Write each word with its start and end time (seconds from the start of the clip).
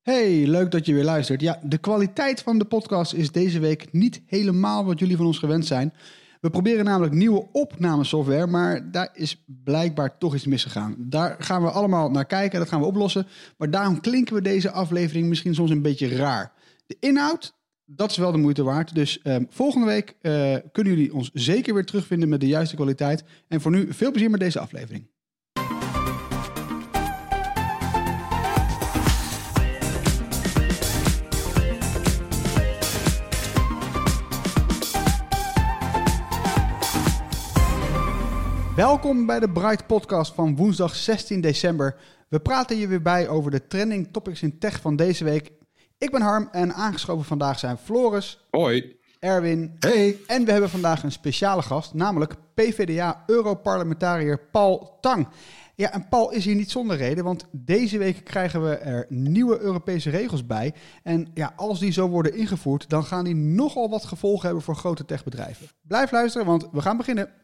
Hey, 0.00 0.46
leuk 0.46 0.70
dat 0.70 0.86
je 0.86 0.94
weer 0.94 1.04
luistert. 1.04 1.40
Ja, 1.40 1.60
de 1.62 1.78
kwaliteit 1.78 2.42
van 2.42 2.58
de 2.58 2.64
podcast 2.64 3.12
is 3.12 3.32
deze 3.32 3.58
week 3.58 3.92
niet 3.92 4.22
helemaal 4.26 4.84
wat 4.84 4.98
jullie 4.98 5.16
van 5.16 5.26
ons 5.26 5.38
gewend 5.38 5.66
zijn. 5.66 5.92
We 6.40 6.50
proberen 6.50 6.84
namelijk 6.84 7.14
nieuwe 7.14 7.48
opnamesoftware, 7.52 8.46
maar 8.46 8.90
daar 8.90 9.10
is 9.12 9.44
blijkbaar 9.46 10.18
toch 10.18 10.34
iets 10.34 10.46
misgegaan. 10.46 10.94
Daar 10.98 11.36
gaan 11.38 11.62
we 11.62 11.70
allemaal 11.70 12.10
naar 12.10 12.26
kijken, 12.26 12.58
dat 12.58 12.68
gaan 12.68 12.80
we 12.80 12.86
oplossen. 12.86 13.26
Maar 13.56 13.70
daarom 13.70 14.00
klinken 14.00 14.34
we 14.34 14.42
deze 14.42 14.70
aflevering 14.70 15.28
misschien 15.28 15.54
soms 15.54 15.70
een 15.70 15.82
beetje 15.82 16.16
raar. 16.16 16.52
De 16.86 16.96
inhoud, 17.00 17.54
dat 17.84 18.10
is 18.10 18.16
wel 18.16 18.32
de 18.32 18.38
moeite 18.38 18.62
waard. 18.62 18.94
Dus 18.94 19.22
ehm, 19.22 19.44
volgende 19.48 19.86
week 19.86 20.16
eh, 20.20 20.56
kunnen 20.72 20.94
jullie 20.94 21.14
ons 21.14 21.30
zeker 21.32 21.74
weer 21.74 21.84
terugvinden 21.84 22.28
met 22.28 22.40
de 22.40 22.46
juiste 22.46 22.76
kwaliteit. 22.76 23.24
En 23.48 23.60
voor 23.60 23.70
nu 23.70 23.92
veel 23.92 24.10
plezier 24.10 24.30
met 24.30 24.40
deze 24.40 24.60
aflevering. 24.60 25.08
Welkom 38.80 39.26
bij 39.26 39.40
de 39.40 39.50
Bright 39.50 39.86
Podcast 39.86 40.34
van 40.34 40.56
woensdag 40.56 40.94
16 40.94 41.40
december. 41.40 41.96
We 42.28 42.40
praten 42.40 42.76
je 42.76 42.86
weer 42.88 43.02
bij 43.02 43.28
over 43.28 43.50
de 43.50 43.66
trending 43.66 44.08
topics 44.12 44.42
in 44.42 44.58
tech 44.58 44.80
van 44.80 44.96
deze 44.96 45.24
week. 45.24 45.52
Ik 45.98 46.10
ben 46.10 46.20
Harm 46.20 46.48
en 46.52 46.74
aangeschoven 46.74 47.24
vandaag 47.24 47.58
zijn 47.58 47.76
Floris, 47.78 48.46
Hoi. 48.50 48.96
Erwin 49.18 49.76
Hey. 49.78 50.18
en 50.26 50.44
we 50.44 50.52
hebben 50.52 50.70
vandaag 50.70 51.02
een 51.02 51.12
speciale 51.12 51.62
gast, 51.62 51.94
namelijk 51.94 52.34
PvdA-Europarlementariër 52.54 54.40
Paul 54.50 54.98
Tang. 55.00 55.28
Ja, 55.74 55.92
en 55.92 56.08
Paul 56.08 56.30
is 56.30 56.44
hier 56.44 56.54
niet 56.56 56.70
zonder 56.70 56.96
reden, 56.96 57.24
want 57.24 57.44
deze 57.52 57.98
week 57.98 58.24
krijgen 58.24 58.62
we 58.62 58.74
er 58.76 59.06
nieuwe 59.08 59.58
Europese 59.58 60.10
regels 60.10 60.46
bij. 60.46 60.74
En 61.02 61.30
ja, 61.34 61.52
als 61.56 61.78
die 61.78 61.92
zo 61.92 62.08
worden 62.08 62.34
ingevoerd, 62.34 62.88
dan 62.88 63.04
gaan 63.04 63.24
die 63.24 63.36
nogal 63.36 63.90
wat 63.90 64.04
gevolgen 64.04 64.46
hebben 64.46 64.64
voor 64.64 64.76
grote 64.76 65.04
techbedrijven. 65.04 65.68
Blijf 65.82 66.10
luisteren, 66.10 66.46
want 66.46 66.68
we 66.72 66.80
gaan 66.80 66.96
beginnen. 66.96 67.40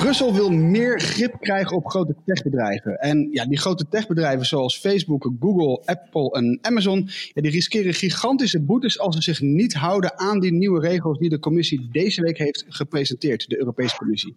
Brussel 0.00 0.34
wil 0.34 0.50
meer 0.50 1.00
grip 1.00 1.36
krijgen 1.40 1.76
op 1.76 1.86
grote 1.86 2.14
techbedrijven. 2.24 2.98
En 2.98 3.28
ja, 3.30 3.46
die 3.46 3.58
grote 3.58 3.88
techbedrijven 3.88 4.46
zoals 4.46 4.78
Facebook, 4.78 5.30
Google, 5.40 5.82
Apple 5.84 6.30
en 6.30 6.58
Amazon, 6.62 7.08
ja, 7.32 7.42
die 7.42 7.50
riskeren 7.50 7.94
gigantische 7.94 8.62
boetes 8.62 8.98
als 8.98 9.14
ze 9.16 9.22
zich 9.22 9.40
niet 9.40 9.74
houden 9.74 10.18
aan 10.18 10.40
die 10.40 10.52
nieuwe 10.52 10.80
regels 10.80 11.18
die 11.18 11.28
de 11.28 11.38
commissie 11.38 11.88
deze 11.92 12.22
week 12.22 12.38
heeft 12.38 12.64
gepresenteerd, 12.68 13.48
de 13.48 13.58
Europese 13.58 13.96
Commissie. 13.96 14.36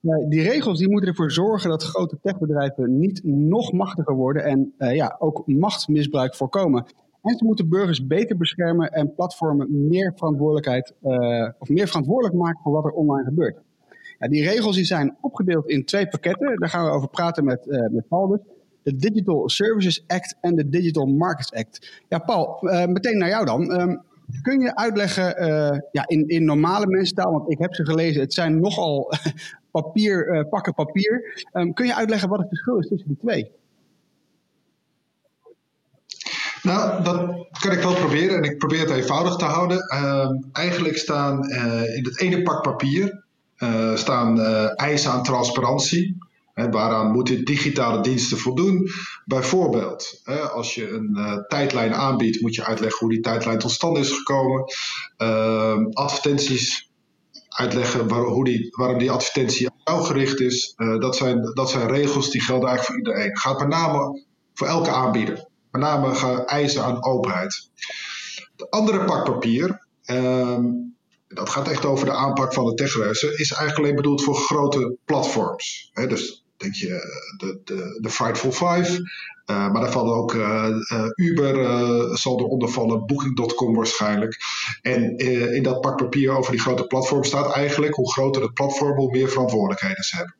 Ja, 0.00 0.28
die 0.28 0.42
regels 0.42 0.78
die 0.78 0.88
moeten 0.88 1.08
ervoor 1.08 1.30
zorgen 1.30 1.70
dat 1.70 1.82
grote 1.82 2.18
techbedrijven 2.22 2.98
niet 2.98 3.20
nog 3.24 3.72
machtiger 3.72 4.14
worden 4.14 4.44
en 4.44 4.74
eh, 4.78 4.94
ja, 4.94 5.16
ook 5.18 5.46
machtsmisbruik 5.46 6.34
voorkomen. 6.34 6.86
En 7.22 7.36
ze 7.36 7.44
moeten 7.44 7.68
burgers 7.68 8.06
beter 8.06 8.36
beschermen 8.36 8.90
en 8.90 9.14
platformen 9.14 9.88
meer 9.88 10.12
verantwoordelijkheid 10.16 10.94
eh, 11.02 11.48
of 11.58 11.68
meer 11.68 11.88
verantwoordelijk 11.88 12.34
maken 12.34 12.60
voor 12.62 12.72
wat 12.72 12.84
er 12.84 12.90
online 12.90 13.24
gebeurt. 13.24 13.58
Die 14.30 14.48
regels 14.48 14.76
die 14.76 14.84
zijn 14.84 15.16
opgedeeld 15.20 15.68
in 15.68 15.84
twee 15.84 16.08
pakketten. 16.08 16.58
Daar 16.58 16.68
gaan 16.68 16.84
we 16.84 16.90
over 16.90 17.08
praten 17.08 17.44
met, 17.44 17.66
met 17.90 18.08
Paul 18.08 18.28
dus. 18.28 18.40
De 18.82 18.96
Digital 18.96 19.48
Services 19.48 20.04
Act 20.06 20.36
en 20.40 20.54
de 20.54 20.68
Digital 20.68 21.06
Markets 21.06 21.52
Act. 21.52 22.02
Ja, 22.08 22.18
Paul, 22.18 22.68
eh, 22.68 22.86
meteen 22.86 23.18
naar 23.18 23.28
jou 23.28 23.44
dan. 23.44 23.72
Ehm, 23.72 23.96
kun 24.42 24.60
je 24.60 24.76
uitleggen 24.76 25.36
eh, 25.36 25.78
ja, 25.92 26.06
in, 26.06 26.28
in 26.28 26.44
normale 26.44 26.86
mensentaal, 26.86 27.32
want 27.32 27.50
ik 27.50 27.58
heb 27.58 27.74
ze 27.74 27.84
gelezen, 27.84 28.20
het 28.20 28.34
zijn 28.34 28.60
nogal 28.60 29.12
papier, 29.70 30.46
pakken 30.50 30.74
papier. 30.74 31.44
Ehm, 31.52 31.72
kun 31.72 31.86
je 31.86 31.94
uitleggen 31.94 32.28
wat 32.28 32.38
het 32.38 32.48
verschil 32.48 32.78
is 32.78 32.88
tussen 32.88 33.08
die 33.08 33.18
twee? 33.18 33.50
Nou, 36.62 37.02
dat 37.04 37.48
kan 37.60 37.72
ik 37.72 37.82
wel 37.82 37.94
proberen 37.94 38.36
en 38.36 38.42
ik 38.42 38.58
probeer 38.58 38.80
het 38.80 38.90
eenvoudig 38.90 39.36
te 39.36 39.44
houden. 39.44 39.78
Ehm, 39.78 40.34
eigenlijk 40.52 40.96
staan 40.96 41.50
in 41.94 42.04
het 42.04 42.20
ene 42.20 42.42
pak 42.42 42.62
papier 42.62 43.24
eh, 43.62 43.96
staan 43.96 44.40
eh, 44.40 44.68
eisen 44.74 45.10
aan 45.10 45.22
transparantie. 45.22 46.18
Hè, 46.54 46.70
waaraan 46.70 47.12
moeten 47.12 47.44
digitale 47.44 48.00
diensten 48.00 48.38
voldoen? 48.38 48.90
Bijvoorbeeld, 49.24 50.20
hè, 50.24 50.40
als 50.40 50.74
je 50.74 50.90
een 50.90 51.16
eh, 51.16 51.36
tijdlijn 51.48 51.94
aanbiedt, 51.94 52.40
moet 52.40 52.54
je 52.54 52.64
uitleggen 52.64 52.98
hoe 52.98 53.08
die 53.08 53.20
tijdlijn 53.20 53.58
tot 53.58 53.70
stand 53.70 53.98
is 53.98 54.10
gekomen. 54.10 54.64
Ehm, 55.16 55.84
advertenties 55.92 56.90
uitleggen 57.48 58.10
hoe 58.12 58.44
die, 58.44 58.68
waarom 58.70 58.98
die 58.98 59.10
advertentie 59.10 59.68
aan 59.68 59.80
jou 59.84 60.04
gericht 60.04 60.40
is. 60.40 60.74
Dat, 60.98 61.16
zijn, 61.16 61.52
dat 61.54 61.70
zijn 61.70 61.88
regels 61.88 62.30
die 62.30 62.40
gelden 62.40 62.68
eigenlijk 62.68 63.04
voor 63.04 63.12
iedereen. 63.12 63.38
Gaat 63.38 63.58
met 63.58 63.68
name 63.68 64.24
voor 64.54 64.66
elke 64.66 64.90
aanbieder. 64.90 65.48
Met 65.70 65.80
name 65.80 66.14
gaan 66.14 66.44
eisen 66.44 66.84
aan 66.84 67.04
openheid. 67.04 67.70
De 68.56 68.70
andere 68.70 69.04
pak 69.04 69.24
papier, 69.24 69.86
ehm, 70.04 70.64
dat 71.34 71.50
gaat 71.50 71.68
echt 71.68 71.84
over 71.84 72.06
de 72.06 72.12
aanpak 72.12 72.52
van 72.52 72.64
de 72.64 72.74
techreuzen, 72.74 73.38
is 73.38 73.52
eigenlijk 73.52 73.78
alleen 73.78 73.96
bedoeld 73.96 74.22
voor 74.22 74.34
grote 74.34 74.96
platforms. 75.04 75.90
Dus 75.92 76.44
denk 76.62 76.74
je 76.74 76.88
eh, 76.88 77.38
de, 77.38 77.60
de, 77.64 77.98
de 78.00 78.10
Frightful 78.10 78.52
Five, 78.52 79.00
eh, 79.44 79.72
maar 79.72 79.80
daar 79.80 79.92
vallen 79.92 80.14
ook 80.14 80.34
eh, 80.34 80.68
Uber, 81.14 81.54
zal 82.18 82.40
eronder 82.40 82.68
vallen, 82.68 83.06
Booking.com 83.06 83.74
waarschijnlijk. 83.74 84.36
En 84.82 85.16
in 85.54 85.62
dat 85.62 85.80
pak 85.80 85.96
papier 85.96 86.36
over 86.36 86.50
die 86.52 86.60
grote 86.60 86.86
platforms 86.86 87.28
staat 87.28 87.52
eigenlijk 87.52 87.94
hoe 87.94 88.12
groter 88.12 88.42
het 88.42 88.54
platform, 88.54 88.96
hoe 88.96 89.10
meer 89.10 89.28
verantwoordelijkheden 89.28 90.04
ze 90.04 90.16
hebben. 90.16 90.34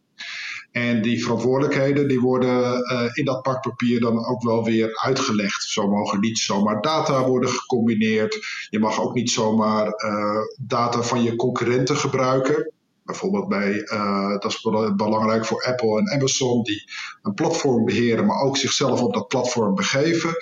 En 0.72 1.03
die 1.03 1.22
verantwoordelijkheden 1.22 2.09
die 2.09 2.21
worden 2.21 2.84
eh, 2.84 3.09
in 3.12 3.25
dat 3.25 3.43
pak 3.43 3.60
papier 3.60 4.00
dan 4.00 4.27
ook 4.27 4.43
wel 4.43 4.65
weer 4.65 4.99
uitgelegd. 5.03 5.62
Zo 5.62 5.88
mogen 5.88 6.21
niet 6.21 6.38
zomaar 6.38 6.81
data 6.81 7.25
worden 7.27 7.50
gecombineerd. 7.50 8.66
Je 8.71 8.78
mag 8.78 9.00
ook 9.00 9.15
niet 9.15 9.31
zomaar 9.31 9.87
eh, 9.87 10.41
data 10.60 11.03
van 11.03 11.22
je 11.22 11.37
concurrenten 11.37 11.97
gebruiken. 11.97 12.72
Bijvoorbeeld 13.05 13.49
bij, 13.49 13.83
eh, 13.83 14.28
dat 14.28 14.44
is 14.44 14.60
bela- 14.60 14.94
belangrijk 14.94 15.44
voor 15.44 15.65
Apple 15.65 15.99
en 15.99 16.10
Amazon, 16.10 16.62
die 16.62 16.91
een 17.22 17.34
platform 17.34 17.84
beheren, 17.84 18.27
maar 18.27 18.41
ook 18.41 18.56
zichzelf 18.56 19.03
op 19.03 19.15
dat 19.15 19.28
platform 19.28 19.75
begeven. 19.75 20.34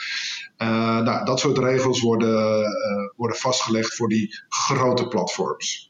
Nou, 0.57 1.25
dat 1.25 1.41
soort 1.41 1.59
regels 1.59 2.01
worden, 2.01 2.65
worden 3.17 3.37
vastgelegd 3.37 3.95
voor 3.95 4.09
die 4.09 4.35
grote 4.49 5.09
platforms. 5.09 5.90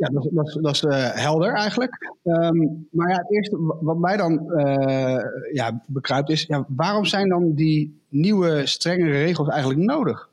Ja, 0.00 0.08
dat, 0.08 0.28
dat, 0.30 0.58
dat 0.62 0.74
is 0.74 0.84
eh, 0.84 1.10
helder 1.14 1.52
eigenlijk. 1.54 2.12
Ehm, 2.22 2.56
maar 2.90 3.08
ja, 3.10 3.16
het 3.16 3.30
eerste 3.30 3.56
wa- 3.58 3.76
wat 3.80 3.98
mij 3.98 4.16
dan 4.16 4.52
eh, 4.52 5.24
ja, 5.52 5.82
bekruipt 5.86 6.30
is, 6.30 6.42
ja, 6.42 6.64
waarom 6.68 7.04
zijn 7.04 7.28
dan 7.28 7.54
die 7.54 8.00
nieuwe 8.08 8.66
strengere 8.66 9.10
regels 9.10 9.48
eigenlijk 9.48 9.80
nodig? 9.80 10.28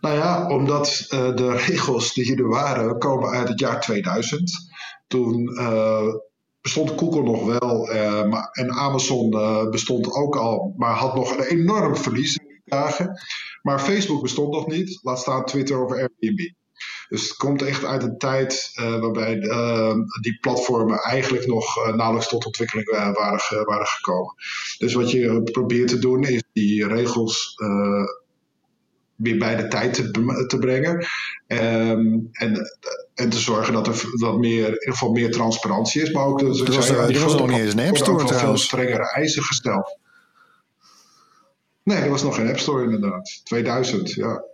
Nou 0.00 0.14
ja, 0.16 0.48
omdat 0.48 1.06
eh, 1.08 1.34
de 1.36 1.50
regels 1.66 2.14
die 2.14 2.36
er 2.36 2.48
waren 2.48 2.98
komen 2.98 3.30
uit 3.30 3.48
het 3.48 3.60
jaar 3.60 3.80
2000. 3.80 4.72
Toen 5.06 5.50
bestond 6.60 6.90
Google 6.90 7.22
nog 7.22 7.58
wel 7.58 7.86
maar, 8.26 8.48
en 8.52 8.70
Amazon 8.72 9.30
bestond 9.70 10.12
ook 10.12 10.36
al, 10.36 10.74
maar 10.76 10.94
had 10.94 11.14
nog 11.14 11.36
een 11.36 11.44
enorm 11.44 11.96
verlies 11.96 12.38
dagen. 12.64 13.20
Maar 13.62 13.80
Facebook 13.80 14.22
bestond 14.22 14.52
nog 14.52 14.66
niet, 14.66 14.98
laat 15.02 15.18
staan 15.18 15.44
Twitter 15.44 15.84
of 15.84 15.92
Airbnb. 15.92 16.52
Dus 17.08 17.22
het 17.22 17.36
komt 17.36 17.62
echt 17.62 17.84
uit 17.84 18.02
een 18.02 18.18
tijd 18.18 18.70
waarbij 18.74 19.40
die 20.20 20.38
platformen 20.40 20.98
eigenlijk 20.98 21.46
nog 21.46 21.94
nauwelijks 21.94 22.28
tot 22.28 22.46
ontwikkeling 22.46 22.90
waren, 22.90 23.64
waren 23.66 23.86
gekomen. 23.86 24.34
Dus 24.78 24.94
wat 24.94 25.10
je 25.10 25.42
probeert 25.42 25.88
te 25.88 25.98
doen 25.98 26.24
is 26.24 26.42
die 26.52 26.86
regels 26.86 27.56
weer 29.16 29.38
bij 29.38 29.56
de 29.56 29.68
tijd 29.68 29.94
te, 29.94 30.10
te 30.46 30.58
brengen. 30.58 31.06
Ehm, 31.46 32.18
en, 32.32 32.70
en 33.14 33.30
te 33.30 33.38
zorgen 33.38 33.72
dat 33.72 33.86
er 33.86 34.04
dat 34.18 34.38
meer, 34.38 34.66
in 34.66 34.72
ieder 34.72 34.92
geval 34.92 35.10
meer 35.10 35.30
transparantie 35.30 36.02
is. 36.02 36.10
Maar 36.12 36.24
ook, 36.24 36.40
dus 36.40 36.60
er 36.60 36.74
was, 36.74 36.88
er 36.88 37.20
was 37.20 37.36
nog 37.36 37.48
niet 37.48 37.58
eens 37.58 37.72
een 37.72 37.86
App 37.88 37.96
Store 37.96 38.34
veel 38.34 38.56
strengere 38.56 39.12
eisen 39.12 39.42
gesteld. 39.42 39.98
Nee, 41.84 41.98
er 41.98 42.10
was 42.10 42.22
nog 42.22 42.34
geen 42.34 42.48
App 42.48 42.58
Store 42.58 42.84
inderdaad. 42.84 43.40
2000, 43.44 44.12
ja. 44.12 44.44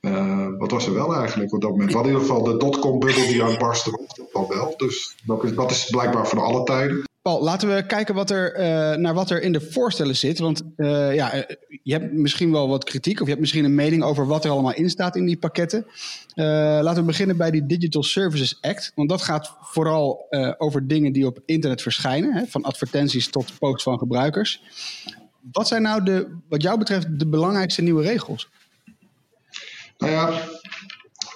Uh, 0.00 0.48
wat 0.58 0.70
was 0.70 0.86
er 0.86 0.94
wel 0.94 1.14
eigenlijk 1.14 1.52
op 1.52 1.60
dat 1.60 1.70
moment? 1.70 1.90
We 1.90 1.96
hadden 1.96 2.12
in 2.14 2.18
ieder 2.20 2.34
geval 2.34 2.52
de 2.52 2.58
dotcom-bubbel 2.58 3.26
die 3.26 3.42
uitbarstte. 3.42 3.90
Dat 3.90 4.28
al 4.32 4.48
wel. 4.48 4.74
Dus 4.76 5.16
dat 5.24 5.44
is, 5.44 5.54
dat 5.54 5.70
is 5.70 5.90
blijkbaar 5.90 6.26
van 6.26 6.38
alle 6.38 6.62
tijden. 6.62 7.04
Paul, 7.22 7.42
laten 7.42 7.74
we 7.74 7.86
kijken 7.86 8.14
wat 8.14 8.30
er, 8.30 8.54
uh, 8.58 8.96
naar 8.96 9.14
wat 9.14 9.30
er 9.30 9.42
in 9.42 9.52
de 9.52 9.60
voorstellen 9.60 10.16
zit. 10.16 10.38
Want 10.38 10.62
uh, 10.76 11.14
ja, 11.14 11.46
je 11.82 11.92
hebt 11.92 12.12
misschien 12.12 12.52
wel 12.52 12.68
wat 12.68 12.84
kritiek 12.84 13.16
of 13.16 13.22
je 13.22 13.28
hebt 13.28 13.40
misschien 13.40 13.64
een 13.64 13.74
mening 13.74 14.02
over 14.02 14.26
wat 14.26 14.44
er 14.44 14.50
allemaal 14.50 14.74
in 14.74 14.90
staat 14.90 15.16
in 15.16 15.26
die 15.26 15.38
pakketten. 15.38 15.86
Laten 16.34 17.00
we 17.00 17.06
beginnen 17.06 17.36
bij 17.36 17.50
die 17.50 17.66
Digital 17.66 18.02
Services 18.02 18.58
Act. 18.60 18.92
Want 18.94 19.08
dat 19.08 19.22
gaat 19.22 19.56
vooral 19.60 20.26
over 20.58 20.86
dingen 20.86 21.12
die 21.12 21.26
op 21.26 21.38
internet 21.46 21.82
verschijnen. 21.82 22.32
Hè, 22.32 22.46
van 22.46 22.62
advertenties 22.62 23.28
tot 23.28 23.58
posts 23.58 23.82
van 23.82 23.98
gebruikers. 23.98 24.62
Wat 25.52 25.68
zijn 25.68 25.82
nou 25.82 26.02
de, 26.02 26.38
wat 26.48 26.62
jou 26.62 26.78
betreft 26.78 27.18
de 27.18 27.28
belangrijkste 27.28 27.82
nieuwe 27.82 28.02
regels? 28.02 28.48
Nou 29.98 30.12
ja, 30.12 30.42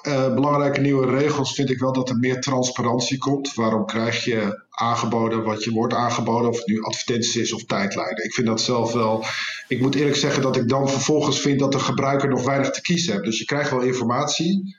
uh, 0.02 0.34
belangrijke 0.34 0.80
nieuwe 0.80 1.06
regels 1.06 1.54
vind 1.54 1.70
ik 1.70 1.78
wel 1.78 1.92
dat 1.92 2.08
er 2.08 2.16
meer 2.16 2.40
transparantie 2.40 3.18
komt. 3.18 3.54
Waarom 3.54 3.86
krijg 3.86 4.24
je 4.24 4.64
aangeboden 4.70 5.44
wat 5.44 5.64
je 5.64 5.70
wordt 5.70 5.94
aangeboden, 5.94 6.50
of 6.50 6.56
het 6.56 6.66
nu 6.66 6.82
advertenties 6.82 7.36
is 7.36 7.52
of 7.52 7.64
tijdlijnen. 7.64 8.24
Ik 8.24 8.34
vind 8.34 8.46
dat 8.46 8.60
zelf 8.60 8.92
wel. 8.92 9.24
Ik 9.68 9.80
moet 9.80 9.94
eerlijk 9.94 10.16
zeggen 10.16 10.42
dat 10.42 10.56
ik 10.56 10.68
dan 10.68 10.88
vervolgens 10.88 11.40
vind 11.40 11.58
dat 11.58 11.72
de 11.72 11.78
gebruiker 11.78 12.28
nog 12.28 12.44
weinig 12.44 12.70
te 12.70 12.80
kiezen 12.80 13.12
heeft. 13.12 13.24
Dus 13.24 13.38
je 13.38 13.44
krijgt 13.44 13.70
wel 13.70 13.80
informatie, 13.80 14.76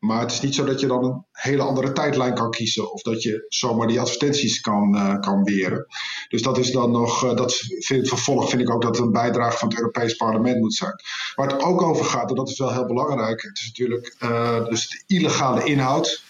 maar 0.00 0.20
het 0.20 0.32
is 0.32 0.40
niet 0.40 0.54
zo 0.54 0.64
dat 0.64 0.80
je 0.80 0.86
dan 0.86 1.04
een 1.04 1.24
hele 1.32 1.62
andere 1.62 1.92
tijdlijn 1.92 2.34
kan 2.34 2.50
kiezen. 2.50 2.92
Of 2.92 3.02
dat 3.02 3.22
je 3.22 3.44
zomaar 3.48 3.86
die 3.86 4.00
advertenties 4.00 4.60
kan, 4.60 4.94
uh, 4.94 5.18
kan 5.18 5.44
weren. 5.44 5.86
Dus 6.28 6.42
dat 6.42 6.58
is 6.58 6.70
dan 6.70 6.90
nog, 6.90 7.24
uh, 7.24 7.34
dat 7.34 7.54
vind, 7.78 8.08
vervolg 8.08 8.50
vind 8.50 8.62
ik 8.62 8.70
ook 8.70 8.82
dat 8.82 8.98
een 8.98 9.12
bijdrage 9.12 9.58
van 9.58 9.68
het 9.68 9.78
Europees 9.78 10.14
Parlement 10.14 10.60
moet 10.60 10.74
zijn. 10.74 10.94
Waar 11.34 11.48
het 11.48 11.62
ook 11.62 11.82
over 11.82 12.04
gaat, 12.04 12.30
en 12.30 12.36
dat 12.36 12.48
is 12.48 12.58
wel 12.58 12.72
heel 12.72 12.86
belangrijk. 12.86 13.42
Het 13.42 13.58
is 13.58 13.66
natuurlijk 13.66 14.16
uh, 14.22 14.64
dus 14.64 14.88
de 14.88 15.14
illegale 15.14 15.64
inhoud. 15.64 16.22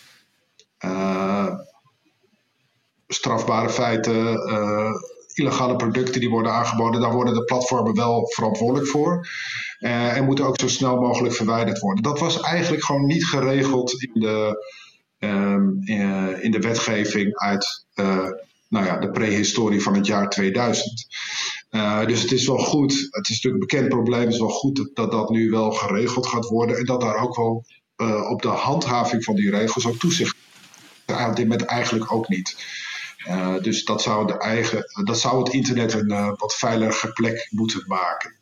strafbare 3.06 3.68
feiten, 3.68 4.38
illegale 5.34 5.76
producten 5.76 6.20
die 6.20 6.30
worden 6.30 6.52
aangeboden, 6.52 7.00
daar 7.00 7.12
worden 7.12 7.34
de 7.34 7.44
platformen 7.44 7.94
wel 7.94 8.28
verantwoordelijk 8.28 8.88
voor. 8.88 9.28
Uh, 9.80 10.16
en 10.16 10.24
moeten 10.24 10.44
ook 10.44 10.60
zo 10.60 10.68
snel 10.68 11.00
mogelijk 11.00 11.34
verwijderd 11.34 11.78
worden. 11.78 12.02
Dat 12.02 12.18
was 12.18 12.40
eigenlijk 12.40 12.84
gewoon 12.84 13.06
niet 13.06 13.24
geregeld 13.24 14.02
in 14.02 14.20
de, 14.20 14.66
um, 15.18 15.82
in 16.40 16.50
de 16.50 16.58
wetgeving 16.58 17.36
uit 17.36 17.84
uh, 17.94 18.28
nou 18.68 18.86
ja, 18.86 18.98
de 18.98 19.10
prehistorie 19.10 19.82
van 19.82 19.94
het 19.94 20.06
jaar 20.06 20.30
2000. 20.30 21.06
Uh, 21.70 22.06
dus 22.06 22.22
het 22.22 22.32
is 22.32 22.46
wel 22.46 22.58
goed, 22.58 22.92
het 23.10 23.28
is 23.28 23.40
natuurlijk 23.40 23.62
een 23.62 23.68
bekend 23.68 23.88
probleem, 23.88 24.28
is 24.28 24.38
wel 24.38 24.48
goed 24.48 24.90
dat, 24.94 25.10
dat, 25.10 25.30
nu 25.30 25.50
wel 25.50 25.70
geregeld 25.70 26.26
gaat 26.26 26.48
worden 26.48 26.76
en 26.76 26.84
dat 26.84 27.00
daar 27.00 27.22
ook 27.22 27.36
wel 27.36 27.64
op 28.30 28.42
de 28.42 28.48
handhaving 28.48 29.24
van 29.24 29.34
die 29.34 29.50
regels 29.50 29.86
ook 29.86 29.98
toezicht. 29.98 30.36
Op 31.06 31.36
dit 31.36 31.48
moment 31.48 31.62
eigenlijk 31.62 32.12
ook 32.12 32.28
niet. 32.28 32.56
Dus 33.62 33.84
dat 33.84 34.02
zou, 34.02 34.26
de 34.26 34.38
eigen, 34.38 34.84
dat 35.04 35.20
zou 35.20 35.38
het 35.44 35.52
internet 35.52 35.92
een 35.92 36.34
wat 36.36 36.54
veiliger 36.54 37.12
plek 37.12 37.48
moeten 37.50 37.84
maken. 37.86 38.39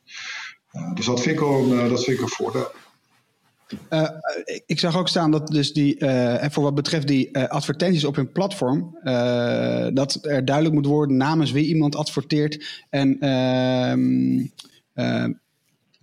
Uh, 0.72 0.94
dus 0.94 1.06
dat 1.06 1.20
vind 1.20 1.40
ik 1.40 1.46
een, 1.46 1.88
dat 1.88 2.04
vind 2.04 2.16
ik 2.16 2.22
een 2.22 2.28
voordeel. 2.28 2.70
ik 4.66 4.78
zag 4.78 4.96
ook 4.96 5.08
staan 5.08 5.30
dat 5.30 5.46
dus 5.46 5.72
die, 5.72 5.96
voor 6.50 6.62
wat 6.62 6.74
betreft 6.74 7.06
die 7.06 7.38
advertenties 7.38 8.04
op 8.04 8.16
hun 8.16 8.32
platform, 8.32 8.98
dat 9.94 10.18
er 10.22 10.44
duidelijk 10.44 10.74
moet 10.74 10.86
worden 10.86 11.16
namens 11.16 11.50
wie 11.50 11.66
iemand 11.66 11.96
adverteert 11.96 12.84
en 12.90 13.20
ehm, 13.20 14.46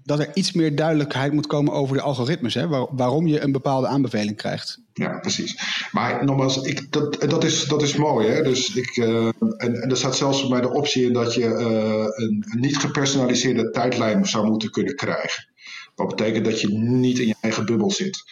dat 0.06 0.19
er 0.19 0.31
iets 0.34 0.52
meer 0.52 0.75
duidelijkheid 0.75 1.34
moet 1.34 1.48
komen 1.48 1.74
over 1.74 1.96
de 1.96 2.02
algoritmes, 2.02 2.54
hè, 2.54 2.68
waarom 2.92 3.28
je 3.28 3.40
een 3.40 3.52
bepaalde 3.52 3.88
aanbeveling 3.88 4.38
krijgt. 4.38 4.80
Ja, 4.94 5.19
precies. 5.19 5.60
Maar 5.92 6.25
nogmaals, 6.25 6.62
ik, 6.62 6.92
dat, 6.92 7.30
dat, 7.30 7.44
is, 7.44 7.63
dat 7.63 7.81
is 7.81 7.96
mooi. 7.96 8.28
Hè? 8.28 8.44
Dus 8.44 8.75
ik, 8.75 8.98
uh, 8.98 9.25
en, 9.25 9.81
en 9.81 9.90
er 9.90 9.98
staat 9.98 10.16
zelfs 10.16 10.48
bij 10.48 10.62
de 10.62 10.74
optie 10.74 11.06
in 11.06 11.13
dat 11.13 11.34
je 11.34 11.46
uh, 11.46 12.25
een, 12.25 12.46
niet 12.60 12.78
gepersonaliseerde 12.78 13.69
tijdlijn 13.69 14.25
zou 14.25 14.48
moeten 14.48 14.72
kunnen 14.72 14.96
krijgen. 14.96 15.48
Wat 15.96 16.08
betekent 16.08 16.46
dat 16.46 16.62
je 16.62 16.68
niet 16.78 17.19
in 17.19 17.28
je 17.28 17.36
eigen 17.42 17.66
bubbel 17.66 17.92
zit. 17.92 18.24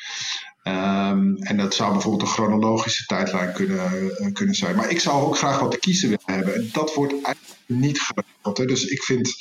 Um, 0.67 1.37
en 1.37 1.57
dat 1.57 1.73
zou 1.73 1.91
bijvoorbeeld 1.91 2.21
een 2.21 2.35
chronologische 2.35 3.05
tijdlijn 3.05 3.53
kunnen, 3.53 4.11
uh, 4.19 4.33
kunnen 4.33 4.55
zijn. 4.55 4.75
Maar 4.75 4.89
ik 4.89 4.99
zou 4.99 5.23
ook 5.23 5.37
graag 5.37 5.59
wat 5.59 5.71
te 5.71 5.79
kiezen 5.79 6.09
willen 6.09 6.23
hebben. 6.25 6.55
En 6.55 6.69
dat 6.71 6.93
wordt 6.93 7.11
eigenlijk 7.11 7.59
niet 7.65 8.01
geregeld. 8.01 8.57
Hè? 8.57 8.65
Dus 8.65 8.85
ik 8.85 9.03
vind, 9.03 9.33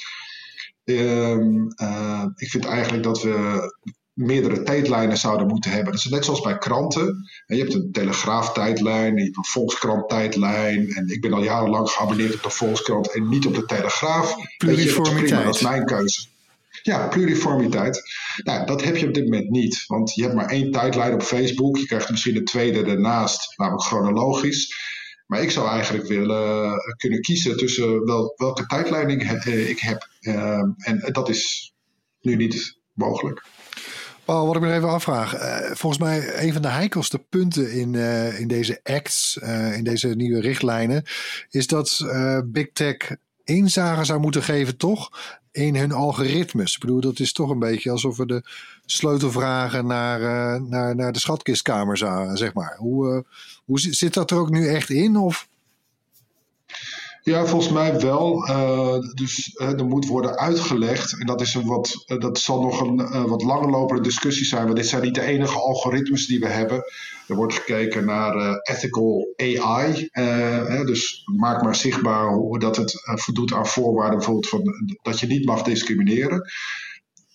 um, 0.85 1.69
ik 2.37 2.51
vind 2.51 2.65
eigenlijk 2.65 3.03
dat 3.03 3.23
we 3.23 3.61
meerdere 4.13 4.63
tijdlijnen 4.63 5.17
zouden 5.17 5.47
moeten 5.47 5.71
hebben. 5.71 5.93
Dat 5.93 6.05
is 6.05 6.11
net 6.11 6.25
zoals 6.25 6.41
bij 6.41 6.59
kranten. 6.59 7.17
Je 7.47 7.57
hebt 7.57 7.75
een 7.75 7.93
Telegraaf-tijdlijn, 7.93 9.17
je 9.17 9.25
hebt 9.25 9.37
een 9.37 9.45
Volkskrant-tijdlijn. 9.45 10.91
En 10.93 11.09
ik 11.09 11.21
ben 11.21 11.33
al 11.33 11.43
jarenlang 11.43 11.89
geabonneerd 11.89 12.35
op 12.35 12.43
de 12.43 12.51
Volkskrant 12.51 13.13
en 13.13 13.29
niet 13.29 13.47
op 13.47 13.55
de 13.55 13.65
Telegraaf. 13.65 14.35
Pluriformiteit. 14.57 15.31
dat, 15.31 15.45
dat 15.45 15.55
is 15.55 15.63
mijn 15.63 15.85
keuze. 15.85 16.31
Ja, 16.83 17.09
pluriformiteit. 17.09 18.03
Nou, 18.45 18.67
dat 18.67 18.85
heb 18.85 18.97
je 18.97 19.07
op 19.07 19.15
dit 19.15 19.25
moment 19.25 19.51
niet. 19.51 19.85
Want 19.87 20.15
je 20.15 20.23
hebt 20.23 20.35
maar 20.35 20.49
één 20.49 20.71
tijdlijn 20.71 21.15
op 21.15 21.23
Facebook. 21.23 21.77
Je 21.77 21.87
krijgt 21.87 22.11
misschien 22.11 22.37
een 22.37 22.45
tweede 22.45 22.85
ernaast, 22.85 23.59
namelijk 23.59 23.85
chronologisch. 23.85 24.75
Maar 25.33 25.43
ik 25.43 25.51
zou 25.51 25.69
eigenlijk 25.69 26.09
willen 26.09 26.65
eh, 26.65 26.73
kunnen 26.97 27.21
kiezen 27.21 27.57
tussen 27.57 28.05
wel, 28.05 28.35
welke 28.37 28.67
tijdlijn 28.67 29.09
ik, 29.09 29.23
eh, 29.23 29.77
heb. 29.77 30.09
Ehm, 30.21 30.71
en 30.77 31.09
dat 31.13 31.29
is 31.29 31.73
nu 32.21 32.37
niet 32.37 32.79
mogelijk. 32.93 33.45
Paul, 34.25 34.47
wat 34.47 34.57
ik 34.57 34.63
me 34.63 34.73
even 34.73 34.89
afvraag. 34.89 35.37
Volgens 35.79 36.03
mij 36.03 36.43
een 36.43 36.53
van 36.53 36.63
de 36.63 36.69
heikelste 36.69 37.19
punten 37.19 37.73
in, 37.73 37.95
in 38.39 38.49
deze 38.49 38.81
acts, 38.83 39.37
in 39.77 39.85
deze 39.85 40.09
nieuwe 40.09 40.41
richtlijnen, 40.41 41.05
is 41.51 41.67
dat 41.67 42.07
Big 42.45 42.73
Tech 42.73 42.97
inzage 43.45 44.05
zou 44.05 44.21
moeten 44.21 44.43
geven, 44.43 44.77
toch? 44.77 45.11
In 45.53 45.77
hun 45.77 45.93
algoritmes. 45.93 46.75
Ik 46.75 46.81
bedoel, 46.81 47.01
dat 47.01 47.19
is 47.19 47.33
toch 47.33 47.51
een 47.51 47.59
beetje 47.59 47.91
alsof 47.91 48.17
we 48.17 48.27
de 48.27 48.43
sleutelvragen 48.87 49.87
naar, 49.87 50.21
naar, 50.63 50.97
naar 50.97 51.13
de 51.13 51.19
schatkistkamer 51.19 51.97
zouden, 51.97 52.37
zeg 52.37 52.55
maar. 52.55 52.77
Hoe, 52.79 53.25
hoe 53.65 53.81
zit 53.81 54.15
dat 54.15 54.31
er 54.31 54.37
ook 54.37 54.51
nu 54.51 54.69
echt 54.69 54.91
in? 54.91 55.17
Of? 55.17 55.49
Ja, 57.23 57.47
volgens 57.47 57.73
mij 57.73 58.01
wel. 58.01 58.49
Uh, 58.49 58.99
dus 59.15 59.51
uh, 59.55 59.69
er 59.69 59.87
moet 59.87 60.07
worden 60.07 60.39
uitgelegd. 60.39 61.21
En 61.21 61.27
dat, 61.27 61.41
is 61.41 61.55
een 61.55 61.67
wat, 61.67 62.05
dat 62.19 62.39
zal 62.39 62.61
nog 62.61 62.81
een 62.81 63.29
wat 63.29 63.43
langer 63.43 63.71
lopende 63.71 64.03
discussie 64.03 64.47
zijn. 64.47 64.65
Want 64.65 64.77
dit 64.77 64.87
zijn 64.87 65.03
niet 65.03 65.15
de 65.15 65.23
enige 65.23 65.59
algoritmes 65.59 66.27
die 66.27 66.41
we 66.41 66.49
hebben. 66.49 66.85
Er 67.33 67.39
wordt 67.39 67.55
gekeken 67.55 68.05
naar 68.05 68.61
ethical 68.63 69.35
AI. 69.37 70.09
Hè, 70.11 70.85
dus 70.85 71.23
maak 71.37 71.63
maar 71.63 71.77
zichtbaar 71.77 72.33
hoe 72.33 72.59
dat 72.59 72.77
het 72.77 73.01
voldoet 73.05 73.53
aan 73.53 73.67
voorwaarden. 73.67 74.19
Bijvoorbeeld 74.19 74.99
dat 75.03 75.21
je 75.21 75.27
niet 75.27 75.47
mag 75.47 75.63
discrimineren 75.63 76.51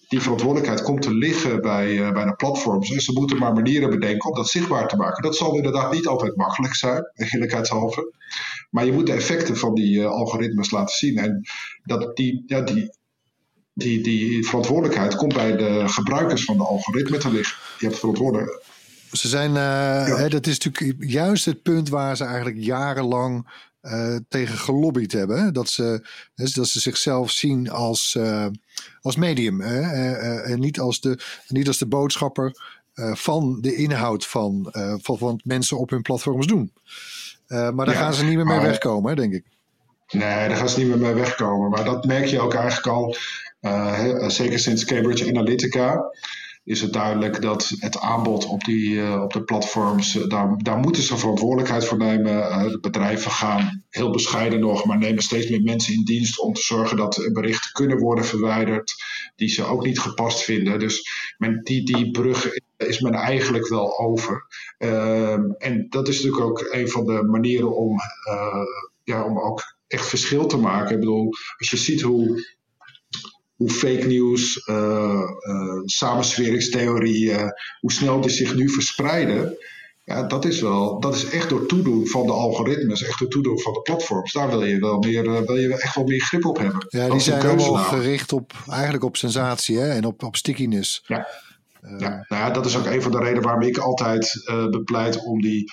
die 0.07 0.21
verantwoordelijkheid 0.21 0.81
komt 0.81 1.01
te 1.01 1.13
liggen 1.13 1.61
bij, 1.61 2.13
bij 2.13 2.25
de 2.25 2.35
platforms. 2.35 2.91
En 2.91 3.01
ze 3.01 3.11
moeten 3.13 3.37
maar 3.37 3.53
manieren 3.53 3.89
bedenken 3.89 4.29
om 4.29 4.35
dat 4.35 4.49
zichtbaar 4.49 4.87
te 4.87 4.95
maken. 4.95 5.23
Dat 5.23 5.35
zal 5.35 5.55
inderdaad 5.55 5.93
niet 5.93 6.07
altijd 6.07 6.35
makkelijk 6.35 6.75
zijn, 6.75 7.03
eerlijkheidshalve. 7.13 8.13
Maar 8.69 8.85
je 8.85 8.91
moet 8.91 9.05
de 9.05 9.13
effecten 9.13 9.57
van 9.57 9.73
die 9.73 10.05
algoritmes 10.05 10.71
laten 10.71 10.95
zien. 10.95 11.17
En 11.17 11.41
dat 11.83 12.15
die, 12.15 12.43
ja, 12.45 12.61
die, 12.61 12.89
die, 13.73 14.03
die 14.03 14.45
verantwoordelijkheid 14.45 15.15
komt 15.15 15.33
bij 15.33 15.55
de 15.55 15.83
gebruikers 15.87 16.43
van 16.43 16.57
de 16.57 16.63
algoritme 16.63 17.17
te 17.17 17.31
liggen. 17.31 17.57
Je 17.79 17.85
hebt 17.85 17.99
verantwoordelijkheid. 17.99 18.66
Ze 19.11 19.27
zijn, 19.27 19.49
uh, 19.49 19.55
ja. 19.55 20.15
hè, 20.15 20.29
dat 20.29 20.47
is 20.47 20.59
natuurlijk 20.59 21.03
juist 21.09 21.45
het 21.45 21.61
punt 21.61 21.89
waar 21.89 22.17
ze 22.17 22.23
eigenlijk 22.23 22.57
jarenlang 22.59 23.47
uh, 23.81 24.15
tegen 24.29 24.57
gelobbyd 24.57 25.11
hebben. 25.11 25.53
Dat 25.53 25.69
ze, 25.69 26.07
dat 26.35 26.67
ze 26.67 26.79
zichzelf 26.79 27.31
zien 27.31 27.69
als, 27.69 28.15
uh, 28.17 28.45
als 29.01 29.15
medium. 29.15 29.61
en 29.61 30.59
niet 30.59 30.79
als 30.79 31.01
de, 31.01 31.19
niet 31.47 31.67
als 31.67 31.77
de 31.77 31.85
boodschapper 31.85 32.75
van 33.13 33.57
de 33.61 33.75
inhoud 33.75 34.25
van, 34.25 34.67
van 35.01 35.17
wat 35.19 35.41
mensen 35.43 35.77
op 35.77 35.89
hun 35.89 36.01
platforms 36.01 36.47
doen. 36.47 36.71
Maar 37.47 37.75
daar 37.75 37.89
ja, 37.89 37.93
gaan 37.93 38.13
ze 38.13 38.23
niet 38.23 38.35
meer 38.35 38.45
mee 38.45 38.59
wegkomen, 38.59 39.15
denk 39.15 39.33
ik. 39.33 39.43
Nee, 40.09 40.47
daar 40.47 40.57
gaan 40.57 40.69
ze 40.69 40.79
niet 40.79 40.87
meer 40.87 40.97
mee 40.97 41.13
wegkomen. 41.13 41.69
Maar 41.69 41.83
dat 41.83 42.05
merk 42.05 42.25
je 42.25 42.39
ook 42.39 42.53
eigenlijk 42.53 42.87
al, 42.87 43.15
zeker 44.29 44.59
sinds 44.59 44.85
Cambridge 44.85 45.29
Analytica. 45.29 46.11
Is 46.67 46.81
het 46.81 46.93
duidelijk 46.93 47.41
dat 47.41 47.71
het 47.79 47.99
aanbod 47.99 48.45
op, 48.45 48.63
die, 48.63 48.89
uh, 48.89 49.21
op 49.21 49.33
de 49.33 49.43
platforms, 49.43 50.15
uh, 50.15 50.27
daar, 50.27 50.57
daar 50.57 50.77
moeten 50.77 51.03
ze 51.03 51.17
verantwoordelijkheid 51.17 51.85
voor 51.85 51.97
nemen. 51.97 52.69
De 52.71 52.79
bedrijven 52.81 53.31
gaan 53.31 53.83
heel 53.89 54.11
bescheiden 54.11 54.59
nog, 54.59 54.85
maar 54.85 54.97
nemen 54.97 55.23
steeds 55.23 55.49
meer 55.49 55.61
mensen 55.61 55.93
in 55.93 56.03
dienst 56.03 56.39
om 56.39 56.53
te 56.53 56.61
zorgen 56.61 56.97
dat 56.97 57.29
berichten 57.33 57.71
kunnen 57.71 57.99
worden 57.99 58.25
verwijderd 58.25 58.93
die 59.35 59.49
ze 59.49 59.65
ook 59.65 59.85
niet 59.85 59.99
gepast 59.99 60.43
vinden. 60.43 60.79
Dus 60.79 61.09
men, 61.37 61.63
die, 61.63 61.85
die 61.85 62.11
brug 62.11 62.49
is 62.77 62.99
men 62.99 63.13
eigenlijk 63.13 63.67
wel 63.67 63.99
over. 63.99 64.45
Ehm, 64.77 65.51
en 65.57 65.85
dat 65.89 66.07
is 66.07 66.23
natuurlijk 66.23 66.49
ook 66.49 66.67
een 66.71 66.89
van 66.89 67.05
de 67.05 67.23
manieren 67.23 67.75
om, 67.75 67.97
ja, 69.03 69.23
om 69.23 69.39
ook 69.39 69.75
echt 69.87 70.07
verschil 70.07 70.45
te 70.45 70.57
maken. 70.57 70.93
Ik 70.93 70.99
bedoel, 70.99 71.33
als 71.57 71.69
je 71.69 71.77
ziet 71.77 72.01
hoe 72.01 72.55
hoe 73.57 73.69
fake 73.69 74.07
news, 74.07 74.67
uh, 74.67 74.75
uh, 75.49 75.81
samensweringstheorieën, 75.85 77.53
hoe 77.79 77.91
snel 77.91 78.21
die 78.21 78.31
zich 78.31 78.55
nu 78.55 78.69
verspreiden. 78.69 79.57
Ja, 80.03 80.23
dat 80.23 80.45
is 80.45 80.61
wel, 80.61 80.99
dat 80.99 81.15
is 81.15 81.29
echt 81.29 81.49
door 81.49 81.65
toedoen 81.65 82.07
van 82.07 82.25
de 82.25 82.31
algoritmes, 82.31 83.03
echt 83.03 83.19
door 83.19 83.27
toedoen 83.27 83.59
van 83.59 83.73
de 83.73 83.81
platforms. 83.81 84.33
Daar 84.33 84.49
wil 84.49 84.63
je 84.63 84.79
wel 84.79 84.99
meer, 84.99 85.25
uh, 85.25 85.39
wil 85.39 85.55
je 85.55 85.81
echt 85.81 85.95
wel 85.95 86.03
meer 86.03 86.21
grip 86.21 86.45
op 86.45 86.57
hebben. 86.57 86.85
Ja, 86.89 87.09
die 87.09 87.19
zijn 87.19 87.41
allemaal 87.41 87.83
gericht 87.83 88.33
op, 88.33 88.53
eigenlijk 88.69 89.03
op 89.03 89.17
sensatie 89.17 89.77
hè? 89.77 89.89
en 89.89 90.05
op, 90.05 90.23
op 90.23 90.35
stickiness. 90.35 91.03
Ja. 91.07 91.27
ja, 91.81 92.25
nou 92.27 92.43
ja, 92.43 92.49
dat 92.51 92.65
is 92.65 92.77
ook 92.77 92.85
een 92.85 93.01
van 93.01 93.11
de 93.11 93.19
redenen 93.19 93.43
waarom 93.43 93.61
ik 93.61 93.77
altijd 93.77 94.51
bepleit 94.69 95.23
om 95.25 95.41
die 95.41 95.71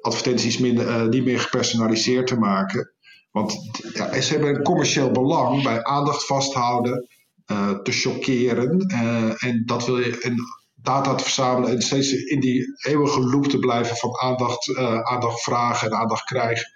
advertenties 0.00 0.58
minder, 0.58 1.08
niet 1.08 1.24
meer 1.24 1.40
gepersonaliseerd 1.40 2.26
te 2.26 2.38
maken. 2.38 2.93
Want 3.34 3.80
ja, 3.92 4.20
ze 4.20 4.32
hebben 4.32 4.54
een 4.54 4.62
commercieel 4.62 5.10
belang 5.10 5.62
bij 5.62 5.84
aandacht 5.84 6.26
vasthouden, 6.26 7.08
uh, 7.46 7.70
te 7.70 7.92
chockeren. 7.92 8.92
Uh, 8.92 9.44
en 9.44 9.62
dat 9.66 9.86
wil 9.86 9.98
je. 9.98 10.20
En 10.20 10.34
data 10.74 11.14
te 11.14 11.22
verzamelen 11.22 11.70
en 11.70 11.82
steeds 11.82 12.12
in 12.12 12.40
die 12.40 12.64
eeuwige 12.86 13.20
loop 13.20 13.46
te 13.46 13.58
blijven 13.58 13.96
van 13.96 14.20
aandacht, 14.20 14.68
uh, 14.68 15.00
aandacht 15.00 15.42
vragen 15.42 15.90
en 15.90 15.96
aandacht 15.96 16.24
krijgen. 16.24 16.66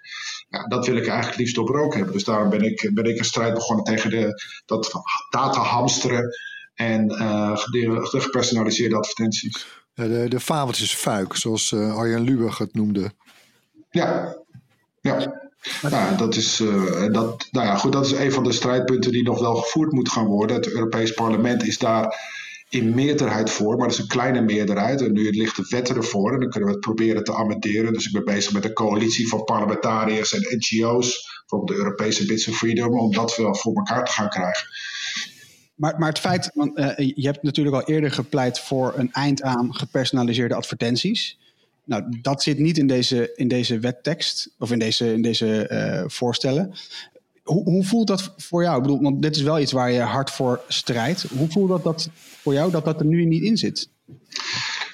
Ja, 0.49 0.67
dat 0.67 0.85
wil 0.85 0.95
ik 0.95 1.07
eigenlijk 1.07 1.37
liefst 1.37 1.55
doorbroken 1.55 1.95
hebben. 1.97 2.13
Dus 2.13 2.23
daarom 2.23 2.49
ben 2.49 2.61
ik, 2.61 2.91
ben 2.93 3.05
ik 3.05 3.17
een 3.17 3.25
strijd 3.25 3.53
begonnen 3.53 3.85
tegen 3.85 4.09
de, 4.09 4.43
dat 4.65 5.01
data 5.29 5.61
hamsteren 5.61 6.35
en 6.73 7.07
de, 7.07 8.07
de, 8.11 8.19
gepersonaliseerde 8.19 8.95
advertenties. 8.95 9.65
De, 9.93 10.25
de 10.27 10.39
fabeltjesfuik, 10.39 11.35
zoals 11.35 11.73
Arjen 11.73 12.21
Lubach 12.21 12.57
het 12.57 12.73
noemde. 12.73 13.11
Ja, 13.89 14.35
ja. 15.01 15.38
Nou, 15.89 16.17
dat 16.17 16.35
is, 16.35 16.59
uh, 16.59 17.05
dat, 17.11 17.47
nou 17.51 17.65
ja, 17.65 17.75
goed, 17.75 17.91
dat 17.91 18.05
is 18.05 18.11
een 18.11 18.31
van 18.31 18.43
de 18.43 18.51
strijdpunten 18.51 19.11
die 19.11 19.23
nog 19.23 19.39
wel 19.39 19.55
gevoerd 19.55 19.91
moet 19.91 20.09
gaan 20.09 20.25
worden. 20.25 20.55
Het 20.55 20.71
Europees 20.71 21.13
Parlement 21.13 21.67
is 21.67 21.77
daar 21.77 22.37
in 22.69 22.95
meerderheid 22.95 23.49
voor, 23.49 23.77
maar 23.77 23.87
dat 23.87 23.97
is 23.97 24.03
een 24.03 24.07
kleine 24.07 24.41
meerderheid. 24.41 25.01
En 25.01 25.11
nu 25.11 25.29
ligt 25.29 25.55
de 25.55 25.65
wet 25.69 25.89
ervoor 25.89 26.33
en 26.33 26.39
dan 26.39 26.49
kunnen 26.49 26.69
we 26.69 26.75
het 26.75 26.85
proberen 26.85 27.23
te 27.23 27.35
amenderen. 27.35 27.93
Dus 27.93 28.05
ik 28.05 28.13
ben 28.13 28.25
bezig 28.25 28.53
met 28.53 28.65
een 28.65 28.73
coalitie 28.73 29.27
van 29.27 29.43
parlementariërs 29.43 30.33
en 30.33 30.57
NGO's, 30.57 31.39
bijvoorbeeld 31.39 31.77
de 31.77 31.85
Europese 31.85 32.25
Bits 32.25 32.47
of 32.47 32.55
Freedom, 32.55 32.99
om 32.99 33.13
dat 33.13 33.35
wel 33.35 33.55
voor 33.55 33.75
elkaar 33.75 34.05
te 34.05 34.11
gaan 34.11 34.29
krijgen. 34.29 34.67
Maar, 35.75 35.99
maar 35.99 36.09
het 36.09 36.19
feit, 36.19 36.51
want 36.53 36.77
uh, 36.77 36.97
je 36.97 37.25
hebt 37.25 37.43
natuurlijk 37.43 37.75
al 37.75 37.93
eerder 37.93 38.11
gepleit 38.11 38.59
voor 38.59 38.93
een 38.95 39.11
eind 39.11 39.41
aan 39.41 39.75
gepersonaliseerde 39.75 40.55
advertenties. 40.55 41.38
Nou, 41.89 42.03
dat 42.21 42.43
zit 42.43 42.59
niet 42.59 42.77
in 42.77 42.87
deze, 42.87 43.31
in 43.35 43.47
deze 43.47 43.79
wettekst 43.79 44.49
of 44.57 44.71
in 44.71 44.79
deze, 44.79 45.13
in 45.13 45.21
deze 45.21 45.69
uh, 45.71 46.09
voorstellen. 46.09 46.73
Hoe, 47.43 47.63
hoe, 47.63 47.83
voelt 47.85 48.07
dat 48.07 48.33
voor 48.37 48.63
jou? 48.63 48.75
Ik 48.75 48.81
bedoel, 48.81 49.01
want 49.01 49.21
dit 49.21 49.35
is 49.35 49.41
wel 49.41 49.59
iets 49.59 49.71
waar 49.71 49.91
je 49.91 49.99
hard 49.99 50.31
voor 50.31 50.61
strijdt. 50.67 51.21
Hoe 51.21 51.49
voelt 51.49 51.69
dat, 51.69 51.83
dat 51.83 52.09
voor 52.41 52.53
jou 52.53 52.71
dat 52.71 52.85
dat 52.85 52.99
er 52.99 53.05
nu 53.05 53.25
niet 53.25 53.43
in 53.43 53.57
zit? 53.57 53.89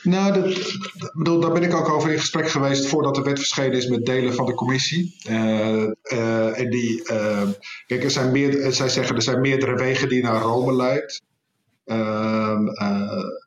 Nou, 0.03 0.33
dat, 0.33 0.77
bedoel, 1.13 1.39
daar 1.39 1.51
ben 1.51 1.63
ik 1.63 1.73
ook 1.73 1.89
over 1.89 2.11
in 2.11 2.19
gesprek 2.19 2.49
geweest 2.49 2.85
voordat 2.85 3.15
de 3.15 3.21
wet 3.21 3.37
verschenen 3.37 3.77
is 3.77 3.87
met 3.87 4.05
delen 4.05 4.33
van 4.33 4.45
de 4.45 4.53
commissie. 4.53 5.15
Uh, 5.29 5.87
uh, 6.03 6.59
en 6.59 6.69
die, 6.69 7.03
kijk, 7.87 8.03
er 8.03 8.11
zijn 8.11 8.31
meer, 8.31 8.73
zij 8.73 8.89
zeggen 8.89 9.15
er 9.15 9.21
zijn 9.21 9.41
meerdere 9.41 9.75
wegen 9.75 10.09
die 10.09 10.23
naar 10.23 10.41
Rome 10.41 10.75
leidt. 10.75 11.21
Ehm, 11.85 12.67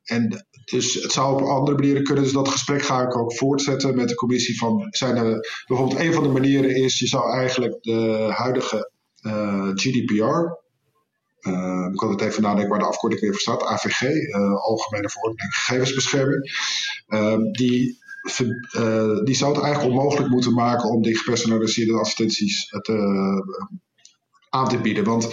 en 0.04 0.46
dus 0.70 0.94
het 0.94 1.12
zou 1.12 1.34
op 1.34 1.48
andere 1.48 1.76
manieren 1.76 2.02
kunnen. 2.02 2.24
Dus 2.24 2.32
dat 2.32 2.48
gesprek 2.48 2.82
ga 2.82 3.02
ik 3.02 3.16
ook 3.16 3.36
voortzetten 3.36 3.96
met 3.96 4.08
de 4.08 4.14
commissie. 4.14 4.58
Van, 4.58 4.86
zijn 4.90 5.40
bijvoorbeeld 5.66 6.00
een 6.00 6.12
van 6.12 6.22
de 6.22 6.28
manieren 6.28 6.76
is, 6.76 6.98
je 6.98 7.06
zou 7.06 7.32
eigenlijk 7.32 7.82
de 7.82 8.28
huidige 8.30 8.90
uh, 9.22 9.70
GDPR, 9.74 10.56
uh, 11.48 11.88
ik 11.90 11.96
kan 11.96 12.10
het 12.10 12.20
even 12.20 12.42
nadenken 12.42 12.68
waar 12.68 12.78
de 12.78 12.84
afkorting 12.84 13.20
weer 13.20 13.30
voor 13.30 13.40
staat, 13.40 13.62
AVG, 13.62 14.02
uh, 14.02 14.54
Algemene 14.54 15.08
Verordening 15.08 15.54
Gegevensbescherming, 15.54 16.50
die, 17.52 17.98
die 19.24 19.34
zou 19.34 19.54
het 19.54 19.62
eigenlijk 19.62 19.94
onmogelijk 19.94 20.28
moeten 20.30 20.54
maken 20.54 20.90
om 20.90 21.02
die 21.02 21.16
gepersonaliseerde 21.16 21.98
advertenties 21.98 22.68
te, 22.68 22.96
aan 24.48 24.68
te 24.68 24.78
bieden. 24.78 25.04
Want 25.04 25.28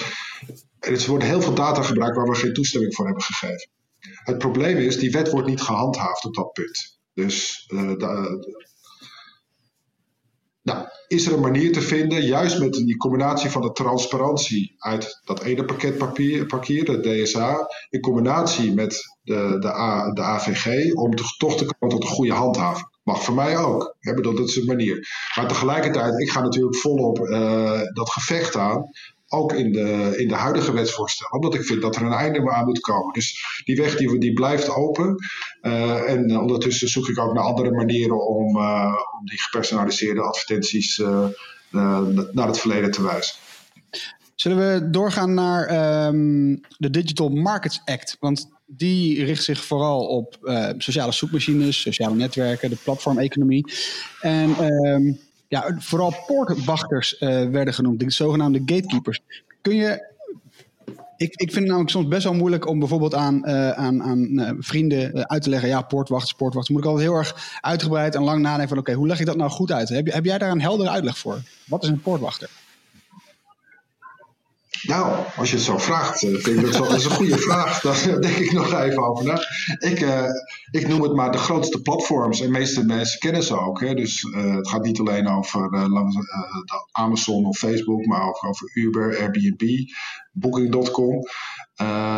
er 0.79 1.05
wordt 1.07 1.23
heel 1.23 1.41
veel 1.41 1.53
data 1.53 1.81
gebruikt 1.81 2.15
waar 2.15 2.27
we 2.27 2.35
geen 2.35 2.53
toestemming 2.53 2.95
voor 2.95 3.05
hebben 3.05 3.23
gegeven. 3.23 3.69
Het 4.25 4.37
probleem 4.37 4.77
is, 4.77 4.97
die 4.97 5.11
wet 5.11 5.31
wordt 5.31 5.47
niet 5.47 5.61
gehandhaafd 5.61 6.25
op 6.25 6.35
dat 6.35 6.53
punt. 6.53 6.99
Dus 7.13 7.65
uh, 7.73 7.91
nou, 10.61 10.87
is 11.07 11.25
er 11.25 11.33
een 11.33 11.39
manier 11.39 11.73
te 11.73 11.81
vinden, 11.81 12.25
juist 12.25 12.59
met 12.59 12.73
die 12.73 12.97
combinatie 12.97 13.49
van 13.49 13.61
de 13.61 13.71
transparantie 13.71 14.75
uit 14.77 15.21
dat 15.23 15.43
ene 15.43 15.65
pakket 15.65 15.97
papier, 16.47 16.85
de 16.85 16.99
DSA, 16.99 17.67
in 17.89 18.01
combinatie 18.01 18.73
met 18.73 19.01
de, 19.21 19.57
de, 20.13 20.21
AVG, 20.21 20.93
om 20.93 21.15
te, 21.15 21.23
toch 21.37 21.57
te 21.57 21.65
komen 21.65 21.95
tot 21.95 22.09
een 22.09 22.15
goede 22.15 22.33
handhaving. 22.33 22.93
Mag 23.03 23.23
voor 23.23 23.35
mij 23.35 23.57
ook. 23.57 23.95
Dat 24.21 24.39
is 24.39 24.55
een 24.55 24.65
manier. 24.65 25.07
Maar 25.35 25.47
tegelijkertijd, 25.47 26.19
ik 26.19 26.29
ga 26.29 26.41
natuurlijk 26.41 26.75
volop 26.75 27.19
uh, 27.19 27.81
dat 27.93 28.09
gevecht 28.09 28.55
aan 28.55 28.89
ook 29.27 29.53
in 29.53 29.71
de, 29.71 30.13
in 30.17 30.27
de 30.27 30.35
huidige 30.35 30.73
wetsvoorstellen. 30.73 31.33
Omdat 31.33 31.55
ik 31.55 31.65
vind 31.65 31.81
dat 31.81 31.95
er 31.95 32.01
een 32.01 32.11
einde 32.11 32.51
aan 32.51 32.65
moet 32.65 32.79
komen. 32.79 33.13
Dus 33.13 33.61
die 33.65 33.75
weg 33.75 33.97
die, 33.97 34.19
die 34.19 34.33
blijft 34.33 34.69
open. 34.69 35.15
Uh, 35.61 36.09
en 36.09 36.39
ondertussen 36.39 36.87
zoek 36.87 37.07
ik 37.07 37.19
ook 37.19 37.33
naar 37.33 37.43
andere 37.43 37.71
manieren 37.71 38.27
om, 38.27 38.57
uh, 38.57 38.93
om 39.19 39.25
die 39.25 39.41
gepersonaliseerde 39.41 40.21
advertenties 40.21 41.03
naar 42.31 42.47
het 42.47 42.59
verleden 42.59 42.91
te 42.91 43.03
wijzen. 43.03 43.35
Zullen 44.35 44.57
we 44.57 44.89
doorgaan 44.89 45.33
naar 45.33 46.07
um, 46.07 46.61
de 46.77 46.89
Digital 46.89 47.29
Markets 47.29 47.81
Act? 47.85 48.17
Want 48.19 48.49
die 48.65 49.23
richt 49.23 49.43
zich 49.43 49.63
vooral 49.63 50.07
op 50.07 50.37
sociale 50.77 51.11
zoekmachines, 51.11 51.81
sociale 51.81 52.15
netwerken, 52.15 52.69
de 52.69 52.77
platformeconomie. 52.83 53.73
En 54.21 54.65
um, 54.65 55.19
ja, 55.55 55.75
vooral 55.79 56.13
poortwachters 56.25 57.15
uh, 57.19 57.49
werden 57.49 57.73
genoemd, 57.73 57.99
de 57.99 58.11
zogenaamde 58.11 58.59
gatekeepers. 58.59 59.19
Kun 59.61 59.75
je. 59.75 60.13
Ik, 61.17 61.33
ik 61.35 61.51
vind 61.51 61.55
het 61.55 61.65
namelijk 61.65 61.89
soms 61.89 62.07
best 62.07 62.23
wel 62.23 62.33
moeilijk 62.33 62.67
om 62.67 62.79
bijvoorbeeld 62.79 63.13
aan, 63.13 63.41
uh, 63.45 63.69
aan, 63.69 64.03
aan 64.03 64.19
uh, 64.19 64.51
vrienden 64.59 65.29
uit 65.29 65.41
te 65.41 65.49
leggen: 65.49 65.69
ja, 65.69 65.81
poortwachters, 65.81 66.33
poortwachters. 66.33 66.75
Moet 66.75 66.85
ik 66.85 66.91
altijd 66.91 67.07
heel 67.09 67.17
erg 67.17 67.59
uitgebreid 67.61 68.15
en 68.15 68.23
lang 68.23 68.41
nadenken 68.41 68.67
van: 68.67 68.77
oké, 68.77 68.93
hoe 68.93 69.07
leg 69.07 69.19
ik 69.19 69.25
dat 69.25 69.35
nou 69.35 69.49
goed 69.49 69.71
uit? 69.71 69.89
Heb, 69.89 70.13
heb 70.13 70.25
jij 70.25 70.37
daar 70.37 70.51
een 70.51 70.61
heldere 70.61 70.89
uitleg 70.89 71.17
voor? 71.17 71.41
Wat 71.65 71.83
is 71.83 71.89
een 71.89 72.01
poortwachter? 72.01 72.49
Nou, 74.87 75.25
als 75.35 75.49
je 75.49 75.55
het 75.55 75.65
zo 75.65 75.77
vraagt, 75.77 76.23
eh, 76.23 76.29
vind 76.29 76.59
ik 76.59 76.71
dat, 76.71 76.93
is 76.93 77.05
een 77.05 77.11
goede 77.11 77.37
vraag. 77.37 77.79
Daar 77.81 78.21
denk 78.21 78.35
ik 78.35 78.51
nog 78.51 78.73
even 78.73 79.03
over 79.03 79.25
na. 79.25 79.39
Ik, 79.79 80.01
uh, 80.01 80.29
ik 80.71 80.87
noem 80.87 81.01
het 81.01 81.13
maar 81.13 81.31
de 81.31 81.37
grootste 81.37 81.81
platforms. 81.81 82.39
En 82.39 82.45
de 82.45 82.59
meeste 82.59 82.85
mensen 82.85 83.19
kennen 83.19 83.43
ze 83.43 83.59
ook. 83.59 83.81
Hè. 83.81 83.93
Dus 83.93 84.23
uh, 84.23 84.55
het 84.55 84.67
gaat 84.67 84.83
niet 84.83 84.99
alleen 84.99 85.27
over 85.27 85.69
Amazon 86.91 87.45
of 87.45 87.57
Facebook, 87.57 88.05
maar 88.05 88.27
ook 88.27 88.43
over 88.43 88.71
Uber, 88.73 89.17
Airbnb, 89.19 89.63
Booking.com. 90.31 91.21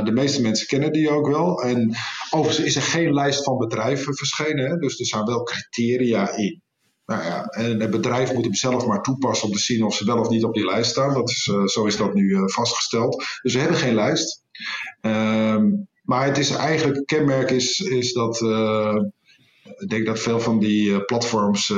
de 0.06 0.12
meeste 0.14 0.42
mensen 0.42 0.68
kennen 0.68 0.92
die 0.92 1.10
ook 1.10 1.28
wel. 1.28 1.62
En 1.62 1.96
overigens 2.30 2.66
is 2.66 2.76
er 2.76 2.82
geen 2.82 3.14
lijst 3.14 3.44
van 3.44 3.58
bedrijven 3.58 4.16
verschenen. 4.16 4.70
Hè. 4.70 4.78
Dus 4.78 5.00
er 5.00 5.06
zijn 5.06 5.26
wel 5.26 5.44
criteria 5.44 6.36
in. 6.36 6.62
Nou 7.08 7.24
ja, 7.24 7.46
en 7.46 7.80
het 7.80 7.92
bedrijf 7.92 8.34
moet 8.34 8.44
hem 8.44 8.54
zelf 8.54 8.86
maar 8.86 9.02
toepassen 9.02 9.48
om 9.48 9.54
te 9.54 9.60
zien 9.60 9.84
of 9.84 9.96
ze 9.96 10.06
wel 10.06 10.20
of 10.20 10.30
niet 10.30 10.44
op 10.44 10.54
die 10.54 10.66
lijst 10.66 10.92
staan. 10.92 11.14
Dat 11.14 11.30
is, 11.30 11.50
uh, 11.52 11.66
zo 11.66 11.86
is 11.86 11.98
dat 11.98 12.14
nu 12.14 12.30
uh, 12.30 12.42
vastgesteld. 12.46 13.24
Dus 13.42 13.54
we 13.54 13.60
hebben 13.60 13.78
geen 13.78 13.94
lijst. 13.94 14.44
Um, 15.02 15.88
maar 16.04 16.26
het 16.26 16.38
is 16.38 16.50
eigenlijk, 16.50 17.06
kenmerk 17.06 17.50
is, 17.50 17.80
is 17.80 18.14
dat, 18.14 18.42
uh, 18.42 18.96
ik 19.78 19.90
denk 19.90 20.06
dat 20.06 20.20
veel 20.20 20.40
van 20.40 20.60
die 20.60 21.06
platforms 21.06 21.74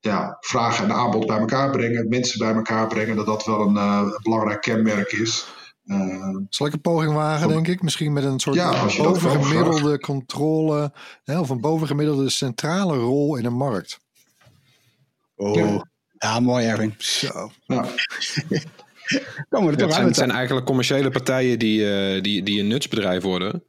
ja, 0.00 0.36
vragen 0.40 0.84
en 0.84 0.92
aanbod 0.92 1.26
bij 1.26 1.38
elkaar 1.38 1.70
brengen, 1.70 2.08
mensen 2.08 2.38
bij 2.38 2.54
elkaar 2.54 2.86
brengen, 2.86 3.16
dat 3.16 3.26
dat 3.26 3.44
wel 3.44 3.60
een 3.60 4.18
belangrijk 4.22 4.60
kenmerk 4.60 5.12
is. 5.12 5.46
Uh, 5.84 6.36
Zal 6.48 6.66
ik 6.66 6.72
een 6.72 6.80
poging 6.80 7.12
wagen, 7.12 7.48
denk 7.48 7.68
ik? 7.68 7.82
Misschien 7.82 8.12
met 8.12 8.24
een 8.24 8.40
soort 8.40 8.56
ja, 8.56 8.86
bovengemiddelde 8.96 9.98
controle 9.98 10.92
hè, 11.24 11.40
of 11.40 11.48
een 11.50 11.60
bovengemiddelde 11.60 12.30
centrale 12.30 12.96
rol 12.96 13.36
in 13.36 13.44
een 13.44 13.56
markt. 13.56 14.00
Oh, 15.36 15.54
ja, 15.54 15.86
ja 16.18 16.40
mooi 16.40 16.66
Erwin. 16.66 16.94
Zo. 16.98 17.50
Ja. 17.66 17.86
Komen 19.48 19.70
we 19.70 19.76
er 19.76 19.78
Het 19.78 19.78
toch 19.78 19.88
zijn, 19.88 19.92
uit. 19.98 20.06
het 20.06 20.16
zijn 20.16 20.30
eigenlijk 20.30 20.66
commerciële 20.66 21.10
partijen 21.10 21.58
die, 21.58 21.90
eh, 21.94 22.22
die, 22.22 22.42
die 22.42 22.60
een 22.60 22.66
nutsbedrijf 22.66 23.22
worden. 23.22 23.62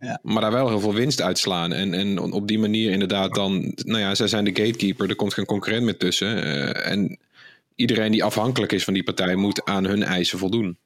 Ja. 0.00 0.18
Maar 0.22 0.40
daar 0.40 0.52
wel 0.52 0.68
heel 0.68 0.80
veel 0.80 0.94
winst 0.94 1.20
uitslaan. 1.22 1.72
En, 1.72 1.94
en 1.94 2.18
op 2.18 2.48
die 2.48 2.58
manier 2.58 2.90
inderdaad 2.90 3.34
dan... 3.34 3.72
Nou 3.76 4.00
ja, 4.00 4.14
zij 4.14 4.28
zijn 4.28 4.44
de 4.44 4.62
gatekeeper. 4.62 5.08
Er 5.08 5.16
komt 5.16 5.34
geen 5.34 5.44
concurrent 5.44 5.84
meer 5.84 5.96
tussen. 5.96 6.42
eh, 6.42 6.92
en 6.92 7.18
iedereen 7.74 8.12
die 8.12 8.24
afhankelijk 8.24 8.72
is 8.72 8.84
van 8.84 8.94
die 8.94 9.02
partij... 9.04 9.34
moet 9.34 9.64
aan 9.64 9.84
hun 9.84 10.02
eisen 10.02 10.38
voldoen. 10.38 10.78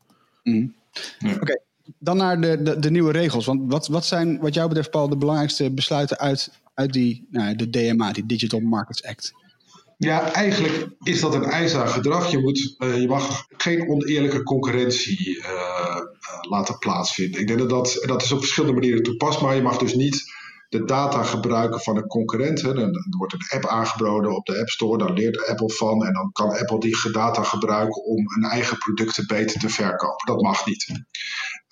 Oké, 1.40 1.60
dan 1.98 2.16
naar 2.16 2.40
de, 2.40 2.62
de, 2.62 2.78
de 2.78 2.90
nieuwe 2.90 3.12
regels. 3.12 3.46
Want 3.46 3.72
wat, 3.72 3.86
wat 3.86 4.06
zijn, 4.06 4.38
wat 4.38 4.54
jou 4.54 4.68
betreft, 4.68 4.90
Paul, 4.90 5.08
de 5.08 5.16
belangrijkste 5.16 5.70
besluiten 5.70 6.18
uit, 6.18 6.60
uit 6.74 6.92
die, 6.92 7.26
nou, 7.30 7.56
de 7.56 7.70
DMA, 7.70 8.12
die 8.12 8.26
Digital 8.26 8.60
Markets 8.60 9.04
Act? 9.04 9.32
Ja, 9.98 10.32
eigenlijk 10.32 10.88
is 11.02 11.20
dat 11.20 11.34
een 11.34 11.44
eis 11.44 11.74
aan 11.74 11.88
gedrag. 11.88 12.30
Je, 12.30 12.38
moet, 12.38 12.74
eh, 12.78 13.00
je 13.00 13.08
mag 13.08 13.46
geen 13.56 13.88
oneerlijke 13.88 14.42
concurrentie 14.42 15.42
eh, 15.42 15.50
eh, 15.50 15.96
laten 16.40 16.78
plaatsvinden. 16.78 17.40
Ik 17.40 17.46
denk 17.46 17.58
dat, 17.58 17.68
dat 17.68 18.02
dat 18.06 18.22
is 18.22 18.32
op 18.32 18.38
verschillende 18.38 18.74
manieren 18.74 19.02
toepasbaar. 19.02 19.54
Je 19.54 19.62
mag 19.62 19.78
dus 19.78 19.94
niet 19.94 20.32
de 20.68 20.84
data 20.84 21.22
gebruiken 21.22 21.80
van 21.80 21.96
een 21.96 22.06
concurrent. 22.06 22.62
Hè. 22.62 22.74
Dan, 22.74 22.92
dan 22.92 23.14
wordt 23.18 23.32
een 23.32 23.46
app 23.48 23.66
aangeboden 23.66 24.34
op 24.34 24.46
de 24.46 24.58
App 24.58 24.68
Store, 24.68 24.98
daar 24.98 25.12
leert 25.12 25.48
Apple 25.48 25.70
van. 25.70 26.04
En 26.04 26.12
dan 26.12 26.32
kan 26.32 26.58
Apple 26.58 26.78
die 26.80 27.10
data 27.12 27.42
gebruiken 27.42 28.04
om 28.04 28.18
een 28.36 28.50
eigen 28.50 28.78
producten 28.78 29.26
beter 29.26 29.60
te 29.60 29.68
verkopen. 29.68 30.26
Dat 30.26 30.42
mag 30.42 30.66
niet. 30.66 31.04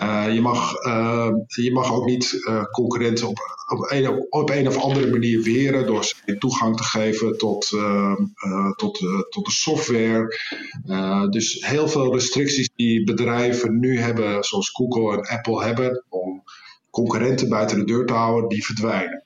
Eh, 0.03 0.35
je, 0.35 0.41
mag, 0.41 0.75
eh, 0.75 1.31
je 1.47 1.73
mag 1.73 1.93
ook 1.93 2.05
niet 2.05 2.45
eh, 2.47 2.65
concurrenten 2.65 3.29
op, 3.29 3.39
op, 3.69 3.91
een, 3.91 4.27
op 4.31 4.51
of 4.51 4.77
andere 4.77 5.11
manier 5.11 5.43
weren 5.43 5.87
door 5.87 6.05
ze 6.05 6.39
toegang 6.39 6.77
te 6.77 6.83
geven 6.83 7.39
tot, 7.39 7.69
tot, 8.77 8.99
tot 9.29 9.45
de 9.45 9.51
software. 9.51 10.37
Dus 11.31 11.67
heel 11.67 11.89
veel 11.89 12.13
restricties 12.13 12.71
die 12.77 13.05
bedrijven 13.05 13.79
nu 13.79 14.01
hebben, 14.01 14.45
zoals 14.45 14.71
Google 14.71 15.17
en 15.17 15.37
Apple 15.37 15.65
hebben, 15.65 16.05
om 16.09 16.32
concurrenten 16.93 17.49
buiten 17.49 17.79
de 17.79 17.85
deur 17.85 18.07
te 18.07 18.13
houden, 18.13 18.49
die 18.49 18.65
verdwijnen. 18.65 19.25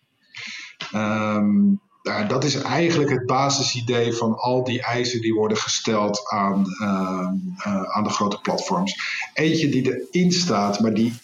Ehm, 0.93 1.65
nou, 2.03 2.27
dat 2.29 2.45
is 2.45 2.55
eigenlijk 2.55 3.11
het 3.11 3.27
basisidee 3.27 4.13
van 4.13 4.37
al 4.37 4.65
die 4.65 4.83
eisen 4.83 5.21
die 5.21 5.35
worden 5.35 5.57
gesteld 5.57 6.29
aan, 6.29 6.65
ehm, 6.79 7.35
eh, 7.59 7.83
aan 7.83 8.05
de 8.05 8.11
grote 8.11 8.41
platforms. 8.41 8.95
Eentje 9.35 9.69
die 9.69 10.07
erin 10.11 10.33
staat, 10.33 10.81
maar 10.81 10.95
die 10.95 11.15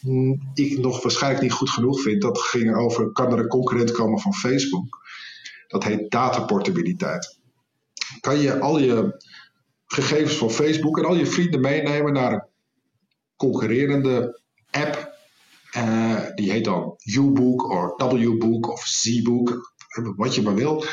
ik 0.55 0.79
nog 0.79 1.03
waarschijnlijk 1.03 1.43
niet 1.43 1.53
goed 1.53 1.71
genoeg 1.71 2.01
vind, 2.01 2.23
dat 2.23 2.39
ging 2.39 2.77
over: 2.77 3.13
kan 3.13 3.33
er 3.33 3.39
een 3.39 3.49
concurrent 3.49 3.91
komen 3.91 4.21
van 4.21 4.35
Facebook? 4.35 5.01
Dat 5.69 5.85
heet 5.85 6.11
dataportabiliteit. 6.11 7.39
Kan 8.21 8.39
je 8.39 8.61
al 8.61 8.79
je 8.79 9.25
gegevens 9.87 10.35
van 10.35 10.51
Facebook 10.51 10.99
en 10.99 11.05
al 11.05 11.15
je 11.15 11.27
vrienden 11.27 11.61
meenemen 11.61 12.13
naar 12.13 12.33
een 12.33 12.45
concurrerende 13.37 14.41
app? 14.71 15.12
Eh, 15.73 16.21
die 16.35 16.50
heet 16.50 16.64
dan 16.64 16.97
U-Book 17.05 17.71
of 17.71 18.11
W-Book 18.12 18.71
of 18.71 18.87
Z-Book, 18.87 19.75
wat 20.17 20.35
je 20.35 20.43
maar 20.43 20.55
wil. 20.55 20.85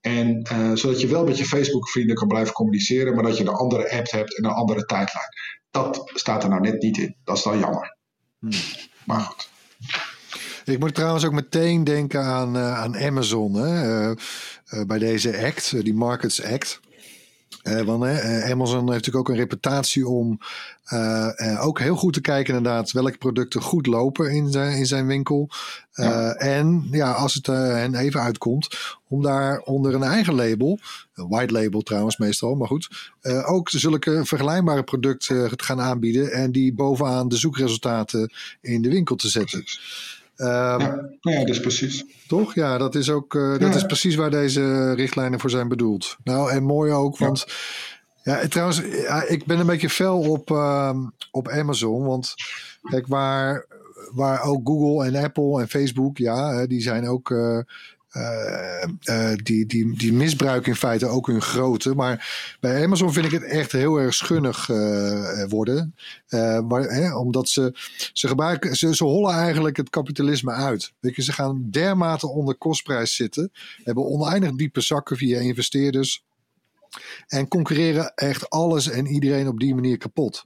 En 0.00 0.42
eh, 0.42 0.70
zodat 0.74 1.00
je 1.00 1.06
wel 1.06 1.24
met 1.24 1.38
je 1.38 1.44
Facebook-vrienden 1.44 2.16
kan 2.16 2.28
blijven 2.28 2.52
communiceren, 2.52 3.14
maar 3.14 3.24
dat 3.24 3.36
je 3.36 3.44
een 3.44 3.54
andere 3.54 3.90
app 3.90 4.10
hebt 4.10 4.36
en 4.36 4.44
een 4.44 4.50
andere 4.50 4.84
tijdlijn. 4.84 5.28
Dat 5.70 6.10
staat 6.14 6.42
er 6.42 6.48
nou 6.48 6.60
net 6.60 6.82
niet 6.82 6.98
in. 6.98 7.16
Dat 7.24 7.36
is 7.36 7.42
dan 7.42 7.58
jammer. 7.58 7.96
Maar 9.04 9.20
goed. 9.20 9.48
Ik 10.64 10.78
moet 10.78 10.94
trouwens 10.94 11.24
ook 11.24 11.32
meteen 11.32 11.84
denken 11.84 12.22
aan, 12.22 12.56
eh, 12.56 12.78
aan 12.78 12.96
Amazon 12.96 13.54
hè? 13.54 14.14
bij 14.86 14.98
deze 14.98 15.44
act, 15.44 15.84
die 15.84 15.94
Markets 15.94 16.42
Act. 16.42 16.80
Eh, 17.64 17.80
want 17.80 18.04
eh, 18.04 18.50
Amazon 18.50 18.78
heeft 18.78 18.86
natuurlijk 18.86 19.16
ook 19.16 19.28
een 19.28 19.40
reputatie 19.40 20.08
om 20.08 20.38
eh, 20.84 21.52
eh, 21.52 21.66
ook 21.66 21.80
heel 21.80 21.96
goed 21.96 22.12
te 22.12 22.20
kijken 22.20 22.54
inderdaad 22.54 22.92
welke 22.92 23.18
producten 23.18 23.62
goed 23.62 23.86
lopen 23.86 24.30
in 24.30 24.50
zijn, 24.50 24.76
in 24.76 24.86
zijn 24.86 25.06
winkel. 25.06 25.48
Ja. 25.92 26.34
En 26.34 26.88
ja, 26.90 27.12
als 27.12 27.34
het 27.34 27.46
hen 27.46 27.94
even 27.94 28.20
uitkomt, 28.20 28.98
om 29.08 29.22
daar 29.22 29.58
onder 29.58 29.94
een 29.94 30.02
eigen 30.02 30.34
label, 30.34 30.78
een 31.14 31.28
white 31.28 31.52
label 31.52 31.80
trouwens 31.80 32.16
meestal, 32.16 32.54
maar 32.54 32.68
goed, 32.68 33.12
ook 33.46 33.68
zulke 33.70 34.24
vergelijkbare 34.24 34.82
producten 34.82 35.56
te 35.56 35.64
gaan 35.64 35.80
aanbieden 35.80 36.32
en 36.32 36.52
die 36.52 36.74
bovenaan 36.74 37.28
de 37.28 37.36
zoekresultaten 37.36 38.32
in 38.60 38.82
de 38.82 38.88
winkel 38.88 39.16
te 39.16 39.28
zetten. 39.28 39.64
Ehm, 40.36 40.80
Ja, 40.80 41.08
ja, 41.20 41.44
dus 41.44 41.60
precies. 41.60 42.04
toch? 42.28 42.54
Ja, 42.54 42.78
dat 42.78 42.94
is 42.94 43.10
ook 43.10 43.34
eh, 43.34 43.50
dat 43.50 43.60
Ja. 43.60 43.74
is 43.74 43.86
precies 43.86 44.14
waar 44.14 44.30
deze 44.30 44.92
richtlijnen 44.94 45.40
voor 45.40 45.50
zijn 45.50 45.68
bedoeld. 45.68 46.16
Nou, 46.24 46.50
en 46.50 46.62
mooi 46.62 46.92
ook, 46.92 47.18
want 47.18 47.46
ja, 48.22 48.38
en 48.40 48.50
trouwens, 48.50 48.80
ik 49.28 49.44
ben 49.46 49.58
een 49.58 49.66
beetje 49.66 49.90
fel 49.90 50.20
op, 50.20 50.50
ehm, 50.50 50.98
op 51.30 51.48
Amazon, 51.48 52.04
want 52.04 52.34
kijk, 52.82 53.06
waar, 53.06 53.66
waar 54.12 54.42
ook 54.42 54.60
Google 54.68 55.06
en 55.06 55.24
Apple 55.24 55.60
en 55.60 55.68
Facebook, 55.68 56.18
ja, 56.18 56.54
hè, 56.54 56.66
die 56.66 56.80
zijn 56.80 57.08
ook. 57.08 57.30
eh, 57.30 57.38
eh, 57.56 57.58
eh, 57.58 57.64
die, 59.42 59.66
die, 59.66 59.96
die 59.96 60.12
misbruiken 60.12 60.70
in 60.70 60.76
feite 60.78 61.06
ook 61.06 61.26
hun 61.26 61.42
grootte. 61.42 61.94
Maar 61.94 62.56
bij 62.60 62.84
Amazon 62.84 63.12
vind 63.12 63.26
ik 63.26 63.32
het 63.32 63.44
echt 63.44 63.72
heel 63.72 63.96
erg 63.96 64.14
schunnig 64.14 64.68
eh, 64.68 65.44
worden. 65.48 65.94
Eh, 66.26 66.60
maar, 66.60 66.82
hè, 66.82 67.14
omdat 67.16 67.48
ze, 67.48 67.74
ze 68.12 68.28
gebruiken, 68.28 68.76
ze, 68.76 69.04
hollen 69.04 69.34
eigenlijk 69.34 69.76
het 69.76 69.90
kapitalisme 69.90 70.52
uit. 70.52 70.92
Weet 71.00 71.16
je, 71.16 71.22
ze 71.22 71.32
gaan 71.32 71.66
dermate 71.70 72.28
onder 72.28 72.54
kostprijs 72.54 73.14
zitten, 73.14 73.52
hebben 73.84 74.04
oneindig 74.04 74.52
diepe 74.54 74.80
zakken 74.80 75.16
via 75.16 75.38
investeerders 75.40 76.24
en 77.26 77.48
concurreren 77.48 78.12
echt 78.14 78.50
alles 78.50 78.88
en 78.90 79.06
iedereen 79.06 79.48
op 79.48 79.60
die 79.60 79.74
manier 79.74 79.96
kapot. 79.98 80.44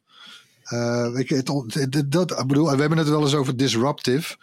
Eh, 0.62 1.12
het, 1.14 1.30
het- 1.74 2.12
dat, 2.12 2.30
ik 2.40 2.46
bedoel, 2.46 2.70
we 2.70 2.80
hebben 2.80 2.98
het 2.98 3.08
wel 3.08 3.20
eens 3.22 3.34
over 3.34 3.56
disruptive. 3.56 4.36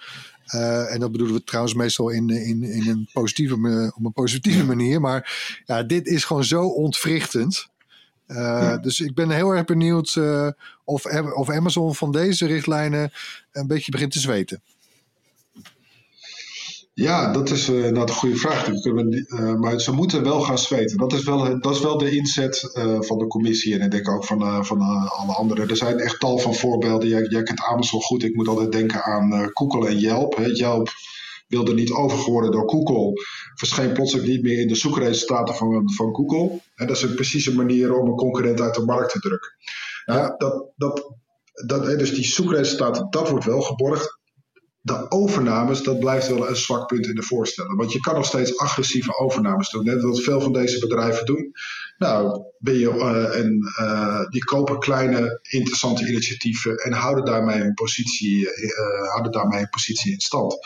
Eh, 0.45 0.93
en 0.93 0.99
dat 0.99 1.11
bedoelen 1.11 1.35
we 1.35 1.43
trouwens 1.43 1.73
meestal 1.75 2.09
in, 2.09 2.29
in, 2.29 2.63
in 2.63 2.89
een 2.89 3.09
positieve, 3.13 3.55
ma- 3.57 3.91
op 3.95 4.05
een 4.05 4.13
positieve 4.13 4.63
manier. 4.65 5.01
Maar 5.01 5.53
ja, 5.65 5.83
dit 5.83 6.07
is 6.07 6.23
gewoon 6.23 6.43
zo 6.43 6.67
ontwrichtend. 6.67 7.67
Eh, 8.27 8.81
Dus 8.81 8.99
ik 8.99 9.13
ben 9.13 9.29
heel 9.29 9.49
erg 9.51 9.65
benieuwd 9.65 10.15
eh, 10.15 10.47
of, 10.83 11.05
of 11.35 11.49
Amazon 11.49 11.95
van 11.95 12.11
deze 12.11 12.45
richtlijnen 12.45 13.11
een 13.51 13.67
beetje 13.67 13.91
begint 13.91 14.11
te 14.11 14.19
zweten. 14.19 14.61
Ja, 17.01 17.31
dat 17.31 17.49
is 17.49 17.67
nou, 17.67 17.97
een 17.97 18.09
goede 18.09 18.35
vraag. 18.35 18.71
Niet- 18.71 19.29
eh, 19.31 19.53
maar 19.53 19.79
ze 19.79 19.91
moeten 19.91 20.23
wel 20.23 20.41
gaan 20.41 20.57
zweten. 20.57 20.97
Dat 20.97 21.13
is 21.13 21.23
wel, 21.23 21.59
dat 21.59 21.75
is 21.75 21.81
wel 21.81 21.97
de 21.97 22.15
inzet 22.15 22.71
eh, 22.73 22.97
van 23.01 23.17
de 23.17 23.27
commissie 23.27 23.73
en 23.73 23.81
ik 23.81 23.91
denk 23.91 24.09
ook 24.09 24.25
van, 24.25 24.65
van 24.65 24.81
alle 25.07 25.33
anderen. 25.33 25.69
Er 25.69 25.75
zijn 25.77 25.99
echt 25.99 26.19
tal 26.19 26.37
van 26.37 26.55
voorbeelden. 26.55 27.09
Jij, 27.09 27.25
jij 27.29 27.43
kent 27.43 27.61
Amazon 27.61 28.01
goed. 28.01 28.23
Ik 28.23 28.35
moet 28.35 28.47
altijd 28.47 28.71
denken 28.71 29.03
aan 29.03 29.49
Google 29.53 29.87
en 29.87 29.97
Yelp. 29.99 30.35
Hè. 30.35 30.45
Yelp 30.45 30.89
wilde 31.47 31.73
niet 31.73 31.91
overgeworden 31.91 32.51
door 32.51 32.69
Google. 32.69 33.11
Verscheen 33.55 33.93
plotseling 33.93 34.27
niet 34.27 34.41
meer 34.43 34.59
in 34.59 34.67
de 34.67 34.75
zoekresultaten 34.75 35.55
van, 35.55 35.91
van 35.95 36.15
Google. 36.15 36.61
En 36.75 36.87
dat 36.87 36.95
is 36.95 37.01
een 37.01 37.15
precieze 37.15 37.55
manier 37.55 37.93
om 37.99 38.07
een 38.07 38.15
concurrent 38.15 38.61
uit 38.61 38.75
de 38.75 38.85
markt 38.85 39.11
te 39.11 39.19
drukken. 39.19 39.51
Ja, 40.05 40.35
dat, 40.37 40.71
dat, 40.75 41.13
dat, 41.65 41.85
dus 41.99 42.13
die 42.13 42.25
zoekresultaten, 42.25 43.07
dat 43.09 43.29
wordt 43.29 43.45
wel 43.45 43.61
geborgd 43.61 44.14
de 44.85 45.11
overnames, 45.11 45.83
dat 45.83 45.99
blijft 45.99 46.27
wel 46.27 46.49
een 46.49 46.55
zwak 46.55 46.87
punt 46.87 47.07
in 47.07 47.15
de 47.15 47.23
voorstellen. 47.23 47.75
Want 47.75 47.91
je 47.91 47.99
kan 47.99 48.15
nog 48.15 48.25
steeds 48.25 48.57
agressieve 48.57 49.17
overnames 49.17 49.69
doen. 49.69 49.85
Net 49.85 50.01
wat 50.01 50.21
veel 50.21 50.41
van 50.41 50.53
deze 50.53 50.79
bedrijven 50.79 51.25
doen. 51.25 51.51
Nou, 51.97 52.43
ben 52.57 52.79
je, 52.79 52.89
eh, 52.89 53.39
en, 53.39 53.73
eh, 53.77 54.25
die 54.29 54.43
kopen 54.43 54.79
kleine, 54.79 55.39
interessante 55.49 56.07
initiatieven 56.07 56.77
en 56.77 56.93
houden 56.93 57.25
daarmee 57.25 57.57
hun 57.57 57.73
positie, 57.73 58.49
eh, 58.49 59.09
houden 59.11 59.31
daarmee 59.31 59.59
hun 59.59 59.69
positie 59.69 60.11
in 60.11 60.19
stand. 60.19 60.57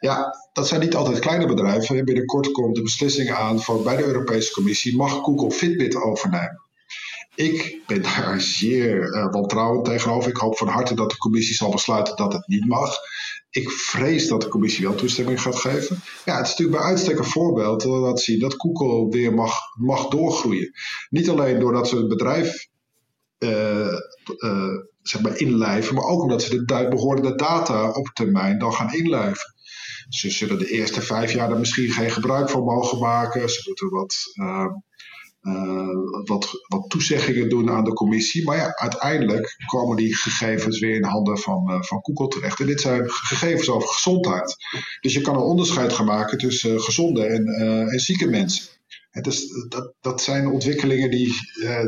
Ja, 0.00 0.34
dat 0.52 0.68
zijn 0.68 0.80
niet 0.80 0.94
altijd 0.94 1.18
kleine 1.18 1.46
bedrijven. 1.46 1.96
En 1.96 2.04
Binnenkort 2.04 2.52
komt 2.52 2.74
de 2.74 2.82
beslissing 2.82 3.30
aan 3.30 3.60
voor, 3.60 3.82
bij 3.82 3.96
de 3.96 4.04
Europese 4.04 4.52
Commissie: 4.52 4.96
mag 4.96 5.12
Google 5.12 5.50
Fitbit 5.50 5.96
overnemen? 5.96 6.66
Ik 7.34 7.76
ben 7.86 8.02
daar 8.02 8.40
zeer 8.40 9.28
wantrouwend 9.30 9.84
tegenover. 9.84 10.30
Ik 10.30 10.36
hoop 10.36 10.56
van 10.56 10.68
harte 10.68 10.94
dat 10.94 11.10
de 11.10 11.16
commissie 11.16 11.54
zal 11.54 11.70
besluiten 11.70 12.16
dat 12.16 12.32
het 12.32 12.46
niet 12.46 12.66
mag. 12.66 12.96
Ik 13.50 13.70
vrees 13.70 14.28
dat 14.28 14.40
de 14.40 14.48
commissie 14.48 14.86
wel 14.86 14.94
toestemming 14.94 15.40
gaat 15.42 15.56
geven. 15.56 16.00
Ja, 16.24 16.36
het 16.36 16.46
is 16.46 16.50
natuurlijk 16.50 16.78
bij 16.78 16.88
uitstek 16.88 17.18
een 17.18 17.24
voorbeeld 17.24 17.82
dat 17.82 18.00
laat 18.00 18.20
zien 18.20 18.40
dat 18.40 18.54
Google 18.56 19.08
weer 19.08 19.34
mag, 19.34 19.58
mag 19.74 20.08
doorgroeien. 20.08 20.72
Niet 21.10 21.28
alleen 21.28 21.58
doordat 21.58 21.88
ze 21.88 21.96
het 21.96 22.08
bedrijf 22.08 22.68
uh, 23.38 23.92
uh, 24.38 24.78
zeg 25.02 25.22
maar 25.22 25.38
inlijven, 25.38 25.94
maar 25.94 26.04
ook 26.04 26.22
omdat 26.22 26.42
ze 26.42 26.64
de 26.64 26.88
behorende 26.88 27.34
data 27.34 27.90
op 27.90 28.10
termijn 28.12 28.58
dan 28.58 28.72
gaan 28.72 28.94
inlijven. 28.94 29.54
Ze 30.08 30.30
zullen 30.30 30.58
de 30.58 30.70
eerste 30.70 31.02
vijf 31.02 31.32
jaar 31.32 31.50
er 31.50 31.58
misschien 31.58 31.90
geen 31.90 32.10
gebruik 32.10 32.50
van 32.50 32.64
mogen 32.64 32.98
maken. 32.98 33.50
Ze 33.50 33.62
moeten 33.66 33.88
wat. 33.88 34.16
Uh, 34.34 34.66
uh, 35.42 35.88
wat, 36.24 36.48
wat 36.68 36.90
toezeggingen 36.90 37.48
doen 37.48 37.70
aan 37.70 37.84
de 37.84 37.92
commissie. 37.92 38.44
Maar 38.44 38.56
ja, 38.56 38.74
uiteindelijk 38.74 39.56
komen 39.66 39.96
die 39.96 40.16
gegevens 40.16 40.78
weer 40.78 40.94
in 40.94 41.04
handen 41.04 41.38
van, 41.38 41.70
uh, 41.70 41.82
van 41.82 41.98
Google 42.02 42.28
terecht. 42.28 42.60
En 42.60 42.66
dit 42.66 42.80
zijn 42.80 43.10
gegevens 43.10 43.68
over 43.68 43.88
gezondheid. 43.88 44.56
Dus 45.00 45.12
je 45.12 45.20
kan 45.20 45.34
een 45.34 45.40
onderscheid 45.40 45.92
gaan 45.92 46.06
maken 46.06 46.38
tussen 46.38 46.74
uh, 46.74 46.80
gezonde 46.80 47.24
en, 47.24 47.46
en 47.88 47.98
zieke 47.98 48.26
mensen. 48.26 48.66
En 49.10 49.22
dus, 49.22 49.46
dat, 49.68 49.94
dat 50.00 50.22
zijn 50.22 50.48
ontwikkelingen 50.48 51.10
die, 51.10 51.32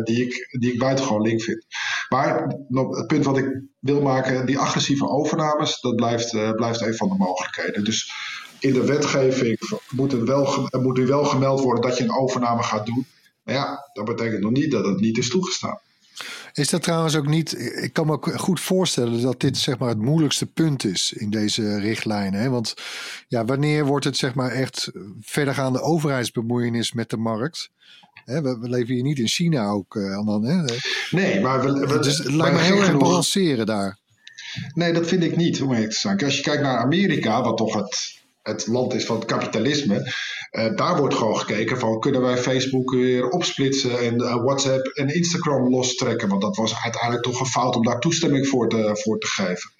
die, 0.04 0.24
ik, 0.24 0.56
die 0.60 0.72
ik 0.72 0.78
buitengewoon 0.78 1.22
link 1.22 1.42
vind. 1.42 1.66
Maar 2.08 2.56
het 2.68 3.06
punt 3.06 3.24
wat 3.24 3.38
ik 3.38 3.62
wil 3.78 4.00
maken, 4.00 4.46
die 4.46 4.58
agressieve 4.58 5.08
overnames, 5.08 5.80
dat 5.80 5.96
blijft, 5.96 6.30
blijft 6.56 6.80
een 6.80 6.94
van 6.94 7.08
de 7.08 7.14
mogelijkheden. 7.14 7.84
Dus 7.84 8.12
in 8.58 8.72
de 8.72 8.84
wetgeving 8.84 9.58
moet, 9.90 10.12
het 10.12 10.22
wel, 10.22 10.68
moet 10.80 10.98
er 10.98 11.06
wel 11.06 11.24
gemeld 11.24 11.60
worden 11.60 11.82
dat 11.82 11.98
je 11.98 12.04
een 12.04 12.18
overname 12.18 12.62
gaat 12.62 12.86
doen. 12.86 13.06
Maar 13.50 13.58
ja, 13.58 13.90
dat 13.92 14.04
betekent 14.04 14.40
nog 14.40 14.50
niet 14.50 14.70
dat 14.70 14.86
het 14.86 15.00
niet 15.00 15.18
is 15.18 15.28
toegestaan. 15.28 15.78
Is 16.52 16.68
dat 16.68 16.82
trouwens 16.82 17.16
ook 17.16 17.26
niet. 17.26 17.58
Ik 17.82 17.92
kan 17.92 18.06
me 18.06 18.12
ook 18.12 18.40
goed 18.40 18.60
voorstellen 18.60 19.22
dat 19.22 19.40
dit 19.40 19.56
zeg 19.56 19.78
maar 19.78 19.88
het 19.88 19.98
moeilijkste 19.98 20.46
punt 20.46 20.84
is 20.84 21.12
in 21.12 21.30
deze 21.30 21.78
richtlijnen. 21.78 22.40
Hè? 22.40 22.48
Want 22.48 22.74
ja, 23.28 23.44
wanneer 23.44 23.84
wordt 23.84 24.04
het 24.04 24.16
zeg 24.16 24.34
maar 24.34 24.50
echt 24.50 24.90
verdergaande 25.20 25.80
overheidsbemoeienis 25.80 26.92
met 26.92 27.10
de 27.10 27.16
markt? 27.16 27.70
Hè, 28.24 28.42
we, 28.42 28.58
we, 28.58 28.68
leven 28.68 28.94
hier 28.94 29.02
niet 29.02 29.18
in 29.18 29.28
China 29.28 29.68
ook 29.68 29.94
uh, 29.94 30.26
dan. 30.26 30.44
Hè? 30.44 30.64
Nee, 31.10 31.40
maar 31.40 31.60
we, 31.60 31.86
we, 31.86 31.98
dus 31.98 32.18
het 32.18 32.32
lijkt 32.32 32.56
me 32.56 32.62
heel 32.62 32.82
erg 32.82 32.98
balanceren 32.98 33.66
daar. 33.66 33.98
Nee, 34.74 34.92
dat 34.92 35.06
vind 35.06 35.22
ik 35.22 35.36
niet, 35.36 35.62
om 35.62 35.72
eerlijk 35.72 35.90
te 35.90 35.98
zijn. 35.98 36.24
Als 36.24 36.36
je 36.36 36.42
kijkt 36.42 36.62
naar 36.62 36.78
Amerika, 36.78 37.42
wat 37.42 37.56
toch 37.56 37.74
het 37.74 38.19
het 38.42 38.66
land 38.66 38.94
is 38.94 39.04
van 39.04 39.16
het 39.16 39.24
kapitalisme. 39.24 40.12
Uh, 40.50 40.76
daar 40.76 40.96
wordt 40.96 41.14
gewoon 41.14 41.38
gekeken 41.38 41.78
van 41.78 42.00
kunnen 42.00 42.20
wij 42.20 42.36
Facebook 42.36 42.90
weer 42.90 43.28
opsplitsen 43.28 43.98
en 43.98 44.20
uh, 44.20 44.34
WhatsApp 44.34 44.86
en 44.86 45.14
Instagram 45.14 45.68
lostrekken. 45.68 46.28
Want 46.28 46.42
dat 46.42 46.56
was 46.56 46.74
uiteindelijk 46.82 47.22
toch 47.22 47.40
een 47.40 47.46
fout 47.46 47.76
om 47.76 47.84
daar 47.84 48.00
toestemming 48.00 48.48
voor 48.48 48.68
te, 48.68 48.90
voor 48.92 49.18
te 49.18 49.26
geven. 49.26 49.70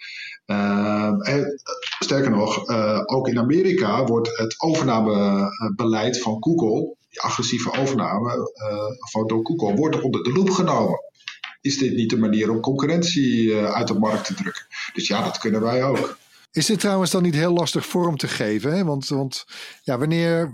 En, 1.21 1.61
sterker 1.99 2.31
nog, 2.31 2.69
ook 3.07 3.29
in 3.29 3.39
Amerika 3.39 4.05
wordt 4.05 4.37
het 4.39 4.55
overnamebeleid 4.59 6.23
van 6.23 6.37
Google, 6.41 6.97
die 7.09 7.21
agressieve 7.21 7.79
overname 7.79 8.53
van 9.11 9.27
door 9.27 9.47
Google, 9.47 9.75
wordt 9.75 10.01
onder 10.01 10.23
de 10.23 10.33
loep 10.33 10.51
genomen. 10.51 11.01
Is 11.61 11.79
dit 11.79 11.95
niet 11.95 12.11
de 12.11 12.19
manier 12.19 12.51
om 12.51 12.61
concurrentie 12.61 13.57
uit 13.57 13.89
de 13.89 13.99
markt 13.99 14.25
te 14.25 14.35
drukken? 14.35 14.67
Dus 14.93 15.09
ja, 15.09 15.23
dat 15.23 15.39
kunnen 15.39 15.61
wij 15.61 15.85
ook. 15.85 16.19
Is 16.53 16.67
dit 16.67 16.81
trouwens 16.81 17.11
dan 17.11 17.23
niet 17.23 17.35
heel 17.35 17.53
lastig 17.53 17.87
vorm 17.87 18.17
te 18.17 18.29
geven? 18.29 18.73
Hè? 18.73 18.85
Want, 18.85 19.09
want 19.09 19.47
ja, 19.83 19.99
wanneer, 19.99 20.53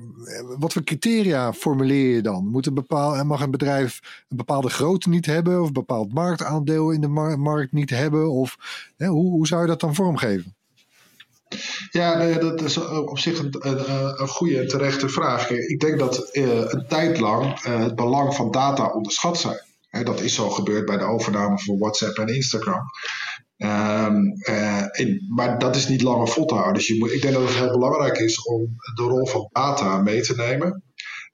wat 0.58 0.72
voor 0.72 0.84
criteria 0.84 1.52
formuleer 1.52 2.14
je 2.14 2.22
dan? 2.22 2.46
Moet 2.46 2.66
een 2.66 2.74
bepaal, 2.74 3.24
mag 3.24 3.40
een 3.40 3.50
bedrijf 3.50 4.00
een 4.28 4.36
bepaalde 4.36 4.70
grootte 4.70 5.08
niet 5.08 5.26
hebben? 5.26 5.60
Of 5.60 5.66
een 5.66 5.72
bepaald 5.72 6.12
marktaandeel 6.12 6.90
in 6.90 7.00
de 7.00 7.36
markt 7.36 7.72
niet 7.72 7.90
hebben? 7.90 8.30
Of 8.30 8.56
hè, 8.96 9.06
hoe, 9.06 9.30
hoe 9.30 9.46
zou 9.46 9.60
je 9.60 9.66
dat 9.66 9.80
dan 9.80 9.94
vormgeven? 9.94 10.54
Ja, 11.90 12.38
dat 12.38 12.62
is 12.62 12.78
op 12.86 13.18
zich 13.18 13.38
een, 13.38 13.56
een, 13.58 13.90
een 14.20 14.28
goede 14.28 14.58
en 14.58 14.68
terechte 14.68 15.08
vraag. 15.08 15.50
Ik 15.50 15.80
denk 15.80 15.98
dat 15.98 16.28
uh, 16.32 16.44
een 16.46 16.84
tijd 16.88 17.18
lang 17.18 17.62
het 17.62 17.94
belang 17.94 18.34
van 18.34 18.50
data 18.50 18.86
onderschat 18.86 19.38
zijn. 19.38 20.04
dat 20.04 20.20
is 20.20 20.34
zo 20.34 20.50
gebeurd 20.50 20.86
bij 20.86 20.96
de 20.96 21.04
overname 21.04 21.58
van 21.58 21.78
WhatsApp 21.78 22.18
en 22.18 22.34
Instagram. 22.34 22.82
Um, 23.58 24.32
maar 25.28 25.58
dat 25.58 25.76
is 25.76 25.88
niet 25.88 26.02
langer 26.02 26.28
vol 26.28 26.44
te 26.44 26.54
houden. 26.54 26.74
Dus 26.74 26.86
je 26.86 26.98
moet, 26.98 27.12
ik 27.12 27.22
denk 27.22 27.34
dat 27.34 27.42
het 27.42 27.54
heel 27.54 27.70
belangrijk 27.70 28.18
is 28.18 28.42
om 28.42 28.76
de 28.94 29.02
rol 29.02 29.26
van 29.26 29.48
data 29.52 30.02
mee 30.02 30.20
te 30.20 30.34
nemen. 30.34 30.82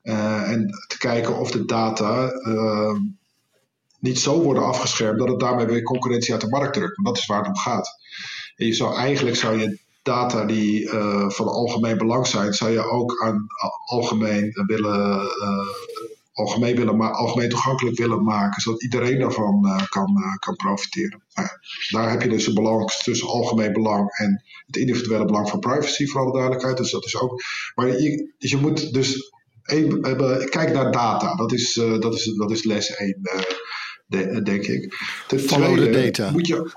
Uh, 0.02 0.50
en 0.50 0.66
te 0.86 0.98
kijken 0.98 1.38
of 1.38 1.50
de 1.50 1.64
data 1.64 2.32
uh, 2.32 2.96
niet 3.98 4.18
zo 4.18 4.42
worden 4.42 4.64
afgeschermd 4.64 5.18
dat 5.18 5.28
het 5.28 5.40
daarmee 5.40 5.66
weer 5.66 5.82
concurrentie 5.82 6.32
uit 6.32 6.40
de 6.40 6.48
markt 6.48 6.74
drukt. 6.74 6.96
Want 6.96 7.08
dat 7.08 7.18
is 7.18 7.26
waar 7.26 7.38
het 7.38 7.48
om 7.48 7.56
gaat. 7.56 7.88
En 8.56 8.66
je 8.66 8.72
zou, 8.72 8.96
eigenlijk 8.96 9.36
zou 9.36 9.58
je 9.58 9.78
data 10.02 10.44
die 10.44 10.82
uh, 10.82 11.30
van 11.30 11.48
algemeen 11.48 11.98
belang 11.98 12.26
zijn, 12.26 12.52
zou 12.52 12.70
je 12.70 12.90
ook 12.90 13.22
aan 13.22 13.46
algemeen 13.84 14.52
willen 14.66 15.20
algemeen, 16.32 16.76
willen 16.76 17.12
algemeen 17.12 17.48
toegankelijk 17.48 17.98
willen 17.98 18.24
maken, 18.24 18.62
zodat 18.62 18.82
iedereen 18.82 19.18
daarvan 19.18 19.66
uh, 19.66 19.86
kan, 19.88 20.16
uh, 20.18 20.36
kan 20.36 20.56
profiteren. 20.56 21.22
Nou 21.34 21.48
daar 21.90 22.10
heb 22.10 22.22
je 22.22 22.28
dus 22.28 22.46
een 22.46 22.54
balans 22.54 23.02
tussen 23.02 23.28
algemeen 23.28 23.72
belang 23.72 24.10
en 24.16 24.42
het 24.66 24.76
individuele 24.76 25.24
belang 25.24 25.48
van 25.48 25.58
privacy, 25.58 26.06
voor 26.06 26.20
alle 26.20 26.32
duidelijkheid. 26.32 26.76
Dus 26.76 26.90
dat 26.90 27.04
is 27.04 27.16
ook. 27.20 27.42
Maar 27.74 27.88
je, 27.88 28.32
dus 28.38 28.50
je 28.50 28.56
moet 28.56 28.92
dus 28.92 29.32
even 29.62 30.00
kijk 30.48 30.72
naar 30.72 30.92
data. 30.92 31.34
Dat 31.34 31.52
is, 31.52 31.76
uh, 31.76 32.00
dat 32.00 32.14
is, 32.14 32.24
dat 32.24 32.50
is 32.50 32.64
les 32.64 32.96
1, 32.96 33.20
de, 34.06 34.42
denk 34.42 34.66
ik. 34.66 34.96
Ten 35.28 35.40
Follow 35.40 35.76
tweede, 35.76 36.02
data. 36.02 36.30
Moet 36.30 36.46
je, 36.46 36.70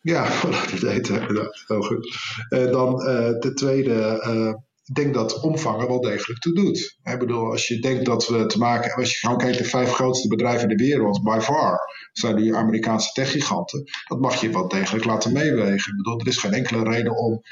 ja, 0.00 0.26
follow 0.40 0.64
the 0.64 0.86
data. 0.86 1.26
heel 1.66 1.82
goed. 1.82 2.18
dan 2.48 2.98
ten 3.40 3.54
tweede 3.54 4.62
ik 4.84 4.94
denk 4.94 5.14
dat 5.14 5.40
omvangen 5.40 5.88
wel 5.88 6.00
degelijk 6.00 6.40
toe 6.40 6.54
doet. 6.54 6.98
Ik 7.02 7.18
bedoel, 7.18 7.50
als 7.50 7.68
je 7.68 7.78
denkt 7.78 8.04
dat 8.04 8.28
we 8.28 8.46
te 8.46 8.58
maken 8.58 8.94
als 8.94 9.10
je 9.10 9.18
gewoon 9.18 9.38
kijkt, 9.38 9.58
de 9.58 9.64
vijf 9.64 9.92
grootste 9.92 10.28
bedrijven 10.28 10.70
in 10.70 10.76
de 10.76 10.84
wereld, 10.84 11.22
by 11.22 11.38
far, 11.40 11.78
zijn 12.12 12.36
die 12.36 12.54
Amerikaanse 12.54 13.12
techgiganten. 13.12 13.84
Dat 14.04 14.20
mag 14.20 14.40
je 14.40 14.50
wel 14.50 14.68
degelijk 14.68 15.04
laten 15.04 15.32
meewegen. 15.32 15.90
Ik 15.90 15.96
bedoel, 15.96 16.20
er 16.20 16.26
is 16.26 16.36
geen 16.36 16.52
enkele 16.52 16.82
reden 16.82 17.16
om 17.16 17.42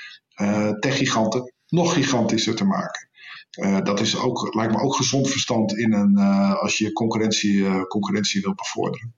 uh, 0.41 0.71
techgiganten 0.71 1.53
nog 1.67 1.93
gigantischer 1.93 2.55
te 2.55 2.65
maken. 2.65 3.09
Uh, 3.61 3.81
dat 3.81 4.01
is 4.01 4.19
ook, 4.19 4.55
lijkt 4.55 4.73
me 4.73 4.81
ook 4.81 4.95
gezond 4.95 5.31
verstand 5.31 5.77
in 5.79 5.93
een, 5.93 6.19
uh, 6.19 6.61
als 6.63 6.79
je 6.79 6.93
concurrentie, 6.93 7.87
concurrentie 7.87 8.41
wil 8.41 8.55
bevorderen. 8.55 9.15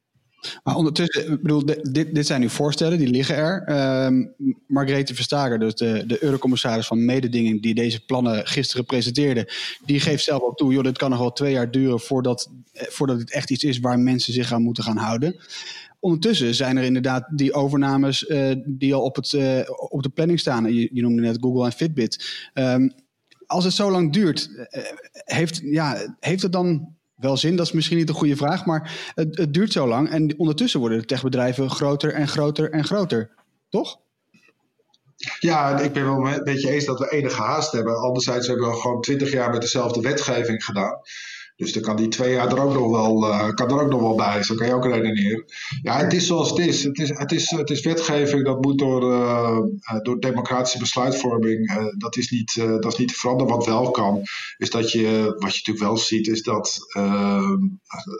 Maar 0.62 0.76
ondertussen, 0.76 1.32
ik 1.32 1.42
bedoel, 1.42 1.64
dit, 1.64 2.14
dit 2.14 2.26
zijn 2.26 2.40
nu 2.40 2.48
voorstellen, 2.48 2.98
die 2.98 3.08
liggen 3.08 3.36
er. 3.36 4.04
Um, 4.06 4.34
Margrethe 4.66 5.14
Verstager, 5.14 5.58
dus 5.58 5.74
de, 5.74 6.04
de 6.06 6.22
eurocommissaris 6.22 6.86
van 6.86 7.04
mededinging 7.04 7.62
die 7.62 7.74
deze 7.74 8.04
plannen 8.04 8.46
gisteren 8.46 8.84
presenteerde, 8.84 9.52
die 9.84 10.00
geeft 10.00 10.24
zelf 10.24 10.42
ook 10.42 10.56
toe, 10.56 10.72
joh, 10.72 10.82
dit 10.82 10.98
kan 10.98 11.10
nog 11.10 11.18
wel 11.18 11.32
twee 11.32 11.52
jaar 11.52 11.70
duren 11.70 12.00
voordat, 12.00 12.50
eh, 12.72 12.86
voordat 12.88 13.18
het 13.18 13.32
echt 13.32 13.50
iets 13.50 13.64
is 13.64 13.78
waar 13.78 13.98
mensen 13.98 14.32
zich 14.32 14.52
aan 14.52 14.62
moeten 14.62 14.84
gaan 14.84 14.96
houden. 14.96 15.36
Ondertussen 16.00 16.54
zijn 16.54 16.76
er 16.76 16.84
inderdaad 16.84 17.26
die 17.30 17.52
overnames 17.52 18.28
uh, 18.28 18.54
die 18.66 18.94
al 18.94 19.02
op, 19.02 19.16
het, 19.16 19.32
uh, 19.32 19.60
op 19.88 20.02
de 20.02 20.08
planning 20.08 20.40
staan. 20.40 20.74
Je, 20.74 20.88
noemde 20.92 21.22
net 21.22 21.38
Google 21.40 21.64
en 21.64 21.72
Fitbit. 21.72 22.48
Um, 22.54 22.92
als 23.46 23.64
het 23.64 23.72
zo 23.72 23.90
lang 23.90 24.12
duurt, 24.12 24.50
heeft, 25.24 25.60
ja, 25.62 26.16
heeft 26.20 26.42
het 26.42 26.52
dan 26.52 26.94
wel 27.16 27.36
zin? 27.36 27.56
Dat 27.56 27.66
is 27.66 27.72
misschien 27.72 27.96
niet 27.96 28.08
een 28.08 28.14
goede 28.14 28.36
vraag, 28.36 28.66
maar 28.66 29.12
het, 29.14 29.38
het 29.38 29.54
duurt 29.54 29.72
zo 29.72 29.88
lang. 29.88 30.10
En 30.10 30.38
ondertussen 30.38 30.80
worden 30.80 30.98
de 30.98 31.04
techbedrijven 31.04 31.70
groter 31.70 32.12
en 32.12 32.28
groter 32.28 32.70
en 32.70 32.84
groter. 32.84 33.30
Toch? 33.68 34.02
Ja, 35.38 35.80
ik 35.80 35.92
ben 35.92 36.04
wel 36.04 36.26
een 36.26 36.44
beetje 36.44 36.70
eens 36.70 36.84
dat 36.84 36.98
we 36.98 37.10
enige 37.10 37.42
haast 37.42 37.72
hebben. 37.72 37.96
Anderzijds 37.96 38.46
hebben 38.46 38.68
we 38.68 38.76
gewoon 38.76 39.00
twintig 39.00 39.32
jaar 39.32 39.50
met 39.50 39.60
dezelfde 39.60 40.00
wetgeving 40.00 40.64
gedaan. 40.64 41.00
Dus 41.56 41.72
dan 41.72 41.82
kan 41.82 41.96
die 41.96 42.08
twee 42.08 42.32
jaar 42.32 42.52
er 42.52 42.62
ook 42.62 42.74
nog 42.74 42.90
wel, 42.90 43.28
uh, 43.28 43.48
kan 43.48 43.70
er 43.70 43.80
ook 43.80 43.90
nog 43.90 44.00
wel 44.00 44.14
bij. 44.14 44.42
Zo 44.42 44.54
kan 44.54 44.66
je 44.66 44.74
ook 44.74 44.84
redeneren. 44.84 45.44
Ja, 45.82 45.98
het 45.98 46.12
is 46.12 46.26
zoals 46.26 46.50
het 46.50 46.58
is. 46.58 46.84
Het 46.84 46.98
is, 46.98 47.08
het 47.08 47.32
is, 47.32 47.50
het 47.50 47.70
is 47.70 47.80
wetgeving, 47.80 48.44
dat 48.44 48.60
moet 48.60 48.78
door, 48.78 49.12
uh, 49.12 49.58
door 50.02 50.20
democratische 50.20 50.78
besluitvorming. 50.78 51.92
dat, 51.98 52.16
is 52.16 52.30
niet, 52.30 52.54
dat 52.54 52.92
is 52.92 52.98
niet 52.98 53.08
te 53.08 53.14
veranderen. 53.14 53.52
Wat 53.56 53.66
wel 53.66 53.90
kan, 53.90 54.22
is 54.56 54.70
dat 54.70 54.92
je, 54.92 55.34
wat 55.38 55.54
je 55.54 55.58
natuurlijk 55.58 55.86
wel 55.86 55.96
ziet, 55.96 56.28
is 56.28 56.42
dat 56.42 56.78
er 56.92 57.58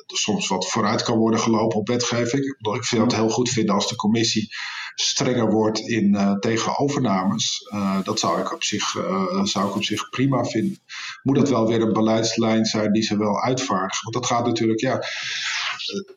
soms 0.07 0.49
wat 0.49 0.69
vooruit 0.69 1.03
kan 1.03 1.19
worden 1.19 1.41
gelopen 1.41 1.79
op 1.79 1.89
wetgeving. 1.89 2.45
Ik 2.75 2.85
vind 2.85 3.03
het 3.03 3.15
heel 3.15 3.29
goed 3.29 3.49
vinden 3.49 3.75
als 3.75 3.89
de 3.89 3.97
commissie 3.97 4.49
strenger 4.95 5.51
wordt 5.51 5.79
in, 5.79 6.15
uh, 6.15 6.33
tegen 6.33 6.79
overnames. 6.79 7.71
Uh, 7.75 8.05
dat 8.05 8.19
zou 8.19 8.41
ik, 8.41 8.53
op 8.53 8.63
zich, 8.63 8.95
uh, 8.95 9.45
zou 9.45 9.69
ik 9.69 9.75
op 9.75 9.85
zich 9.85 10.09
prima 10.09 10.45
vinden. 10.45 10.79
Moet 11.23 11.37
dat 11.37 11.49
wel 11.49 11.69
weer 11.69 11.81
een 11.81 11.93
beleidslijn 11.93 12.65
zijn 12.65 12.93
die 12.93 13.03
ze 13.03 13.19
wel 13.19 13.43
uitvaardigen? 13.43 14.03
Want 14.03 14.15
dat 14.15 14.27
gaat 14.27 14.47
natuurlijk, 14.47 14.81
ja, 14.81 15.03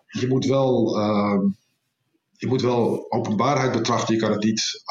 je 0.07 0.27
moet 0.27 0.45
wel. 0.45 0.97
Ehm, 0.99 1.41
je 2.39 2.47
moet 2.47 2.61
wel 2.61 3.05
openbaarheid 3.09 3.71
betrachten. 3.71 4.13
Je 4.13 4.19
kan 4.19 4.31
het 4.31 4.43
niet 4.43 4.81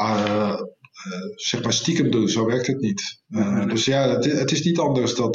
zeg 1.35 1.63
maar 1.63 1.73
stiekem 1.73 2.11
doen. 2.11 2.29
Zo 2.29 2.47
werkt 2.47 2.67
het 2.67 2.81
niet. 2.81 3.21
dus 3.69 3.85
ja, 3.85 4.09
het, 4.09 4.25
het, 4.25 4.51
is 4.51 4.63
niet 4.65 4.79
anders 4.79 5.15
dat, 5.15 5.35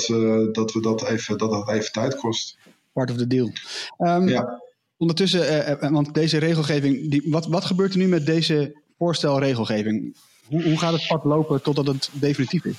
dat, 0.52 0.72
we 0.72 0.80
dat, 0.82 1.08
even, 1.08 1.38
dat 1.38 1.52
dat 1.52 1.70
even 1.70 1.92
tijd 1.92 2.16
kost. 2.16 2.58
Part 2.94 3.12
of 3.12 3.18
the 3.18 3.28
deal. 3.28 3.52
Um, 3.98 4.28
ja. 4.28 4.61
Ondertussen, 5.02 5.68
uh, 5.84 5.92
want 5.92 6.14
deze 6.14 6.38
regelgeving, 6.38 7.10
die, 7.10 7.24
wat, 7.26 7.48
wat 7.48 7.66
gebeurt 7.66 7.92
er 7.92 7.98
nu 7.98 8.08
met 8.08 8.26
deze 8.26 8.82
voorstelregelgeving? 8.98 10.16
Hoe, 10.46 10.64
hoe 10.64 10.78
gaat 10.78 10.94
het 10.94 11.08
pad 11.08 11.24
lopen 11.24 11.62
totdat 11.62 11.88
het 11.88 12.10
definitief 12.14 12.66
is? 12.66 12.76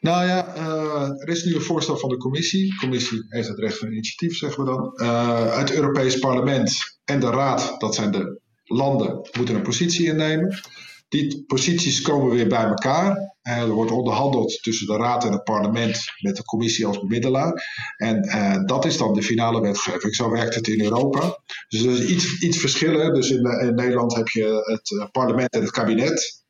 Nou 0.00 0.26
ja, 0.26 0.56
uh, 0.56 1.22
er 1.22 1.28
is 1.28 1.44
nu 1.44 1.54
een 1.54 1.60
voorstel 1.60 1.96
van 1.96 2.08
de 2.08 2.16
commissie. 2.16 2.70
De 2.70 2.76
commissie 2.76 3.26
heeft 3.28 3.48
het 3.48 3.58
recht 3.58 3.78
van 3.78 3.88
initiatief, 3.88 4.36
zeggen 4.36 4.64
we 4.64 4.70
dan. 4.70 4.92
Uh, 4.94 5.58
het 5.58 5.72
Europees 5.74 6.18
Parlement 6.18 6.98
en 7.04 7.20
de 7.20 7.30
Raad, 7.30 7.74
dat 7.80 7.94
zijn 7.94 8.10
de 8.10 8.40
landen, 8.64 9.28
moeten 9.38 9.54
een 9.54 9.62
positie 9.62 10.06
innemen. 10.06 10.60
Die 11.08 11.44
posities 11.46 12.00
komen 12.00 12.30
weer 12.30 12.48
bij 12.48 12.64
elkaar. 12.64 13.34
Uh, 13.42 13.58
er 13.58 13.70
wordt 13.70 13.90
onderhandeld 13.90 14.62
tussen 14.62 14.86
de 14.86 14.96
Raad 14.96 15.24
en 15.24 15.32
het 15.32 15.44
parlement 15.44 16.04
met 16.18 16.36
de 16.36 16.44
commissie 16.44 16.86
als 16.86 17.00
bemiddelaar. 17.00 17.64
En 17.96 18.24
uh, 18.24 18.64
dat 18.64 18.84
is 18.84 18.96
dan 18.96 19.14
de 19.14 19.22
finale 19.22 19.60
wetgeving. 19.60 20.14
Zo 20.14 20.30
werkt 20.30 20.54
het 20.54 20.66
in 20.66 20.82
Europa. 20.82 21.38
Dus 21.68 21.82
er 21.82 21.92
is 21.92 22.08
iets, 22.08 22.40
iets 22.40 22.58
verschillen. 22.58 23.14
Dus 23.14 23.30
in, 23.30 23.44
in, 23.60 23.74
Nederland 23.74 24.14
heb 24.14 24.28
je 24.28 24.62
het 24.64 25.10
parlement 25.12 25.52
en 25.52 25.60
het 25.60 25.70
kabinet. 25.70 26.44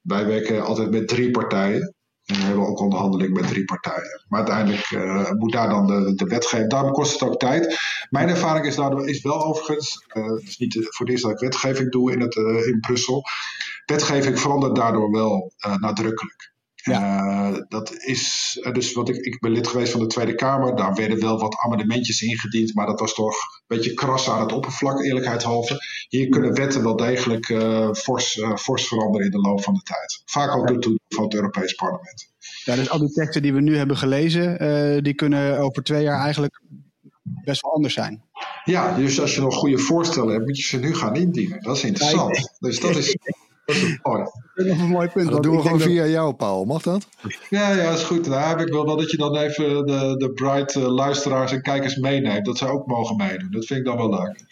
Wij 0.00 0.26
werken 0.26 0.64
altijd 0.64 0.90
met 0.90 1.08
drie 1.08 1.30
partijen. 1.30 1.94
En 2.26 2.36
we 2.36 2.42
hebben 2.42 2.66
ook 2.66 2.80
onderhandeling 2.80 3.32
met 3.32 3.48
drie 3.48 3.64
partijen. 3.64 4.24
Maar 4.28 4.38
uiteindelijk 4.38 4.90
moet 5.38 5.52
daar 5.52 5.68
dan 5.68 5.86
de, 5.86 6.14
de 6.14 6.24
wetgeving. 6.24 6.70
Daarom 6.70 6.92
kost 6.92 7.12
het 7.12 7.22
ook 7.22 7.38
tijd. 7.38 7.78
Mijn 8.10 8.28
ervaring 8.28 8.66
is, 8.66 8.76
daardoor, 8.76 9.08
is 9.08 9.22
wel 9.22 9.44
overigens. 9.44 10.06
Uh, 10.12 10.24
het 10.24 10.42
is 10.42 10.58
niet 10.58 10.74
voor 10.74 11.06
het 11.06 11.08
eerst 11.08 11.22
dat 11.22 11.32
ik 11.32 11.38
wetgeving 11.38 11.90
doe 11.90 12.12
in, 12.12 12.20
het, 12.20 12.34
in 12.66 12.80
Brussel. 12.80 13.24
Wetgeving 13.86 14.40
verandert 14.40 14.76
daardoor 14.76 15.10
wel 15.10 15.52
nadrukkelijk. 15.80 16.50
Ja. 16.84 17.64
dat 17.68 17.94
is, 18.04 18.52
dus 18.72 18.92
wat 18.92 19.08
ik, 19.08 19.16
ik 19.16 19.40
ben 19.40 19.50
lid 19.50 19.68
geweest 19.68 19.92
van 19.92 20.00
de 20.00 20.06
Tweede 20.06 20.34
Kamer. 20.34 20.76
Daar 20.76 20.94
werden 20.94 21.20
wel 21.20 21.38
wat 21.38 21.56
amendementjes 21.64 22.22
ingediend, 22.22 22.74
maar 22.74 22.86
dat 22.86 23.00
was 23.00 23.14
toch 23.14 23.34
een 23.34 23.76
beetje 23.76 23.94
kras 23.94 24.28
aan 24.30 24.40
het 24.40 24.52
oppervlak, 24.52 25.02
eerlijkheidshalve. 25.02 25.76
Hier 26.08 26.28
kunnen 26.28 26.54
wetten 26.54 26.82
wel 26.82 26.96
degelijk 26.96 27.46
fors, 27.96 28.40
fors 28.54 28.88
veranderen 28.88 29.26
in 29.26 29.32
de 29.32 29.40
loop 29.40 29.62
van 29.62 29.74
de 29.74 29.82
tijd. 29.82 30.22
Vaak 30.24 30.56
ook 30.56 30.68
door 30.68 30.80
toedoen 30.80 31.00
van 31.08 31.24
het 31.24 31.34
Europees 31.34 31.74
Parlement. 31.74 32.30
Ja, 32.64 32.74
dus 32.74 32.90
al 32.90 32.98
die 32.98 33.12
teksten 33.12 33.42
die 33.42 33.52
we 33.52 33.60
nu 33.60 33.76
hebben 33.76 33.96
gelezen, 33.96 35.02
die 35.02 35.14
kunnen 35.14 35.58
over 35.58 35.82
twee 35.82 36.02
jaar 36.02 36.20
eigenlijk 36.20 36.60
best 37.44 37.62
wel 37.62 37.72
anders 37.72 37.94
zijn. 37.94 38.22
Ja, 38.64 38.96
dus 38.96 39.20
als 39.20 39.34
je 39.34 39.40
nog 39.40 39.54
goede 39.54 39.78
voorstellen 39.78 40.32
hebt, 40.32 40.46
moet 40.46 40.56
je 40.56 40.62
ze 40.62 40.78
nu 40.78 40.94
gaan 40.94 41.16
indienen. 41.16 41.62
Dat 41.62 41.76
is 41.76 41.84
interessant. 41.84 42.36
Ja, 42.36 42.48
dus 42.58 42.80
dat 42.80 42.96
is, 42.96 43.16
dat 43.64 43.76
is 43.76 43.98
mooi. 44.02 44.24
Dat 44.54 44.66
is 44.66 44.72
nog 44.72 44.80
een 44.80 44.88
mooi 44.88 45.08
punt. 45.08 45.30
Dat 45.30 45.42
doen 45.42 45.56
we 45.56 45.62
gewoon 45.62 45.80
via 45.80 46.06
jou, 46.06 46.34
Paul. 46.34 46.64
Mag 46.64 46.82
dat? 46.82 47.06
Ja, 47.48 47.70
ja, 47.70 47.90
is 47.90 48.02
goed. 48.02 48.24
Daar 48.24 48.48
heb 48.48 48.66
ik 48.66 48.72
wel 48.72 48.96
dat 48.96 49.10
je 49.10 49.16
dan 49.16 49.36
even 49.36 49.86
de, 49.86 50.14
de 50.16 50.32
bright 50.32 50.74
uh, 50.74 50.88
luisteraars 50.88 51.52
en 51.52 51.62
kijkers 51.62 51.96
meeneemt. 51.96 52.44
Dat 52.44 52.58
ze 52.58 52.66
ook 52.66 52.86
mogen 52.86 53.16
meedoen. 53.16 53.50
Dat 53.50 53.64
vind 53.64 53.78
ik 53.80 53.86
dan 53.86 53.96
wel 53.96 54.10
leuk. 54.10 54.44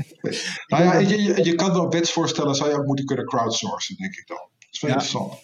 nou 0.66 0.84
ja, 0.84 0.98
je, 0.98 1.22
je, 1.22 1.44
je 1.44 1.54
kan 1.54 1.72
wel 1.72 1.90
wetsvoorstellen, 1.90 2.54
zou 2.54 2.70
je 2.70 2.76
ook 2.76 2.86
moeten 2.86 3.04
kunnen 3.04 3.26
crowdsourcen, 3.26 3.96
denk 3.96 4.14
ik 4.14 4.26
dan. 4.26 4.36
Dat 4.36 4.68
is 4.70 4.80
wel 4.80 4.90
ja. 4.90 4.96
interessant. 4.96 5.34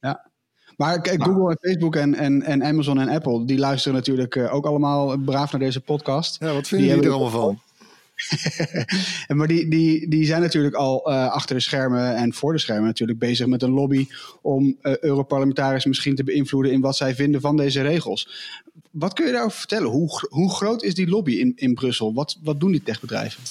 Ja. 0.00 0.30
Maar 0.76 1.00
kijk, 1.00 1.18
nou. 1.18 1.30
Google 1.30 1.50
en 1.50 1.70
Facebook 1.70 1.96
en, 1.96 2.14
en, 2.14 2.42
en 2.42 2.64
Amazon 2.64 3.00
en 3.00 3.08
Apple, 3.08 3.44
die 3.44 3.58
luisteren 3.58 3.96
natuurlijk 3.96 4.34
uh, 4.34 4.54
ook 4.54 4.66
allemaal 4.66 5.18
braaf 5.18 5.52
naar 5.52 5.60
deze 5.60 5.80
podcast. 5.80 6.36
Ja, 6.40 6.52
wat 6.52 6.68
vinden 6.68 6.88
jullie 6.88 7.04
er 7.04 7.10
allemaal 7.10 7.40
van? 7.40 7.60
maar 9.36 9.48
die, 9.48 9.68
die, 9.68 10.08
die 10.08 10.24
zijn 10.24 10.40
natuurlijk 10.40 10.74
al 10.74 11.10
uh, 11.10 11.30
achter 11.30 11.56
de 11.56 11.62
schermen 11.62 12.16
en 12.16 12.32
voor 12.32 12.52
de 12.52 12.58
schermen 12.58 12.86
natuurlijk 12.86 13.18
bezig 13.18 13.46
met 13.46 13.62
een 13.62 13.70
lobby 13.70 14.06
om 14.42 14.76
uh, 14.82 14.96
Europarlementariërs 14.96 15.84
misschien 15.84 16.14
te 16.14 16.24
beïnvloeden 16.24 16.72
in 16.72 16.80
wat 16.80 16.96
zij 16.96 17.14
vinden 17.14 17.40
van 17.40 17.56
deze 17.56 17.82
regels. 17.82 18.28
Wat 18.90 19.12
kun 19.12 19.26
je 19.26 19.32
daarover 19.32 19.58
vertellen? 19.58 19.90
Hoe, 19.90 20.26
hoe 20.28 20.50
groot 20.50 20.82
is 20.82 20.94
die 20.94 21.08
lobby 21.08 21.32
in, 21.32 21.52
in 21.56 21.74
Brussel? 21.74 22.14
Wat, 22.14 22.38
wat 22.42 22.60
doen 22.60 22.70
die 22.70 22.82
techbedrijven? 22.82 23.42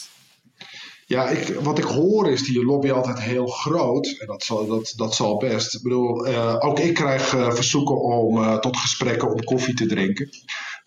Ja, 1.06 1.30
ik, 1.30 1.48
wat 1.48 1.78
ik 1.78 1.84
hoor 1.84 2.30
is 2.30 2.44
die 2.44 2.66
lobby 2.66 2.92
altijd 2.92 3.20
heel 3.20 3.48
groot. 3.48 4.16
En 4.20 4.28
dat 4.28 4.44
zal, 4.44 4.68
dat, 4.68 4.94
dat 4.96 5.16
zal 5.16 5.38
best. 5.38 5.76
Ik 5.76 5.82
bedoel, 5.82 6.28
uh, 6.28 6.56
ook 6.60 6.80
ik 6.80 6.94
krijg 6.94 7.28
verzoeken 7.30 8.02
om 8.02 8.60
tot 8.60 8.78
gesprekken 8.78 9.34
om 9.34 9.44
koffie 9.44 9.74
te 9.74 9.86
drinken. 9.86 10.30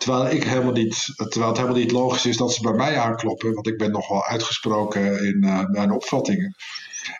Terwijl, 0.04 0.30
ik 0.30 0.44
helemaal 0.44 0.72
niet, 0.72 1.12
terwijl 1.16 1.46
het 1.46 1.56
helemaal 1.56 1.80
niet 1.80 1.90
logisch 1.90 2.26
is 2.26 2.36
dat 2.36 2.52
ze 2.52 2.62
bij 2.62 2.72
mij 2.72 2.98
aankloppen. 2.98 3.54
Want 3.54 3.66
ik 3.66 3.78
ben 3.78 3.90
nogal 3.90 4.24
uitgesproken 4.24 5.24
in 5.24 5.38
mijn 5.70 5.92
opvattingen. 5.92 6.54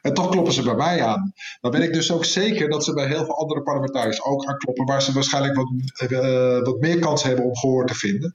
En 0.02 0.14
toch 0.14 0.28
kloppen 0.28 0.52
ze 0.52 0.62
bij 0.62 0.74
mij 0.74 1.02
aan. 1.02 1.32
Dan 1.60 1.70
ben 1.70 1.82
ik 1.82 1.92
dus 1.92 2.12
ook 2.12 2.24
zeker 2.24 2.68
dat 2.68 2.84
ze 2.84 2.92
bij 2.92 3.06
heel 3.06 3.24
veel 3.24 3.38
andere 3.38 3.62
parlementariërs 3.62 4.24
ook 4.24 4.44
aankloppen. 4.44 4.84
Waar 4.84 5.02
ze 5.02 5.12
waarschijnlijk 5.12 5.54
wat, 5.56 5.68
wat 6.64 6.80
meer 6.80 6.98
kans 6.98 7.22
hebben 7.22 7.44
om 7.44 7.56
gehoor 7.56 7.86
te 7.86 7.94
vinden. 7.94 8.34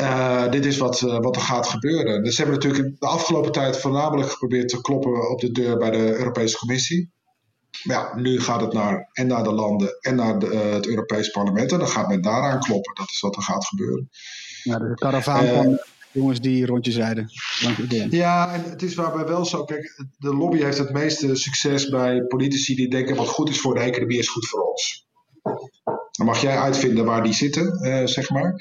Uh, 0.00 0.50
dit 0.50 0.64
is 0.64 0.76
wat, 0.76 1.00
wat 1.00 1.36
er 1.36 1.42
gaat 1.42 1.68
gebeuren. 1.68 2.22
Dus 2.22 2.34
ze 2.34 2.42
hebben 2.42 2.60
natuurlijk 2.60 3.00
de 3.00 3.06
afgelopen 3.06 3.52
tijd 3.52 3.76
voornamelijk 3.76 4.30
geprobeerd 4.30 4.68
te 4.68 4.80
kloppen 4.80 5.30
op 5.30 5.40
de 5.40 5.50
deur 5.50 5.76
bij 5.76 5.90
de 5.90 6.16
Europese 6.18 6.56
Commissie. 6.56 7.12
Maar 7.82 7.96
ja, 7.96 8.20
nu 8.20 8.40
gaat 8.40 8.60
het 8.60 8.72
naar, 8.72 9.08
en 9.12 9.26
naar 9.26 9.42
de 9.42 9.52
landen 9.52 9.96
en 10.00 10.14
naar 10.14 10.38
de, 10.38 10.46
uh, 10.46 10.72
het 10.72 10.86
Europees 10.86 11.30
Parlement. 11.30 11.72
En 11.72 11.78
dan 11.78 11.88
gaat 11.88 12.08
men 12.08 12.22
daaraan 12.22 12.60
kloppen. 12.60 12.94
Dat 12.94 13.10
is 13.10 13.20
wat 13.20 13.36
er 13.36 13.42
gaat 13.42 13.66
gebeuren. 13.66 14.10
Ja, 14.62 14.78
de 14.78 14.94
karavaan 14.94 15.46
van 15.46 15.78
jongens 16.12 16.40
die 16.40 16.66
rondjes 16.66 16.96
rijden. 16.96 17.30
Ja, 18.10 18.52
en 18.52 18.62
het 18.70 18.82
is 18.82 18.94
waarbij 18.94 19.26
wel 19.26 19.44
zo. 19.44 19.64
Kijk, 19.64 20.04
de 20.18 20.34
lobby 20.34 20.58
heeft 20.58 20.78
het 20.78 20.92
meeste 20.92 21.34
succes 21.34 21.88
bij 21.88 22.22
politici 22.22 22.74
die 22.74 22.88
denken: 22.88 23.16
wat 23.16 23.28
goed 23.28 23.48
is 23.48 23.60
voor 23.60 23.74
de 23.74 23.80
economie 23.80 24.18
is 24.18 24.28
goed 24.28 24.48
voor 24.48 24.60
ons. 24.60 25.06
Dan 26.10 26.26
mag 26.26 26.40
jij 26.40 26.58
uitvinden 26.58 27.04
waar 27.04 27.22
die 27.22 27.34
zitten, 27.34 27.78
zeg 28.08 28.30
maar 28.30 28.54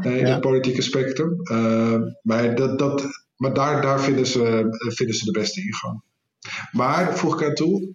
in 0.00 0.26
het 0.26 0.40
politieke 0.40 0.82
spectrum. 0.82 1.40
Uh, 1.42 2.00
maar 2.22 2.54
dat, 2.54 2.78
dat, 2.78 3.02
maar 3.36 3.54
daar, 3.54 3.82
daar 3.82 4.00
vinden, 4.00 4.26
ze, 4.26 4.66
vinden 4.94 5.16
ze 5.16 5.24
de 5.24 5.30
beste 5.30 5.60
ingang. 5.60 6.02
Maar, 6.72 7.16
voeg 7.16 7.40
ik 7.40 7.48
aan 7.48 7.54
toe, 7.54 7.94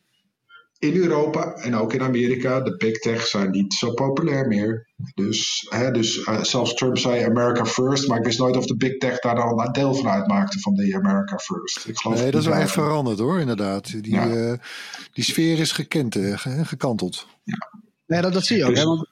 in 0.79 0.95
Europa 0.95 1.53
en 1.53 1.75
ook 1.75 1.93
in 1.93 2.01
Amerika, 2.01 2.61
de 2.61 2.75
big 2.77 2.99
tech 2.99 3.27
zijn 3.27 3.51
niet 3.51 3.73
zo 3.73 3.93
populair 3.93 4.47
meer. 4.47 4.87
Dus, 5.13 5.67
hè, 5.69 5.91
dus 5.91 6.17
uh, 6.17 6.43
zelfs 6.43 6.73
Trump 6.73 6.97
zei 6.97 7.23
America 7.23 7.65
first, 7.65 8.07
maar 8.07 8.17
ik 8.17 8.25
wist 8.25 8.39
nooit 8.39 8.57
of 8.57 8.65
de 8.65 8.75
big 8.75 8.97
tech 8.97 9.19
daar 9.19 9.35
dan 9.35 9.61
een 9.61 9.71
deel 9.71 9.93
van 9.93 10.07
uitmaakte 10.07 10.59
van 10.59 10.73
de 10.73 10.95
America 10.95 11.37
first. 11.37 11.87
Ik 11.87 11.97
geloof 11.97 12.19
nee, 12.19 12.31
dat 12.31 12.41
is 12.41 12.47
wel 12.47 12.57
echt 12.57 12.71
veranderd 12.71 13.19
hoor, 13.19 13.39
inderdaad. 13.39 14.03
Die, 14.03 14.13
ja. 14.13 14.27
uh, 14.27 14.53
die 15.13 15.23
sfeer 15.23 15.59
is 15.59 15.71
gekend, 15.71 16.15
uh, 16.15 16.37
gekanteld. 16.63 17.27
Ja. 17.43 17.81
Nee, 18.05 18.21
dat, 18.21 18.33
dat 18.33 18.45
zie 18.45 18.57
je 18.57 18.63
ook. 18.63 18.69
Dus, 18.69 18.79
hè, 18.79 18.85
want 18.85 19.07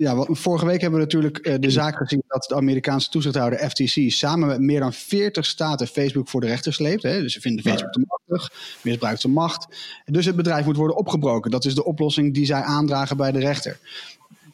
ja, 0.00 0.26
vorige 0.28 0.66
week 0.66 0.80
hebben 0.80 0.98
we 0.98 1.04
natuurlijk 1.04 1.46
uh, 1.46 1.54
de 1.60 1.70
zaak 1.70 1.96
gezien 1.96 2.22
dat 2.26 2.44
de 2.48 2.54
Amerikaanse 2.54 3.10
toezichthouder 3.10 3.70
FTC 3.70 4.10
samen 4.10 4.48
met 4.48 4.60
meer 4.60 4.80
dan 4.80 4.92
40 4.92 5.46
staten 5.46 5.86
Facebook 5.86 6.28
voor 6.28 6.40
de 6.40 6.46
rechter 6.46 6.72
sleept. 6.72 7.02
Hè? 7.02 7.20
Dus 7.20 7.32
ze 7.32 7.40
vinden 7.40 7.64
Facebook 7.64 7.92
te 7.92 8.04
machtig, 8.06 8.52
misbruikt 8.82 9.20
zijn 9.20 9.32
macht. 9.32 9.66
Dus 10.04 10.26
het 10.26 10.36
bedrijf 10.36 10.64
moet 10.64 10.76
worden 10.76 10.96
opgebroken. 10.96 11.50
Dat 11.50 11.64
is 11.64 11.74
de 11.74 11.84
oplossing 11.84 12.34
die 12.34 12.46
zij 12.46 12.62
aandragen 12.62 13.16
bij 13.16 13.32
de 13.32 13.38
rechter. 13.38 13.78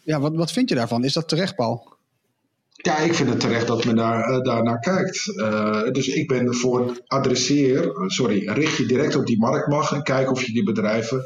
Ja, 0.02 0.20
wat, 0.20 0.35
wat 0.35 0.52
vind 0.52 0.68
je 0.68 0.74
daarvan? 0.74 1.04
Is 1.04 1.12
dat 1.12 1.28
terecht, 1.28 1.56
Paul? 1.56 1.94
Ja, 2.72 2.98
ik 2.98 3.14
vind 3.14 3.28
het 3.28 3.40
terecht 3.40 3.66
dat 3.66 3.85
men 3.85 3.96
daar, 3.96 4.30
uh, 4.30 4.40
daar 4.40 4.62
naar 4.62 4.78
kijkt. 4.78 5.26
Uh, 5.26 5.90
dus 5.90 6.09
ik 6.09 6.28
ben 6.28 6.54
voor 6.54 7.00
adresseer, 7.06 7.92
sorry, 8.06 8.48
richt 8.48 8.76
je 8.76 8.87
direct 8.87 9.16
op 9.16 9.26
die 9.26 9.38
marktmacht 9.38 9.92
en 9.92 10.02
kijk 10.02 10.30
of 10.30 10.42
je 10.42 10.52
die 10.52 10.64
bedrijven 10.64 11.24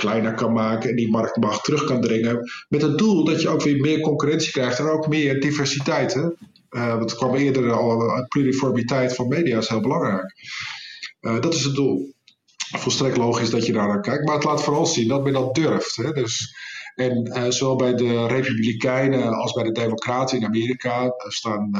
kleiner 0.00 0.34
kan 0.34 0.52
maken 0.52 0.90
en 0.90 0.96
die 0.96 1.10
marktmacht 1.10 1.64
terug 1.64 1.84
kan 1.84 2.00
dringen. 2.00 2.50
Met 2.68 2.82
het 2.82 2.98
doel 2.98 3.24
dat 3.24 3.42
je 3.42 3.48
ook 3.48 3.62
weer 3.62 3.80
meer 3.80 4.00
concurrentie 4.00 4.52
krijgt 4.52 4.78
en 4.78 4.88
ook 4.88 5.08
meer 5.08 5.40
diversiteit. 5.40 6.14
Hè? 6.14 6.28
Uh, 6.70 6.98
het 6.98 7.14
kwam 7.14 7.34
eerder 7.34 7.72
al, 7.72 8.26
pluriformiteit 8.28 9.14
van 9.14 9.28
media 9.28 9.58
is 9.58 9.68
heel 9.68 9.80
belangrijk. 9.80 10.34
Uh, 11.20 11.40
dat 11.40 11.54
is 11.54 11.64
het 11.64 11.74
doel. 11.74 12.14
Volstrekt 12.76 13.16
logisch 13.16 13.50
dat 13.50 13.66
je 13.66 13.72
daar 13.72 13.88
naar 13.88 14.00
kijkt, 14.00 14.24
maar 14.24 14.34
het 14.34 14.44
laat 14.44 14.62
vooral 14.62 14.86
zien 14.86 15.08
dat 15.08 15.24
men 15.24 15.32
dat 15.32 15.54
durft. 15.54 15.96
Hè? 15.96 16.12
Dus, 16.12 16.54
en 16.94 17.52
zowel 17.52 17.76
bij 17.76 17.94
de 17.94 18.26
Republikeinen 18.26 19.32
als 19.34 19.52
bij 19.52 19.64
de 19.64 19.72
Democraten 19.72 20.38
in 20.38 20.44
Amerika 20.44 21.14
staan, 21.28 21.70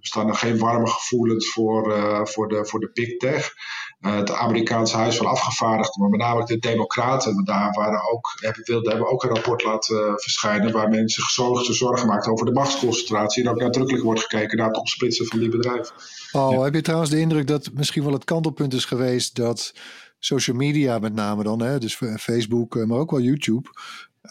staan 0.00 0.28
er 0.28 0.34
geen 0.34 0.58
warme 0.58 0.86
gevoelens 0.86 1.52
voor, 1.52 1.82
voor, 2.28 2.48
de, 2.48 2.66
voor 2.66 2.80
de 2.80 2.90
big 2.92 3.16
tech. 3.16 3.52
Uh, 4.00 4.16
het 4.16 4.30
Amerikaanse 4.30 4.96
Huis 4.96 5.16
van 5.16 5.26
Afgevaardigden, 5.26 6.00
maar 6.00 6.10
met 6.10 6.20
name 6.20 6.44
de 6.44 6.58
Democraten, 6.58 7.44
daar 7.44 7.72
waren 7.72 8.12
ook, 8.12 8.32
hebben, 8.34 8.62
wilden, 8.64 8.90
hebben 8.90 9.10
ook 9.10 9.22
een 9.22 9.34
rapport 9.34 9.64
laten 9.64 9.96
uh, 9.96 10.12
verschijnen 10.14 10.72
waar 10.72 10.88
men 10.88 11.08
zich 11.08 11.30
zorgen, 11.30 11.74
zorgen 11.74 12.08
maakt 12.08 12.26
over 12.26 12.46
de 12.46 12.52
machtsconcentratie 12.52 13.42
en 13.44 13.50
ook 13.50 13.58
nadrukkelijk 13.58 14.04
wordt 14.04 14.20
gekeken 14.20 14.58
naar 14.58 14.66
het 14.66 14.76
opsplitsen 14.76 15.26
van 15.26 15.38
die 15.38 15.48
bedrijven. 15.48 15.94
Oh, 16.32 16.52
ja. 16.52 16.60
heb 16.60 16.74
je 16.74 16.80
trouwens 16.80 17.10
de 17.10 17.20
indruk 17.20 17.46
dat 17.46 17.70
misschien 17.72 18.04
wel 18.04 18.12
het 18.12 18.24
kantelpunt 18.24 18.74
is 18.74 18.84
geweest 18.84 19.36
dat 19.36 19.72
social 20.18 20.56
media 20.56 20.98
met 20.98 21.14
name 21.14 21.42
dan, 21.42 21.62
hè, 21.62 21.78
dus 21.78 22.00
Facebook, 22.18 22.76
eh, 22.76 22.84
maar 22.84 22.98
ook 22.98 23.10
wel 23.10 23.20
YouTube, 23.20 23.68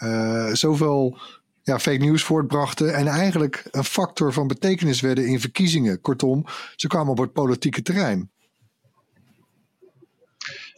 uh, 0.03 0.53
zoveel 0.53 1.17
ja, 1.63 1.79
fake 1.79 1.97
news 1.97 2.23
voortbrachten 2.23 2.93
en 2.93 3.07
eigenlijk 3.07 3.67
een 3.71 3.83
factor 3.83 4.33
van 4.33 4.47
betekenis 4.47 5.01
werden 5.01 5.27
in 5.27 5.39
verkiezingen. 5.39 6.01
Kortom, 6.01 6.45
ze 6.75 6.87
kwamen 6.87 7.11
op 7.11 7.17
het 7.17 7.33
politieke 7.33 7.81
terrein. 7.81 8.31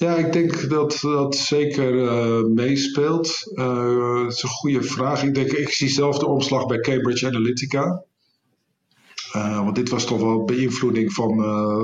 Ja, 0.01 0.15
ik 0.15 0.33
denk 0.33 0.69
dat 0.69 0.97
dat 1.01 1.35
zeker 1.35 1.93
uh, 1.93 2.43
meespeelt. 2.43 3.51
Uh, 3.53 4.23
het 4.23 4.33
is 4.33 4.43
een 4.43 4.49
goede 4.49 4.83
vraag. 4.83 5.23
Ik, 5.23 5.33
denk, 5.35 5.51
ik 5.51 5.69
zie 5.69 5.89
zelf 5.89 6.19
de 6.19 6.27
omslag 6.27 6.65
bij 6.65 6.79
Cambridge 6.79 7.27
Analytica. 7.27 8.03
Uh, 9.35 9.63
want 9.63 9.75
dit 9.75 9.89
was 9.89 10.05
toch 10.05 10.19
wel 10.19 10.43
beïnvloeding 10.43 11.13
van, 11.13 11.35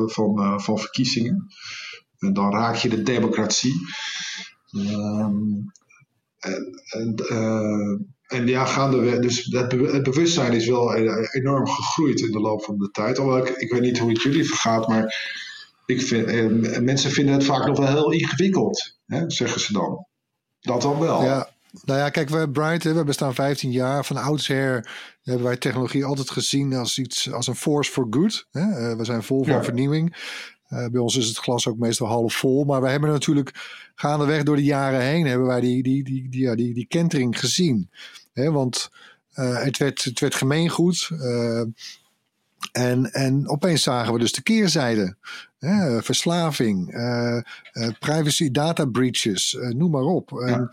van, 0.09 0.61
van 0.61 0.79
verkiezingen. 0.79 1.47
En 2.19 2.33
dan 2.33 2.51
raak 2.51 2.75
je 2.75 2.89
de 2.89 3.03
democratie. 3.03 3.73
Um, 4.71 5.71
en, 6.39 6.83
en, 6.89 7.15
en 8.27 8.47
ja, 8.47 8.65
gaandeweg, 8.65 9.19
dus 9.19 9.45
het, 9.45 9.71
het, 9.71 10.03
bewustzijn 10.03 10.53
is 10.53 10.67
wel 10.67 10.95
enorm 11.31 11.67
gegroeid 11.67 12.19
in 12.19 12.31
de 12.31 12.39
loop 12.39 12.63
van 12.63 12.77
de 12.77 12.89
tijd. 12.91 13.19
Alhoewel 13.19 13.47
ik, 13.47 13.55
ik 13.55 13.71
weet 13.71 13.81
niet 13.81 13.99
hoe 13.99 14.09
het 14.09 14.21
jullie 14.21 14.47
vergaat, 14.47 14.87
maar 14.87 15.15
ik 15.87 16.01
vind, 16.01 16.27
eh, 16.27 16.79
mensen 16.79 17.11
vinden 17.11 17.33
het 17.33 17.43
vaak 17.43 17.65
nog 17.65 17.77
wel 17.77 17.87
heel 17.87 18.11
ingewikkeld, 18.11 18.97
hè, 19.05 19.23
zeggen 19.27 19.61
ze 19.61 19.73
dan. 19.73 20.05
Dat 20.59 20.81
dan 20.81 20.99
wel. 20.99 21.23
Ja. 21.23 21.49
Nou 21.85 21.99
ja, 21.99 22.09
kijk, 22.09 22.29
we, 22.29 22.49
Bright, 22.49 22.83
we 22.83 23.03
bestaan 23.03 23.33
15 23.33 23.71
jaar. 23.71 24.05
Van 24.05 24.17
oudsher 24.17 24.89
hebben 25.23 25.45
wij 25.45 25.57
technologie 25.57 26.05
altijd 26.05 26.29
gezien 26.29 26.73
als 26.73 26.97
iets 26.97 27.31
als 27.31 27.47
een 27.47 27.55
force 27.55 27.91
for 27.91 28.07
good. 28.09 28.47
Hè? 28.51 28.61
Uh, 28.91 28.97
we 28.97 29.05
zijn 29.05 29.23
vol 29.23 29.43
van 29.43 29.53
ja. 29.53 29.63
vernieuwing. 29.63 30.15
bij 30.67 31.01
ons 31.01 31.15
is 31.15 31.27
het 31.27 31.37
glas 31.37 31.67
ook 31.67 31.77
meestal 31.77 32.07
half 32.07 32.33
vol. 32.33 32.63
Maar 32.63 32.81
we 32.81 32.89
hebben 32.89 33.09
natuurlijk 33.09 33.51
gaandeweg 33.95 34.43
door 34.43 34.55
de 34.55 34.63
jaren 34.63 35.01
heen 35.01 35.25
hebben 35.25 35.47
wij 35.47 35.61
die, 35.61 35.83
die, 35.83 36.03
die, 36.03 36.29
die, 36.29 36.41
ja, 36.41 36.55
die, 36.55 36.73
die 36.73 36.87
kentering 36.87 37.39
gezien. 37.39 37.89
Hè, 38.33 38.51
want 38.51 38.89
het, 39.33 39.77
werd, 39.77 40.03
het 40.03 40.19
werd 40.19 40.35
gemeengoed. 40.35 41.09
En, 42.71 43.11
en 43.11 43.49
opeens 43.49 43.83
zagen 43.83 44.13
we 44.13 44.19
dus 44.19 44.31
de 44.31 44.41
keerzijde. 44.41 45.15
Hè, 45.57 46.03
verslaving, 46.03 46.95
uh, 46.95 47.41
uh, 47.73 47.89
privacy, 47.99 48.51
data 48.51 48.85
breaches, 48.85 49.53
uh, 49.53 49.69
noem 49.69 49.91
maar 49.91 50.03
op. 50.03 50.29
Ja. 50.29 50.45
En, 50.45 50.69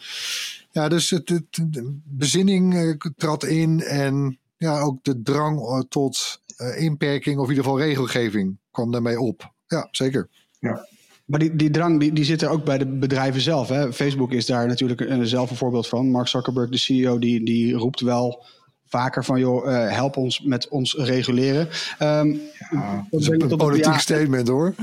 ja, 0.71 0.89
dus 0.89 1.11
het, 1.11 1.29
het, 1.29 1.47
de 1.67 1.99
bezinning 2.05 2.97
trad 3.17 3.45
in 3.45 3.83
en 3.83 4.39
ja, 4.57 4.81
ook 4.81 5.05
de 5.05 5.23
drang 5.23 5.85
tot 5.89 6.43
inperking 6.77 7.39
of 7.39 7.45
in 7.45 7.51
ieder 7.51 7.65
geval 7.65 7.81
regelgeving 7.81 8.59
kwam 8.71 8.91
daarmee 8.91 9.21
op. 9.21 9.53
Ja, 9.67 9.89
zeker. 9.91 10.29
Ja. 10.59 10.87
Maar 11.25 11.39
die, 11.39 11.57
die 11.57 11.71
drang 11.71 12.01
die, 12.01 12.13
die 12.13 12.25
zit 12.25 12.43
er 12.43 12.49
ook 12.49 12.65
bij 12.65 12.79
de 12.79 12.87
bedrijven 12.87 13.41
zelf. 13.41 13.69
Hè? 13.69 13.93
Facebook 13.93 14.33
is 14.33 14.47
daar 14.47 14.67
natuurlijk 14.67 15.27
zelf 15.27 15.51
een 15.51 15.57
voorbeeld 15.57 15.89
van. 15.89 16.11
Mark 16.11 16.29
Zuckerberg, 16.29 16.71
de 16.71 16.77
CEO, 16.77 17.19
die, 17.19 17.45
die 17.45 17.75
roept 17.75 18.01
wel 18.01 18.45
vaker 18.87 19.25
van, 19.25 19.39
joh, 19.39 19.67
uh, 19.67 19.91
help 19.91 20.17
ons 20.17 20.41
met 20.41 20.69
ons 20.69 20.95
reguleren. 20.95 21.69
Um, 21.99 22.41
ja, 22.71 23.07
dat 23.11 23.21
is 23.21 23.29
een 23.29 23.57
politiek 23.57 23.99
statement 23.99 24.49
hoor. 24.49 24.75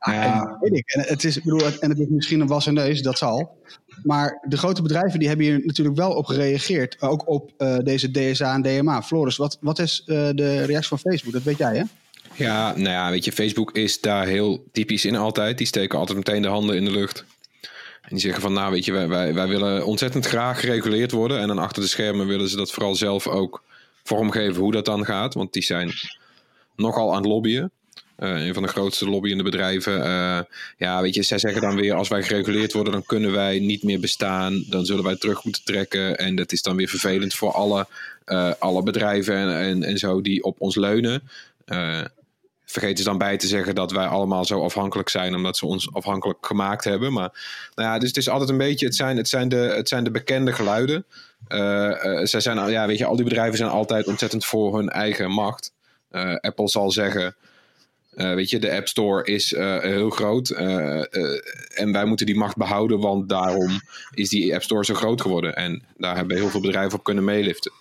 Ja, 0.00 0.56
weet 0.60 0.72
ik. 0.72 0.92
En 0.92 1.04
het, 1.06 1.24
is, 1.24 1.42
bedoel, 1.42 1.64
en 1.80 1.90
het 1.90 1.98
is 1.98 2.06
misschien 2.08 2.40
een 2.40 2.46
wassen 2.46 2.74
neus, 2.74 3.02
dat 3.02 3.18
zal. 3.18 3.58
Maar 4.02 4.44
de 4.48 4.56
grote 4.56 4.82
bedrijven 4.82 5.18
die 5.18 5.28
hebben 5.28 5.46
hier 5.46 5.60
natuurlijk 5.64 5.96
wel 5.96 6.12
op 6.12 6.26
gereageerd. 6.26 7.00
Ook 7.00 7.28
op 7.28 7.52
uh, 7.58 7.76
deze 7.78 8.10
DSA 8.10 8.54
en 8.54 8.62
DMA. 8.62 9.02
Floris, 9.02 9.36
wat, 9.36 9.58
wat 9.60 9.78
is 9.78 10.02
uh, 10.06 10.28
de 10.34 10.64
reactie 10.64 10.88
van 10.88 10.98
Facebook? 10.98 11.32
Dat 11.32 11.42
weet 11.42 11.58
jij, 11.58 11.76
hè? 11.76 11.82
Ja, 12.44 12.72
nou 12.72 12.88
ja, 12.88 13.10
weet 13.10 13.24
je, 13.24 13.32
Facebook 13.32 13.72
is 13.72 14.00
daar 14.00 14.26
heel 14.26 14.64
typisch 14.72 15.04
in 15.04 15.16
altijd. 15.16 15.58
Die 15.58 15.66
steken 15.66 15.98
altijd 15.98 16.18
meteen 16.18 16.42
de 16.42 16.48
handen 16.48 16.76
in 16.76 16.84
de 16.84 16.90
lucht. 16.90 17.24
En 18.08 18.14
die 18.14 18.22
zeggen 18.22 18.42
van, 18.42 18.52
nou 18.52 18.72
weet 18.72 18.84
je, 18.84 18.92
wij, 18.92 19.08
wij, 19.08 19.34
wij 19.34 19.48
willen 19.48 19.86
ontzettend 19.86 20.26
graag 20.26 20.60
gereguleerd 20.60 21.10
worden. 21.10 21.40
En 21.40 21.48
dan 21.48 21.58
achter 21.58 21.82
de 21.82 21.88
schermen 21.88 22.26
willen 22.26 22.48
ze 22.48 22.56
dat 22.56 22.70
vooral 22.70 22.94
zelf 22.94 23.26
ook 23.26 23.62
vormgeven 24.04 24.62
hoe 24.62 24.72
dat 24.72 24.84
dan 24.84 25.04
gaat. 25.04 25.34
Want 25.34 25.52
die 25.52 25.62
zijn 25.62 25.92
nogal 26.76 27.10
aan 27.10 27.22
het 27.22 27.26
lobbyen. 27.26 27.70
Uh, 28.18 28.46
een 28.46 28.54
van 28.54 28.62
de 28.62 28.68
grootste 28.68 29.08
lobbyende 29.08 29.42
bedrijven. 29.42 29.98
Uh, 29.98 30.40
ja, 30.76 31.02
weet 31.02 31.14
je, 31.14 31.22
zij 31.22 31.38
zeggen 31.38 31.60
dan 31.60 31.76
weer: 31.76 31.94
als 31.94 32.08
wij 32.08 32.22
gereguleerd 32.22 32.72
worden, 32.72 32.92
dan 32.92 33.04
kunnen 33.06 33.32
wij 33.32 33.58
niet 33.58 33.82
meer 33.82 34.00
bestaan. 34.00 34.64
Dan 34.66 34.84
zullen 34.84 35.04
wij 35.04 35.16
terug 35.16 35.44
moeten 35.44 35.64
trekken. 35.64 36.18
En 36.18 36.36
dat 36.36 36.52
is 36.52 36.62
dan 36.62 36.76
weer 36.76 36.88
vervelend 36.88 37.34
voor 37.34 37.52
alle, 37.52 37.86
uh, 38.26 38.52
alle 38.58 38.82
bedrijven 38.82 39.34
en, 39.34 39.58
en, 39.58 39.82
en, 39.82 39.98
zo 39.98 40.20
die 40.20 40.42
op 40.42 40.60
ons 40.60 40.76
leunen 40.76 41.22
vergeten 42.70 42.98
ze 42.98 43.04
dan 43.04 43.18
bij 43.18 43.36
te 43.36 43.46
zeggen 43.46 43.74
dat 43.74 43.92
wij 43.92 44.06
allemaal 44.06 44.44
zo 44.44 44.62
afhankelijk 44.62 45.08
zijn, 45.08 45.34
omdat 45.34 45.56
ze 45.56 45.66
ons 45.66 45.94
afhankelijk 45.94 46.46
gemaakt 46.46 46.84
hebben. 46.84 47.12
Maar 47.12 47.30
nou 47.74 47.88
ja, 47.88 47.98
dus 47.98 48.08
het 48.08 48.16
is 48.16 48.28
altijd 48.28 48.50
een 48.50 48.56
beetje, 48.56 48.86
het 48.86 48.94
zijn, 48.94 49.16
het 49.16 49.28
zijn, 49.28 49.48
de, 49.48 49.56
het 49.56 49.88
zijn 49.88 50.04
de 50.04 50.10
bekende 50.10 50.52
geluiden. 50.52 51.04
Uh, 51.48 51.92
zij 52.22 52.40
zijn, 52.40 52.70
ja, 52.70 52.86
weet 52.86 52.98
je, 52.98 53.04
al 53.04 53.16
die 53.16 53.24
bedrijven 53.24 53.56
zijn 53.56 53.70
altijd 53.70 54.06
ontzettend 54.06 54.44
voor 54.44 54.76
hun 54.76 54.88
eigen 54.88 55.30
macht. 55.30 55.72
Uh, 56.10 56.34
Apple 56.34 56.68
zal 56.68 56.90
zeggen, 56.90 57.36
weet 58.10 58.50
je, 58.50 58.58
de 58.58 58.72
App 58.72 58.88
Store 58.88 59.24
is 59.24 59.50
heel 59.80 60.10
groot 60.10 60.50
en 60.50 61.92
wij 61.92 62.04
moeten 62.04 62.26
die 62.26 62.36
macht 62.36 62.56
behouden, 62.56 63.00
want 63.00 63.28
daarom 63.28 63.80
is 64.14 64.28
die 64.28 64.54
App 64.54 64.62
Store 64.62 64.84
zo 64.84 64.94
groot 64.94 65.20
geworden. 65.20 65.56
En 65.56 65.82
daar 65.96 66.16
hebben 66.16 66.36
heel 66.36 66.48
veel 66.48 66.60
bedrijven 66.60 66.98
op 66.98 67.04
kunnen 67.04 67.24
meeliften. 67.24 67.72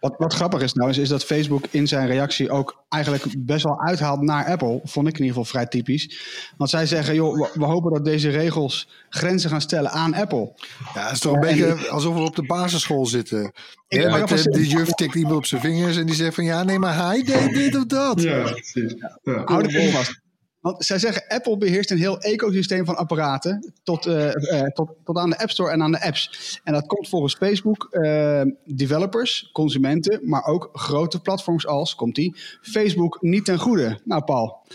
Wat, 0.00 0.14
wat 0.18 0.34
grappig 0.34 0.62
is 0.62 0.72
nou, 0.72 0.90
is, 0.90 0.98
is 0.98 1.08
dat 1.08 1.24
Facebook 1.24 1.64
in 1.70 1.88
zijn 1.88 2.06
reactie 2.06 2.50
ook 2.50 2.84
eigenlijk 2.88 3.24
best 3.38 3.64
wel 3.64 3.80
uithaalt 3.80 4.20
naar 4.20 4.46
Apple. 4.46 4.80
Vond 4.84 5.08
ik 5.08 5.18
in 5.18 5.24
ieder 5.24 5.36
geval 5.36 5.44
vrij 5.44 5.66
typisch. 5.66 6.18
Want 6.56 6.70
zij 6.70 6.86
zeggen, 6.86 7.14
joh, 7.14 7.48
we, 7.54 7.64
hopen 7.64 7.92
dat 7.92 8.04
deze 8.04 8.30
regels 8.30 8.88
grenzen 9.08 9.50
gaan 9.50 9.60
stellen 9.60 9.90
aan 9.90 10.14
Apple. 10.14 10.52
Ja, 10.94 11.02
het 11.02 11.12
is 11.12 11.18
toch 11.18 11.34
een 11.34 11.40
beetje 11.40 11.88
alsof 11.88 12.14
we 12.14 12.20
op 12.20 12.36
de 12.36 12.46
basisschool 12.46 13.06
zitten. 13.06 13.52
Ja, 13.88 14.16
met, 14.16 14.28
de, 14.28 14.50
de 14.50 14.66
juf 14.66 14.88
tikt 14.88 15.14
iemand 15.14 15.36
op 15.36 15.46
zijn 15.46 15.60
vingers 15.60 15.96
en 15.96 16.06
die 16.06 16.14
zegt 16.14 16.34
van 16.34 16.44
ja, 16.44 16.62
nee, 16.62 16.78
maar 16.78 16.96
hij 16.96 17.22
deed 17.22 17.54
dit 17.54 17.76
of 17.76 17.84
dat. 17.84 18.22
Ja, 18.22 18.42
precies. 18.42 18.94
Ja. 19.22 19.42
Hou 19.44 19.68
de 19.68 19.72
bol 19.72 19.90
vast. 19.90 20.22
Want 20.64 20.84
zij 20.84 20.98
zeggen, 20.98 21.24
Apple 21.28 21.56
beheerst 21.56 21.90
een 21.90 21.98
heel 21.98 22.18
ecosysteem 22.18 22.84
van 22.84 22.96
apparaten 22.96 23.72
tot, 23.82 24.06
uh, 24.06 24.32
uh, 24.34 24.62
tot, 24.62 24.90
tot 25.04 25.16
aan 25.16 25.30
de 25.30 25.38
App 25.38 25.50
Store 25.50 25.70
en 25.70 25.82
aan 25.82 25.92
de 25.92 26.02
apps. 26.02 26.60
En 26.64 26.72
dat 26.72 26.86
komt 26.86 27.08
volgens 27.08 27.34
Facebook 27.34 27.88
uh, 27.90 28.42
developers, 28.64 29.50
consumenten, 29.52 30.20
maar 30.22 30.44
ook 30.44 30.70
grote 30.72 31.20
platforms 31.20 31.66
als, 31.66 31.94
komt 31.94 32.14
die, 32.14 32.36
Facebook 32.60 33.22
niet 33.22 33.44
ten 33.44 33.58
goede. 33.58 34.00
Nou 34.04 34.24
Paul, 34.24 34.66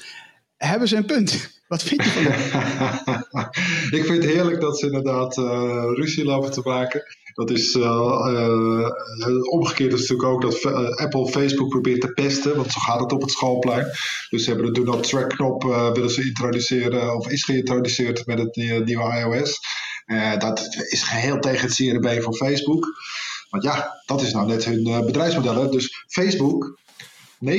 hebben 0.58 0.88
ze 0.88 0.96
een 0.96 1.06
punt? 1.06 1.59
Wat 1.70 1.84
vind 1.84 2.04
je 2.04 2.10
van 2.10 2.24
dat? 2.24 3.56
Ik 4.00 4.06
vind 4.06 4.24
het 4.24 4.34
heerlijk 4.34 4.62
dat 4.62 4.80
ze 4.80 4.86
inderdaad 4.86 5.36
ruzie 5.96 6.26
lopen 6.26 6.52
te 6.52 6.62
maken. 6.64 7.04
Dat 7.34 7.50
is 7.50 7.76
uh, 7.76 8.90
omgekeerd 9.50 9.94
is 9.94 10.00
natuurlijk 10.00 10.30
ook 10.30 10.42
dat 10.42 10.66
Apple 10.98 11.28
Facebook 11.28 11.70
probeert 11.70 12.02
te 12.02 12.14
pesten, 12.14 12.56
want 12.56 12.72
zo 12.72 12.80
gaat 12.80 13.00
het 13.00 13.12
op 13.12 13.22
het 13.22 13.32
schoolplein. 13.32 13.86
Dus 14.30 14.44
ze 14.44 14.50
hebben 14.50 14.74
de 14.74 14.80
Do 14.80 14.92
Not 14.92 15.10
Track 15.10 15.30
knop 15.30 15.64
willen 15.64 16.10
ze 16.10 16.26
introduceren, 16.26 17.16
of 17.16 17.28
is 17.28 17.44
geïntroduceerd 17.44 18.26
met 18.26 18.40
het 18.40 18.56
nieuwe 18.56 19.20
iOS. 19.20 19.60
dat 20.38 20.60
is 20.90 21.04
geheel 21.04 21.40
tegen 21.40 21.68
het 21.68 21.76
CRB 21.76 22.22
van 22.22 22.36
Facebook. 22.36 22.88
Want 23.50 23.64
ja, 23.64 24.02
dat 24.06 24.22
is 24.22 24.34
nou 24.34 24.48
net 24.48 24.66
hun 24.66 25.06
bedrijfsmodel. 25.06 25.72
Dus 25.72 26.06
Facebook, 26.08 26.80
99% 27.46 27.50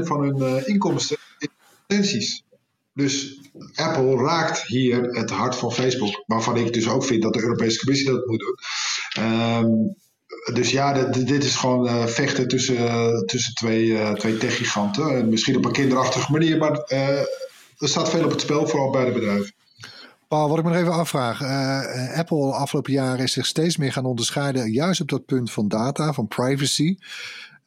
van 0.00 0.20
hun 0.22 0.66
inkomsten 0.66 1.16
is 1.38 1.48
advertenties. 1.70 2.42
Dus 2.94 3.40
Apple 3.74 4.16
raakt 4.16 4.62
hier 4.66 5.02
het 5.02 5.30
hart 5.30 5.56
van 5.56 5.72
Facebook, 5.72 6.22
waarvan 6.26 6.56
ik 6.56 6.72
dus 6.72 6.88
ook 6.88 7.04
vind 7.04 7.22
dat 7.22 7.32
de 7.32 7.42
Europese 7.42 7.78
Commissie 7.78 8.10
dat 8.10 8.26
moet 8.26 8.40
doen. 8.40 8.58
Um, 9.24 9.94
dus 10.52 10.70
ja, 10.70 10.92
dit, 11.04 11.44
is 11.44 11.56
gewoon 11.56 11.86
uh, 11.86 12.06
vechten 12.06 12.48
tussen, 12.48 13.26
tussen 13.26 13.54
twee, 13.54 13.86
uh, 13.86 14.12
twee 14.12 14.36
techgiganten. 14.36 15.28
Misschien 15.28 15.56
op 15.56 15.64
een 15.64 15.72
kinderachtige 15.72 16.32
manier, 16.32 16.58
maar 16.58 16.84
uh, 16.88 17.18
er 17.78 17.88
staat 17.88 18.10
veel 18.10 18.24
op 18.24 18.30
het 18.30 18.40
spel, 18.40 18.66
vooral 18.66 18.90
bij 18.90 19.04
de 19.04 19.12
bedrijven. 19.12 19.52
Paul, 20.28 20.48
wat 20.48 20.58
ik 20.58 20.64
me 20.64 20.70
nog 20.70 20.80
even 20.80 20.92
afvraag. 20.92 21.42
Apple 22.14 22.52
afgelopen 22.52 22.92
jaren 22.92 23.24
is 23.24 23.32
zich 23.32 23.46
steeds 23.46 23.76
meer 23.76 23.92
gaan 23.92 24.04
onderscheiden, 24.04 24.72
juist 24.72 25.00
op 25.00 25.08
dat 25.08 25.26
punt 25.26 25.52
van 25.52 25.68
data, 25.68 26.12
van 26.12 26.28
privacy. 26.28 26.96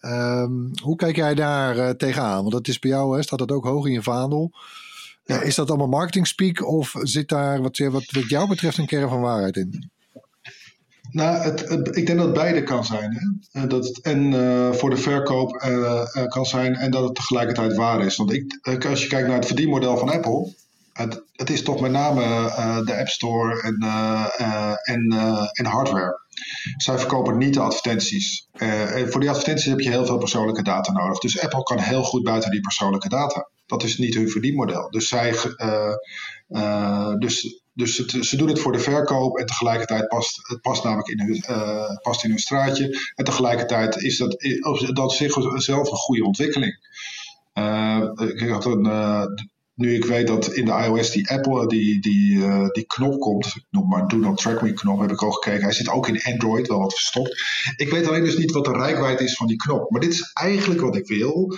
Um, 0.02 0.72
hoe 0.82 0.96
kijk 0.96 1.16
jij 1.16 1.36
daar 1.36 1.96
tegenaan? 1.96 2.40
Want 2.42 2.52
dat 2.52 2.68
is 2.68 2.80
bij 2.80 2.90
jou, 2.92 3.16
hè, 3.16 3.24
staat 3.24 3.40
dat 3.40 3.52
ook 3.52 3.66
hoog 3.66 3.86
in 3.86 3.92
je 3.92 4.04
vaandel. 4.04 4.52
Is 5.26 5.56
dat 5.56 5.70
allemaal 5.70 5.88
marketing 5.88 6.28
speak 6.28 6.68
of 6.68 6.94
zit 7.02 7.30
daar 7.30 7.62
wat, 7.62 7.78
wat, 7.78 8.12
wat 8.12 8.30
jou 8.30 8.48
betreft 8.48 8.78
een 8.78 8.86
kern 8.86 9.10
van 9.10 9.22
waarheid 9.22 9.56
in? 9.56 9.90
Nou, 11.16 11.38
het, 11.38 11.96
ik 11.98 12.06
denk 12.06 12.20
dat 12.20 12.34
beide 12.34 12.64
kan 12.64 12.86
zijn. 12.86 13.12
Hè? 13.14 13.62
Eh, 13.62 13.70
dat 13.70 13.86
het 13.86 14.02
en 14.02 14.32
uh, 14.32 14.72
voor 14.72 14.90
de 14.90 14.98
verkoop 14.98 15.64
uh, 15.66 16.28
kan 16.28 16.46
zijn 16.46 16.76
en 16.76 16.92
dat 16.92 17.04
het 17.04 17.16
tegelijkertijd 17.16 17.76
waar 17.76 18.06
is. 18.06 18.16
Want 18.16 18.34
ik, 18.34 18.86
als 18.86 19.02
je 19.02 19.08
kijkt 19.08 19.28
naar 19.28 19.38
het 19.38 19.46
verdienmodel 19.46 19.98
van 19.98 20.10
Apple, 20.10 20.54
het, 20.94 21.24
het 21.32 21.50
is 21.50 21.64
toch 21.64 21.82
met 21.82 21.92
name 21.92 22.22
de 22.86 22.98
App 22.98 23.08
Store 23.08 23.62
en, 23.62 23.78
en, 24.84 25.12
en 25.52 25.66
hardware. 25.66 26.25
Zij 26.78 26.98
verkopen 26.98 27.38
niet 27.38 27.54
de 27.54 27.60
advertenties. 27.60 28.48
en 28.52 29.12
voor 29.12 29.20
die 29.20 29.30
advertenties 29.30 29.66
heb 29.66 29.80
je 29.80 29.90
heel 29.90 30.06
veel 30.06 30.18
persoonlijke 30.18 30.64
data 30.64 30.92
nodig. 30.92 31.20
Dus 31.20 31.40
Apple 31.40 31.64
kan 31.64 31.80
heel 31.80 32.04
goed 32.04 32.24
buiten 32.24 32.52
die 32.52 32.62
persoonlijke 32.62 33.10
data. 33.10 33.50
Dat 33.66 33.84
is 33.84 33.98
niet 33.98 34.16
hun 34.16 34.30
verdienmodel. 34.30 34.90
Dus, 34.90 35.08
zij, 35.08 35.34
dus 37.20 37.64
dus 37.76 37.98
het, 37.98 38.26
ze 38.26 38.38
doen 38.38 38.48
het 38.48 38.60
voor 38.60 38.72
de 38.72 38.80
verkoop 38.80 39.38
en 39.38 39.46
tegelijkertijd 39.46 40.08
past 40.08 40.48
het 40.48 40.62
past 40.62 40.84
namelijk 40.84 41.08
in 41.08 41.20
hun, 41.20 41.44
past 42.02 42.24
in 42.24 42.30
hun 42.30 42.40
straatje. 42.40 43.00
En 43.16 43.26
tegelijkertijd 43.26 43.96
is 43.96 44.18
dat, 44.18 44.36
dat 44.94 45.12
zichzelf 45.12 45.92
een 45.92 45.98
goede 45.98 46.24
ontwikkeling. 46.24 46.74
Ik 48.18 48.50
had 48.50 48.66
een, 48.66 48.86
nu 49.76 49.96
ik 49.96 50.06
weet 50.06 50.28
dat 50.28 50.54
in 50.54 50.66
de 50.66 50.72
iOS 50.72 51.12
die 51.12 51.30
Apple 51.30 51.68
die, 51.68 52.02
die, 52.02 52.40
die 52.72 52.86
knop 52.86 53.20
komt, 53.20 53.54
noem 53.70 53.88
maar 53.88 54.08
Do 54.08 54.18
Not 54.18 54.38
Track 54.38 54.62
Me 54.62 54.74
knop, 54.74 55.00
heb 55.00 55.12
ik 55.12 55.22
al 55.22 55.32
gekeken. 55.32 55.64
Hij 55.64 55.74
zit 55.74 55.90
ook 55.90 56.08
in 56.08 56.24
Android, 56.24 56.68
wel 56.68 56.80
wat 56.80 56.94
verstopt. 56.94 57.44
Ik 57.76 57.90
weet 57.90 58.08
alleen 58.08 58.24
dus 58.24 58.38
niet 58.38 58.52
wat 58.52 58.66
de 58.66 58.72
rijkwijd 58.72 59.20
is 59.20 59.36
van 59.36 59.48
die 59.48 59.58
knop. 59.58 59.90
Maar 59.90 60.02
dit 60.02 60.14
is 60.14 60.32
eigenlijk 60.34 60.82
wat 60.82 60.96
ik 60.96 61.08
wil. 61.08 61.58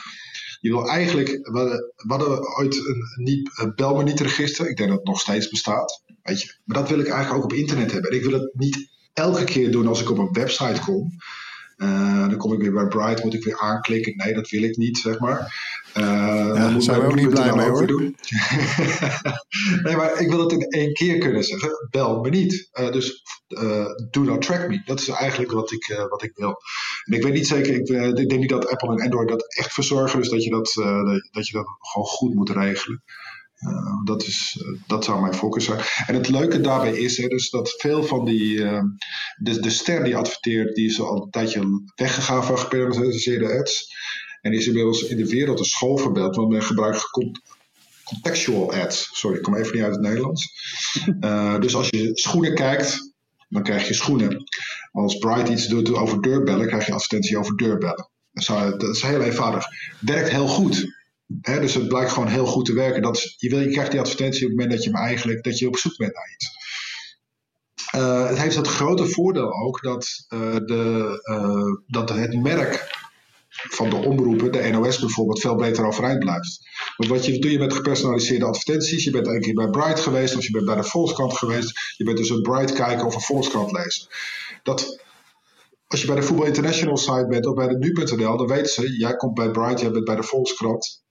Je 0.59 0.69
wil 0.69 0.89
eigenlijk, 0.89 1.29
we, 1.29 1.93
hadden 2.07 2.57
ooit 2.57 2.75
een, 2.75 3.23
niet, 3.23 3.71
bel 3.75 4.01
niet 4.01 4.19
register. 4.19 4.69
Ik 4.69 4.77
denk 4.77 4.89
dat 4.89 4.97
het 4.97 5.07
nog 5.07 5.19
steeds 5.19 5.49
bestaat. 5.49 6.01
Weet 6.23 6.41
je? 6.41 6.55
Maar 6.63 6.77
dat 6.77 6.89
wil 6.89 6.99
ik 6.99 7.07
eigenlijk 7.07 7.43
ook 7.43 7.51
op 7.51 7.57
internet 7.57 7.91
hebben. 7.91 8.11
En 8.11 8.17
ik 8.17 8.23
wil 8.23 8.39
het 8.39 8.49
niet 8.53 8.89
elke 9.13 9.43
keer 9.43 9.71
doen 9.71 9.87
als 9.87 10.01
ik 10.01 10.09
op 10.09 10.17
een 10.17 10.31
website 10.31 10.81
kom. 10.85 11.11
Uh, 11.77 12.27
dan 12.27 12.37
kom 12.37 12.53
ik 12.53 12.61
weer 12.61 12.73
bij 12.73 12.87
Bright, 12.87 13.23
moet 13.23 13.33
ik 13.33 13.43
weer 13.43 13.59
aanklikken. 13.59 14.15
Nee, 14.15 14.33
dat 14.33 14.49
wil 14.49 14.63
ik 14.63 14.77
niet, 14.77 14.97
zeg 14.97 15.19
maar. 15.19 15.55
Uh, 15.95 16.03
ja, 16.03 16.53
daar 16.53 16.81
zijn 16.81 17.01
we 17.01 17.05
ook 17.05 17.15
niet 17.15 17.29
blij 17.29 17.55
mee 17.55 17.69
hoor. 17.69 17.85
nee, 19.83 19.95
maar 19.95 20.21
ik 20.21 20.29
wil 20.29 20.39
het 20.39 20.51
in 20.51 20.61
één 20.61 20.93
keer 20.93 21.17
kunnen 21.17 21.43
zeggen. 21.43 21.87
Bel 21.89 22.21
me 22.21 22.29
niet. 22.29 22.69
Uh, 22.73 22.91
dus 22.91 23.23
uh, 23.47 23.85
do 24.09 24.21
not 24.21 24.41
track 24.41 24.67
me. 24.67 24.81
Dat 24.85 24.99
is 24.99 25.07
eigenlijk 25.07 25.51
wat 25.51 25.71
ik, 25.71 26.05
wat 26.09 26.23
ik 26.23 26.31
wil. 26.35 26.55
En 27.03 27.13
ik 27.13 27.23
weet 27.23 27.33
niet 27.33 27.47
zeker, 27.47 27.73
ik, 27.73 27.87
ik, 28.17 28.29
denk 28.29 28.41
niet 28.41 28.49
dat 28.49 28.69
Apple 28.69 28.95
en 28.95 29.01
Android 29.01 29.29
dat 29.29 29.55
echt 29.55 29.73
verzorgen. 29.73 30.19
Dus 30.19 30.29
dat 30.29 30.43
je 30.43 30.49
dat, 30.49 30.71
dat, 31.31 31.47
je 31.47 31.53
dat 31.53 31.67
gewoon 31.79 32.07
goed 32.07 32.33
moet 32.33 32.49
regelen. 32.49 33.03
Dat, 34.03 34.23
is, 34.23 34.63
dat 34.87 35.05
zou 35.05 35.21
mijn 35.21 35.33
focus 35.33 35.65
zijn. 35.65 35.79
En 36.07 36.15
het 36.15 36.29
leuke 36.29 36.61
daarbij 36.61 36.97
is 36.97 37.17
hè, 37.17 37.27
dus 37.27 37.49
dat 37.49 37.69
veel 37.77 38.03
van 38.03 38.25
die. 38.25 38.57
De, 39.35 39.59
de 39.59 39.69
ster 39.69 40.03
die 40.03 40.15
adverteert, 40.15 40.75
die 40.75 40.85
is 40.85 41.01
al 41.01 41.23
een 41.23 41.29
tijdje 41.29 41.83
weggegaan 41.95 42.43
van 42.43 42.57
gepersonaliseerde 42.57 43.59
ads. 43.59 43.95
En 44.47 44.53
is 44.53 44.67
inmiddels 44.67 45.03
in 45.03 45.17
de 45.17 45.27
wereld 45.27 45.59
een 45.59 45.65
schoolvoorbeeld, 45.65 46.35
want 46.35 46.49
men 46.49 46.63
gebruikt 46.63 47.09
contextual 48.03 48.73
ads. 48.73 49.09
Sorry, 49.11 49.37
ik 49.37 49.43
kom 49.43 49.55
even 49.55 49.75
niet 49.75 49.83
uit 49.83 49.93
het 49.93 50.01
Nederlands. 50.01 50.51
dus 51.61 51.75
als 51.75 51.89
je 51.89 52.09
schoenen 52.13 52.55
kijkt, 52.55 53.13
dan 53.49 53.63
krijg 53.63 53.87
je 53.87 53.93
schoenen. 53.93 54.43
Als 54.91 55.17
Bright 55.17 55.49
iets 55.49 55.67
doet 55.67 55.93
over 55.93 56.21
deurbellen, 56.21 56.67
krijg 56.67 56.85
je 56.85 56.93
advertentie 56.93 57.37
over 57.37 57.57
deurbellen. 57.57 58.09
Dat 58.31 58.83
is 58.83 59.01
heel 59.01 59.21
eenvoudig. 59.21 59.65
Werkt 59.99 60.29
heel 60.29 60.47
goed 60.47 60.95
dus 61.27 61.73
het 61.73 61.87
blijkt 61.87 62.11
gewoon 62.11 62.27
heel 62.27 62.45
goed 62.45 62.65
te 62.65 62.73
werken. 62.73 63.01
Dat 63.01 63.35
je, 63.37 63.49
wil, 63.49 63.59
je 63.59 63.69
krijgt 63.69 63.91
die 63.91 63.99
advertentie 63.99 64.43
op 64.43 64.49
het 64.49 64.59
moment 64.59 64.75
dat 64.75 64.83
je, 64.83 64.91
eigenlijk, 64.91 65.43
dat 65.43 65.57
je 65.59 65.67
op 65.67 65.77
zoek 65.77 65.97
bent 65.97 66.13
naar 66.13 66.31
iets. 66.33 66.55
Uh, 67.95 68.27
het 68.27 68.37
heeft 68.37 68.55
het 68.55 68.67
grote 68.67 69.05
voordeel 69.05 69.53
ook 69.53 69.81
dat, 69.81 70.25
de, 70.65 71.83
dat 71.87 72.09
het 72.09 72.41
merk 72.41 72.96
van 73.57 73.89
de 73.89 73.95
omroepen, 73.95 74.51
de 74.51 74.69
NOS 74.69 74.99
bijvoorbeeld, 74.99 75.39
veel 75.39 75.55
beter 75.55 75.85
overeind 75.85 76.19
blijft. 76.19 76.59
Want 76.97 77.09
wat 77.09 77.25
je, 77.25 77.39
doe 77.39 77.51
je 77.51 77.59
met 77.59 77.73
gepersonaliseerde 77.73 78.45
advertenties, 78.45 79.03
je 79.03 79.11
bent 79.11 79.27
een 79.27 79.41
keer 79.41 79.53
bij 79.53 79.69
Bright 79.69 79.99
geweest 79.99 80.35
of 80.35 80.43
je 80.43 80.51
bent 80.51 80.65
bij 80.65 80.75
de 80.75 80.83
Volkskrant 80.83 81.37
geweest, 81.37 81.79
je 81.97 82.03
bent 82.03 82.17
dus 82.17 82.29
een 82.29 82.41
Bright 82.41 82.73
kijken 82.73 83.05
of 83.05 83.15
een 83.15 83.21
Volkskrant 83.21 83.71
lezen. 83.71 84.07
Dat, 84.63 85.05
als 85.87 86.01
je 86.01 86.07
bij 86.07 86.15
de 86.15 86.21
Voetbal 86.21 86.45
International 86.45 86.97
site 86.97 87.27
bent 87.29 87.45
of 87.45 87.53
bij 87.53 87.67
de 87.67 87.77
nu.nl, 87.77 88.37
dan 88.37 88.47
weten 88.47 88.71
ze, 88.71 88.97
jij 88.97 89.15
komt 89.15 89.33
bij 89.33 89.51
Bright, 89.51 89.79
jij 89.79 89.91
bent 89.91 90.05
bij 90.05 90.15
de 90.15 90.23
Volkskrant. 90.23 91.05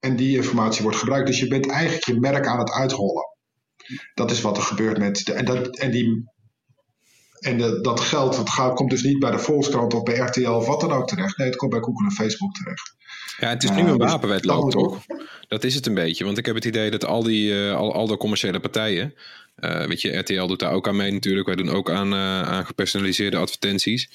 En 0.00 0.16
die 0.16 0.36
informatie 0.36 0.82
wordt 0.82 0.98
gebruikt. 0.98 1.26
Dus 1.26 1.38
je 1.38 1.48
bent 1.48 1.68
eigenlijk 1.70 2.04
je 2.04 2.20
merk 2.20 2.46
aan 2.46 2.58
het 2.58 2.70
uithollen. 2.70 3.28
Dat 4.14 4.30
is 4.30 4.40
wat 4.40 4.56
er 4.56 4.62
gebeurt 4.62 4.98
met. 4.98 5.24
De, 5.24 5.32
en 5.32 5.44
dat, 5.44 5.78
en 5.78 5.90
die, 5.90 6.30
en 7.40 7.58
de, 7.58 7.80
dat 7.80 8.00
geld 8.00 8.36
dat 8.36 8.50
gaat, 8.50 8.74
komt 8.74 8.90
dus 8.90 9.02
niet 9.02 9.18
bij 9.18 9.30
de 9.30 9.38
Volkskrant 9.38 9.94
of 9.94 10.02
bij 10.02 10.16
RTL 10.16 10.50
of 10.50 10.66
wat 10.66 10.80
dan 10.80 10.92
ook 10.92 11.08
terecht. 11.08 11.36
Nee, 11.36 11.46
het 11.46 11.56
komt 11.56 11.70
bij 11.70 11.80
Google 11.80 12.06
en 12.06 12.12
Facebook 12.12 12.54
terecht. 12.54 12.94
Ja, 13.38 13.48
het 13.48 13.62
is 13.62 13.70
nu 13.70 13.78
een 13.78 13.86
uh, 13.86 13.96
wapenwedloop, 13.96 14.70
toch? 14.70 14.98
Dat 15.48 15.64
is 15.64 15.74
het 15.74 15.86
een 15.86 15.94
beetje. 15.94 16.24
Want 16.24 16.38
ik 16.38 16.46
heb 16.46 16.54
het 16.54 16.64
idee 16.64 16.90
dat 16.90 17.04
al 17.04 17.22
die 17.22 17.52
uh, 17.52 17.76
al, 17.76 17.94
al 17.94 18.06
de 18.06 18.16
commerciële 18.16 18.60
partijen. 18.60 19.14
Uh, 19.58 19.84
weet 19.84 20.00
je, 20.00 20.16
RTL 20.16 20.46
doet 20.46 20.58
daar 20.58 20.72
ook 20.72 20.88
aan 20.88 20.96
mee 20.96 21.12
natuurlijk. 21.12 21.46
Wij 21.46 21.56
doen 21.56 21.70
ook 21.70 21.90
aan, 21.90 22.14
aan 22.14 22.66
gepersonaliseerde 22.66 23.36
advertenties. 23.36 24.10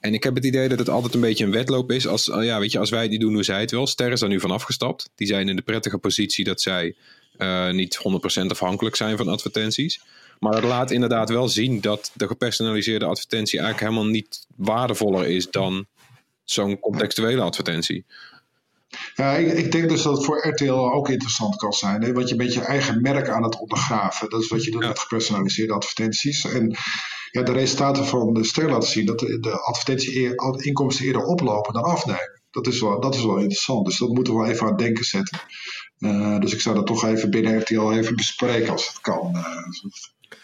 En 0.00 0.14
ik 0.14 0.24
heb 0.24 0.34
het 0.34 0.44
idee 0.44 0.68
dat 0.68 0.78
het 0.78 0.88
altijd 0.88 1.14
een 1.14 1.20
beetje 1.20 1.44
een 1.44 1.50
wedloop 1.50 1.92
is. 1.92 2.06
Als, 2.06 2.24
ja, 2.24 2.58
weet 2.58 2.72
je, 2.72 2.78
als 2.78 2.90
wij 2.90 3.08
die 3.08 3.18
doen, 3.18 3.32
doen 3.32 3.44
zij 3.44 3.60
het 3.60 3.70
wel. 3.70 3.86
Ster 3.86 4.12
is 4.12 4.20
daar 4.20 4.28
nu 4.28 4.40
van 4.40 4.50
afgestapt. 4.50 5.10
Die 5.14 5.26
zijn 5.26 5.48
in 5.48 5.56
de 5.56 5.62
prettige 5.62 5.98
positie 5.98 6.44
dat 6.44 6.60
zij 6.60 6.94
niet 7.70 8.00
100% 8.42 8.46
afhankelijk 8.46 8.96
zijn 8.96 9.16
van 9.16 9.28
advertenties. 9.28 10.00
Maar 10.40 10.54
het 10.54 10.64
laat 10.64 10.90
inderdaad 10.90 11.28
wel 11.28 11.48
zien 11.48 11.80
dat 11.80 12.10
de 12.14 12.26
gepersonaliseerde 12.26 13.04
advertentie 13.04 13.58
eigenlijk 13.58 13.90
helemaal 13.90 14.12
niet 14.12 14.46
waardevoller 14.56 15.26
is 15.26 15.50
dan 15.50 15.86
zo'n 16.44 16.78
contextuele 16.78 17.42
advertentie. 17.42 18.04
Ja, 19.14 19.32
ik, 19.32 19.52
ik, 19.52 19.72
denk 19.72 19.88
dus 19.88 20.02
dat 20.02 20.16
het 20.16 20.24
voor 20.24 20.48
RTL 20.48 20.72
ook 20.72 21.08
interessant 21.08 21.56
kan 21.56 21.72
zijn. 21.72 22.02
Hè? 22.02 22.12
Want 22.12 22.28
je 22.28 22.36
bent 22.36 22.52
je 22.54 22.60
eigen 22.60 23.00
merk 23.00 23.28
aan 23.28 23.42
het 23.42 23.60
ondergraven. 23.60 24.30
Dat 24.30 24.40
is 24.42 24.48
wat 24.48 24.64
je 24.64 24.70
doet 24.70 24.82
ja. 24.82 24.88
met 24.88 24.98
gepersonaliseerde 24.98 25.72
advertenties. 25.72 26.44
En 26.44 26.76
ja, 27.30 27.42
de 27.42 27.52
resultaten 27.52 28.06
van 28.06 28.32
de 28.32 28.44
ster 28.44 28.70
laten 28.70 28.88
zien 28.88 29.06
dat 29.06 29.18
de, 29.18 29.40
de 29.40 29.60
advertentie-inkomsten 29.60 31.06
eerder 31.06 31.22
oplopen 31.22 31.72
dan 31.72 31.82
afnemen. 31.82 32.40
Dat 32.50 32.66
is, 32.66 32.80
wel, 32.80 33.00
dat 33.00 33.14
is 33.14 33.24
wel 33.24 33.36
interessant. 33.36 33.86
Dus 33.86 33.98
dat 33.98 34.08
moeten 34.08 34.34
we 34.34 34.40
wel 34.40 34.48
even 34.48 34.62
aan 34.62 34.72
het 34.72 34.78
denken 34.78 35.04
zetten. 35.04 35.40
Uh, 35.98 36.38
dus 36.38 36.52
ik 36.52 36.60
zou 36.60 36.74
dat 36.74 36.86
toch 36.86 37.04
even 37.04 37.30
binnen 37.30 37.60
RTL 37.60 37.92
even 37.92 38.16
bespreken 38.16 38.72
als 38.72 38.86
het 38.86 39.00
kan. 39.00 39.32
Uh, 39.34 39.42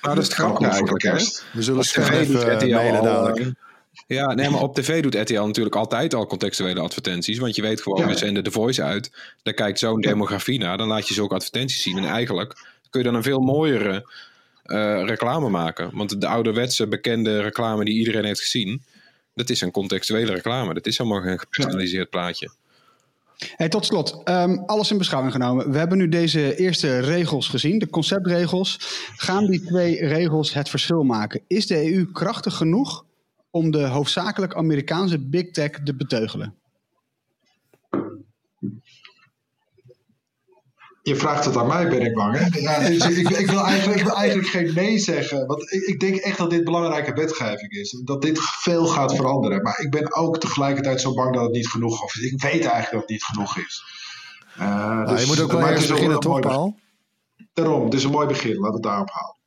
nou, 0.03 0.15
dat 0.15 0.25
is 0.25 0.29
het 0.29 0.39
grappige 0.39 0.71
eigenlijk. 0.71 0.99
Kerst. 0.99 1.45
We 1.53 1.63
zullen 1.63 1.85
Ster 1.85 2.13
even 2.13 2.71
mailen 2.71 3.03
dadelijk. 3.03 3.55
Ja, 4.07 4.35
nee, 4.35 4.51
maar 4.51 4.63
op 4.63 4.75
tv 4.75 5.03
doet 5.03 5.15
RTL 5.15 5.43
natuurlijk 5.43 5.77
altijd 5.77 6.15
al 6.15 6.27
contextuele 6.27 6.81
advertenties. 6.81 7.39
Want 7.39 7.57
je 7.57 7.63
weet 7.63 7.83
gewoon, 7.83 8.01
ja. 8.01 8.07
we 8.07 8.17
zenden 8.17 8.45
de 8.45 8.51
voice 8.51 8.83
uit. 8.83 9.13
Daar 9.43 9.55
kijkt 9.55 9.79
zo'n 9.79 10.01
demografie 10.01 10.59
naar. 10.59 10.79
Dan 10.79 10.89
laat 10.89 11.09
je 11.09 11.15
zulke 11.15 11.35
advertenties 11.35 11.83
zien. 11.83 11.97
En 11.99 12.05
eigenlijk 12.05 12.53
kun 12.91 13.01
je 13.01 13.07
dan 13.07 13.15
een 13.15 13.23
veel 13.23 13.41
mooiere 13.41 14.11
uh, 14.67 15.03
reclame 15.05 15.49
maken. 15.49 15.91
Want 15.93 16.21
de 16.21 16.27
ouderwetse 16.27 16.87
bekende 16.87 17.41
reclame 17.41 17.85
die 17.85 17.99
iedereen 17.99 18.25
heeft 18.25 18.41
gezien. 18.41 18.83
Dat 19.35 19.51
is 19.51 19.61
een 19.61 19.71
contextuele 19.71 20.33
reclame. 20.33 20.75
Dat 20.75 20.87
is 20.87 20.99
helemaal 20.99 21.21
geen 21.21 21.39
gepersonaliseerd 21.39 22.11
plaatje. 22.11 22.51
Hey, 23.37 23.69
tot 23.69 23.85
slot, 23.85 24.21
um, 24.25 24.63
alles 24.67 24.91
in 24.91 24.99
beschouwing 24.99 25.33
genomen. 25.33 25.71
We 25.71 25.79
hebben 25.79 25.99
nu 25.99 26.09
deze 26.09 26.57
eerste 26.57 26.99
regels 26.99 27.49
gezien, 27.49 27.79
de 27.79 27.91
conceptregels. 27.91 28.77
Gaan 29.17 29.47
die 29.47 29.65
twee 29.65 30.07
regels 30.07 30.53
het 30.53 30.69
verschil 30.69 31.03
maken? 31.03 31.41
Is 31.47 31.67
de 31.67 31.95
EU 31.95 32.05
krachtig 32.13 32.57
genoeg 32.57 33.05
om 33.51 33.71
de 33.71 33.87
hoofdzakelijk 33.87 34.55
Amerikaanse 34.55 35.19
big 35.19 35.51
tech 35.51 35.71
te 35.71 35.95
beteugelen? 35.95 36.55
Je 41.07 41.17
vraagt 41.17 41.45
het 41.45 41.57
aan 41.57 41.67
mij, 41.67 41.89
ben 41.89 42.01
ik 42.01 42.15
bang. 42.15 42.39
Hè? 42.39 42.61
Ja, 42.61 42.79
dus 42.89 43.19
ik, 43.19 43.29
ik, 43.29 43.51
wil 43.51 43.65
eigenlijk, 43.65 43.99
ik 43.99 44.07
wil 44.07 44.17
eigenlijk 44.17 44.49
geen 44.49 44.75
nee 44.75 44.99
zeggen. 44.99 45.47
Want 45.47 45.73
ik, 45.73 45.83
ik, 45.83 46.01
denk 46.01 46.17
echt 46.17 46.39
dat 46.39 46.51
dit 46.51 46.65
belangrijke 46.65 47.13
wetgeving 47.13 47.71
is. 47.71 48.01
Dat 48.05 48.23
dit 48.23 48.39
veel 48.41 48.87
gaat 48.87 49.17
veranderen. 49.17 49.63
Maar 49.63 49.81
ik 49.81 49.91
ben 49.91 50.15
ook 50.15 50.39
tegelijkertijd 50.39 51.01
zo 51.01 51.15
bang 51.15 51.35
dat 51.35 51.43
het 51.43 51.53
niet 51.53 51.69
genoeg 51.69 52.15
is. 52.15 52.21
Ik 52.21 52.43
weet 52.43 52.65
eigenlijk 52.65 52.91
dat 52.91 53.01
het 53.01 53.09
niet 53.09 53.25
genoeg 53.25 53.59
is. 53.59 53.83
Uh, 54.59 54.65
nou, 54.65 55.07
dus, 55.09 55.21
je 55.21 55.27
moet 55.27 55.41
ook 55.41 55.53
wel 55.53 55.61
ergens 55.61 55.87
beginnen, 55.87 56.21
toch, 56.21 56.41
Paul? 56.41 56.79
Daarom, 57.53 57.85
het 57.85 57.95
is 57.95 58.05
een 58.05 58.11
mooi 58.11 58.27
begin. 58.27 58.57
Laten 58.57 58.69
we 58.69 58.73
het 58.73 58.83
daarop 58.83 59.11
houden. 59.11 59.41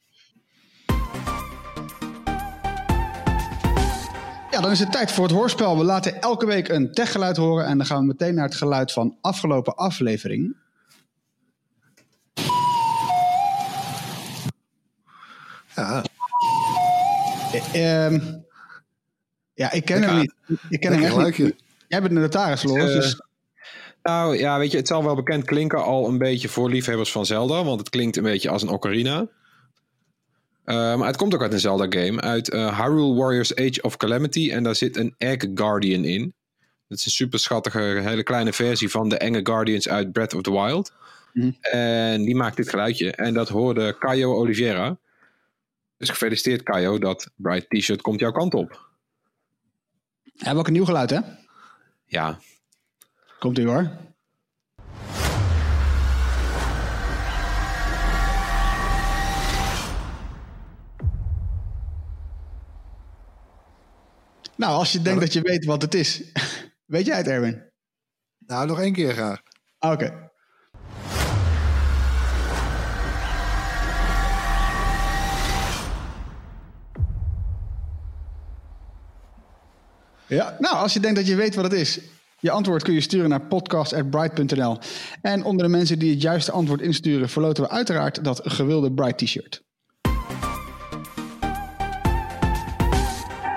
Ja, 4.51 4.61
dan 4.61 4.71
is 4.71 4.79
het 4.79 4.91
tijd 4.91 5.11
voor 5.11 5.23
het 5.23 5.33
hoorspel. 5.33 5.77
We 5.77 5.83
laten 5.83 6.21
elke 6.21 6.45
week 6.45 6.67
een 6.67 6.91
techgeluid 6.91 7.37
horen. 7.37 7.65
En 7.65 7.77
dan 7.77 7.87
gaan 7.87 7.99
we 7.99 8.05
meteen 8.05 8.35
naar 8.35 8.45
het 8.45 8.55
geluid 8.55 8.91
van 8.91 9.17
afgelopen 9.21 9.75
aflevering. 9.75 10.67
Ja. 15.79 16.03
Uh, 17.75 18.19
ja, 19.53 19.71
ik 19.71 19.85
ken 19.85 20.03
hem 20.03 20.19
niet. 20.19 20.33
Ik 20.69 20.79
ken 20.79 20.91
hem 20.91 21.03
echt 21.03 21.37
niet. 21.37 21.55
Jij 21.87 22.01
bent 22.01 22.13
een 22.13 22.21
notaris, 22.21 22.59
Floris. 22.59 22.89
Uh, 22.89 22.95
dus... 22.95 23.21
Nou 24.03 24.37
ja, 24.37 24.57
weet 24.57 24.71
je, 24.71 24.77
het 24.77 24.87
zal 24.87 25.03
wel 25.03 25.15
bekend 25.15 25.45
klinken 25.45 25.83
al 25.83 26.07
een 26.07 26.17
beetje 26.17 26.49
voor 26.49 26.69
liefhebbers 26.69 27.11
van 27.11 27.25
Zelda. 27.25 27.63
Want 27.63 27.79
het 27.79 27.89
klinkt 27.89 28.17
een 28.17 28.23
beetje 28.23 28.49
als 28.49 28.61
een 28.61 28.69
ocarina. 28.69 29.19
Uh, 29.19 30.95
maar 30.95 31.07
het 31.07 31.17
komt 31.17 31.33
ook 31.33 31.41
uit 31.41 31.53
een 31.53 31.59
Zelda-game. 31.59 32.21
Uit 32.21 32.53
uh, 32.53 32.79
Hyrule 32.79 33.13
Warriors 33.13 33.55
Age 33.55 33.81
of 33.81 33.97
Calamity. 33.97 34.51
En 34.51 34.63
daar 34.63 34.75
zit 34.75 34.97
een 34.97 35.15
Egg 35.17 35.47
Guardian 35.53 36.03
in. 36.03 36.33
Dat 36.87 36.97
is 36.97 37.05
een 37.05 37.11
super 37.11 37.39
schattige, 37.39 37.79
hele 37.79 38.23
kleine 38.23 38.53
versie 38.53 38.89
van 38.89 39.09
de 39.09 39.17
enge 39.17 39.39
Guardians 39.43 39.89
uit 39.89 40.11
Breath 40.11 40.33
of 40.33 40.41
the 40.41 40.51
Wild. 40.51 40.93
Mm 41.33 41.41
-hmm. 41.41 41.57
En 41.61 42.23
die 42.23 42.35
maakt 42.35 42.57
dit 42.57 42.69
geluidje. 42.69 43.11
En 43.11 43.33
dat 43.33 43.49
hoorde 43.49 43.95
Caio 43.99 44.35
Oliveira. 44.35 44.97
Dus 45.99 46.09
gefeliciteerd 46.09 46.63
Kaio, 46.63 46.97
dat 46.99 47.29
Bright 47.35 47.69
T-shirt 47.69 48.01
komt 48.01 48.19
jouw 48.19 48.31
kant 48.31 48.53
op. 48.53 48.89
Hebben 50.23 50.53
we 50.53 50.59
ook 50.59 50.67
een 50.67 50.73
nieuw 50.73 50.85
geluid, 50.85 51.09
hè? 51.09 51.19
Ja. 52.05 52.39
Komt 53.39 53.57
ie 53.57 53.65
hoor. 53.65 53.91
Nou, 64.55 64.73
als 64.73 64.91
je 64.91 65.01
denkt 65.01 65.19
dat 65.19 65.33
je 65.33 65.41
weet 65.41 65.65
wat 65.65 65.81
het 65.81 65.93
is, 65.93 66.31
weet 66.85 67.05
jij 67.05 67.17
het, 67.17 67.27
Erwin? 67.27 67.71
Nou, 68.37 68.67
nog 68.67 68.79
één 68.79 68.93
keer 68.93 69.13
graag. 69.13 69.41
Oké. 69.79 69.93
Okay. 69.93 70.28
Ja, 80.29 80.55
nou, 80.59 80.75
als 80.75 80.93
je 80.93 80.99
denkt 80.99 81.15
dat 81.15 81.27
je 81.27 81.35
weet 81.35 81.55
wat 81.55 81.63
het 81.63 81.73
is, 81.73 81.99
je 82.39 82.51
antwoord 82.51 82.83
kun 82.83 82.93
je 82.93 83.01
sturen 83.01 83.29
naar 83.29 83.41
podcast.bright.nl. 83.41 84.77
En 85.21 85.43
onder 85.43 85.65
de 85.65 85.71
mensen 85.71 85.99
die 85.99 86.11
het 86.11 86.21
juiste 86.21 86.51
antwoord 86.51 86.81
insturen, 86.81 87.29
verloten 87.29 87.63
we 87.63 87.69
uiteraard 87.69 88.23
dat 88.23 88.41
gewilde 88.43 88.91
Bright 88.91 89.17
T-shirt. 89.17 89.61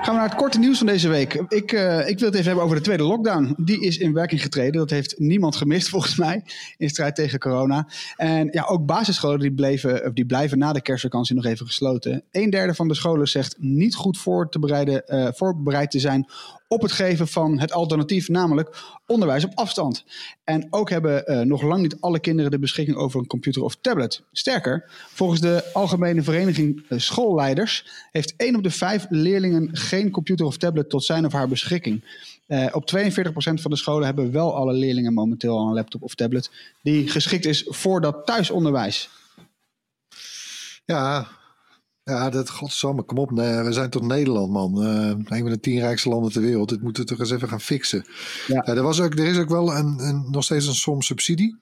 Gaan 0.03 0.13
we 0.13 0.19
naar 0.19 0.29
het 0.29 0.39
korte 0.39 0.59
nieuws 0.59 0.77
van 0.77 0.87
deze 0.87 1.09
week. 1.09 1.33
Ik, 1.33 1.71
uh, 1.71 2.07
ik 2.07 2.19
wil 2.19 2.27
het 2.27 2.37
even 2.37 2.45
hebben 2.45 2.63
over 2.63 2.75
de 2.75 2.81
tweede 2.81 3.03
lockdown. 3.03 3.55
Die 3.57 3.81
is 3.81 3.97
in 3.97 4.13
werking 4.13 4.41
getreden. 4.41 4.73
Dat 4.73 4.89
heeft 4.89 5.19
niemand 5.19 5.55
gemist 5.55 5.89
volgens 5.95 6.15
mij 6.15 6.43
in 6.77 6.89
strijd 6.89 7.15
tegen 7.15 7.39
corona. 7.39 7.87
En 8.15 8.47
ja, 8.51 8.63
ook 8.63 8.85
basisscholen 8.85 9.39
die, 9.39 9.53
bleven, 9.53 10.13
die 10.13 10.25
blijven 10.25 10.57
na 10.57 10.73
de 10.73 10.81
kerstvakantie 10.81 11.35
nog 11.35 11.45
even 11.45 11.65
gesloten. 11.65 12.23
Een 12.31 12.49
derde 12.49 12.73
van 12.73 12.87
de 12.87 12.93
scholen 12.93 13.27
zegt 13.27 13.55
niet 13.59 13.95
goed 13.95 14.17
voor 14.17 14.49
te 14.49 14.59
bereiden, 14.59 15.03
uh, 15.07 15.27
voorbereid 15.31 15.91
te 15.91 15.99
zijn 15.99 16.27
op 16.67 16.81
het 16.81 16.91
geven 16.91 17.27
van 17.27 17.59
het 17.59 17.71
alternatief, 17.71 18.29
namelijk 18.29 18.75
onderwijs 19.05 19.43
op 19.43 19.51
afstand. 19.55 20.03
En 20.43 20.67
ook 20.69 20.89
hebben 20.89 21.23
uh, 21.25 21.39
nog 21.39 21.61
lang 21.61 21.81
niet 21.81 21.97
alle 21.99 22.19
kinderen 22.19 22.51
de 22.51 22.59
beschikking 22.59 22.97
over 22.97 23.19
een 23.19 23.27
computer 23.27 23.63
of 23.63 23.75
tablet. 23.81 24.21
Sterker, 24.31 24.89
volgens 25.09 25.39
de 25.39 25.69
Algemene 25.73 26.21
Vereniging 26.21 26.85
Schoolleiders 26.89 27.87
heeft 28.11 28.33
1 28.37 28.55
op 28.55 28.63
de 28.63 28.71
5 28.71 29.05
leerlingen 29.09 29.69
geen 29.77 30.11
computer 30.11 30.45
of 30.45 30.57
tablet 30.57 30.89
tot 30.89 31.03
zijn 31.03 31.25
of 31.25 31.33
haar 31.33 31.47
beschikking. 31.47 32.03
Uh, 32.47 32.67
op 32.71 32.91
42% 32.95 33.23
van 33.33 33.71
de 33.71 33.77
scholen 33.77 34.05
hebben 34.05 34.31
wel 34.31 34.55
alle 34.55 34.73
leerlingen 34.73 35.13
momenteel 35.13 35.57
al 35.57 35.67
een 35.67 35.73
laptop 35.73 36.03
of 36.03 36.15
tablet 36.15 36.51
die 36.81 37.09
geschikt 37.09 37.45
is 37.45 37.65
voor 37.67 38.01
dat 38.01 38.25
thuisonderwijs. 38.25 39.09
Ja, 40.85 41.27
ja, 42.03 42.29
dat 42.29 42.49
godsamme, 42.49 43.03
kom 43.03 43.17
op. 43.17 43.31
Nee, 43.31 43.63
we 43.63 43.73
zijn 43.73 43.89
toch 43.89 44.01
Nederland, 44.01 44.51
man. 44.51 44.83
Uh, 44.83 45.07
een 45.07 45.25
van 45.25 45.49
de 45.49 45.59
tien 45.59 45.79
rijkste 45.79 46.09
landen 46.09 46.31
ter 46.31 46.41
wereld. 46.41 46.69
Dit 46.69 46.81
moeten 46.81 47.03
we 47.03 47.09
toch 47.09 47.19
eens 47.19 47.31
even 47.31 47.47
gaan 47.47 47.61
fixen. 47.61 48.05
Ja. 48.47 48.65
er, 48.65 48.81
was 48.81 49.01
ook, 49.01 49.13
er 49.13 49.25
is 49.25 49.37
ook 49.37 49.49
wel 49.49 49.75
een, 49.75 49.99
een, 49.99 50.27
nog 50.31 50.43
steeds 50.43 50.67
een 50.67 50.75
som 50.75 51.01
subsidie. 51.01 51.61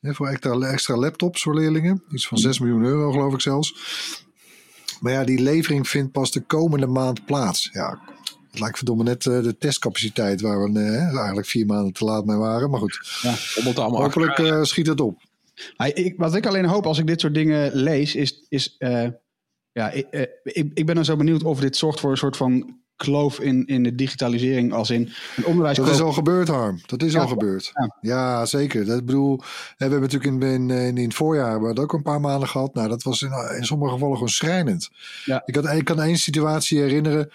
Hè, 0.00 0.14
voor 0.14 0.28
extra, 0.28 0.60
extra 0.60 0.96
laptops 0.96 1.42
voor 1.42 1.54
leerlingen. 1.54 2.02
Iets 2.10 2.28
van 2.28 2.38
6 2.38 2.58
miljoen 2.58 2.84
euro, 2.84 3.10
geloof 3.10 3.34
ik 3.34 3.40
zelfs. 3.40 3.74
Maar 5.00 5.12
ja, 5.12 5.24
die 5.24 5.40
levering 5.40 5.88
vindt 5.88 6.12
pas 6.12 6.30
de 6.30 6.40
komende 6.40 6.86
maand 6.86 7.24
plaats. 7.24 7.68
Ja, 7.72 8.00
het 8.50 8.60
lijkt 8.60 8.76
verdomme 8.76 9.04
net 9.04 9.24
uh, 9.24 9.42
de 9.42 9.56
testcapaciteit 9.56 10.40
waar 10.40 10.62
we 10.62 10.78
uh, 10.78 11.16
eigenlijk 11.16 11.46
vier 11.46 11.66
maanden 11.66 11.92
te 11.92 12.04
laat 12.04 12.24
mee 12.24 12.36
waren. 12.36 12.70
Maar 12.70 12.80
goed, 12.80 13.20
ja, 13.22 13.34
allemaal 13.74 14.02
hopelijk 14.02 14.66
schiet 14.66 14.86
het 14.86 15.00
op. 15.00 15.22
Ik, 15.76 16.14
wat 16.16 16.34
ik 16.34 16.46
alleen 16.46 16.64
hoop 16.64 16.86
als 16.86 16.98
ik 16.98 17.06
dit 17.06 17.20
soort 17.20 17.34
dingen 17.34 17.74
lees, 17.74 18.14
is, 18.14 18.46
is 18.48 18.76
ja, 19.74 19.90
ik, 19.90 20.06
ik, 20.42 20.70
ik 20.74 20.86
ben 20.86 20.94
dan 20.94 21.04
zo 21.04 21.16
benieuwd 21.16 21.42
of 21.42 21.60
dit 21.60 21.76
zorgt 21.76 22.00
voor 22.00 22.10
een 22.10 22.16
soort 22.16 22.36
van 22.36 22.82
kloof 22.96 23.40
in, 23.40 23.66
in 23.66 23.82
de 23.82 23.94
digitalisering 23.94 24.72
als 24.72 24.90
in 24.90 25.10
het 25.34 25.44
onderwijs. 25.44 25.76
Dat 25.76 25.88
is 25.88 26.00
al 26.00 26.12
gebeurd, 26.12 26.48
Harm. 26.48 26.80
Dat 26.86 27.02
is 27.02 27.12
ja, 27.12 27.20
al 27.20 27.28
gebeurd. 27.28 27.70
Ja. 27.74 27.96
ja. 28.00 28.46
zeker. 28.46 28.84
Dat 28.84 29.04
bedoel, 29.04 29.36
we 29.36 29.44
hebben 29.76 30.00
natuurlijk 30.00 30.32
in, 30.32 30.42
in, 30.42 30.96
in, 30.96 31.04
het 31.04 31.14
voorjaar 31.14 31.50
hebben 31.50 31.74
we 31.74 31.80
ook 31.80 31.92
een 31.92 32.02
paar 32.02 32.20
maanden 32.20 32.48
gehad. 32.48 32.74
Nou, 32.74 32.88
dat 32.88 33.02
was 33.02 33.22
in, 33.22 33.32
in 33.56 33.64
sommige 33.64 33.92
gevallen 33.92 34.14
gewoon 34.14 34.28
schrijnend. 34.28 34.90
Ja. 35.24 35.42
Ik, 35.44 35.54
had, 35.54 35.72
ik 35.72 35.84
kan 35.84 36.00
één 36.00 36.18
situatie 36.18 36.80
herinneren 36.80 37.30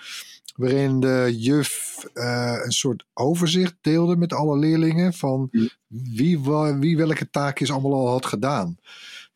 waarin 0.55 0.99
de 0.99 1.35
juf 1.37 2.03
uh, 2.13 2.59
een 2.63 2.71
soort 2.71 3.05
overzicht 3.13 3.75
deelde 3.81 4.15
met 4.15 4.33
alle 4.33 4.57
leerlingen 4.57 5.13
van 5.13 5.49
wie, 5.87 6.39
wie 6.79 6.97
welke 6.97 7.29
taakjes 7.29 7.71
allemaal 7.71 7.93
al 7.93 8.07
had 8.07 8.25
gedaan. 8.25 8.77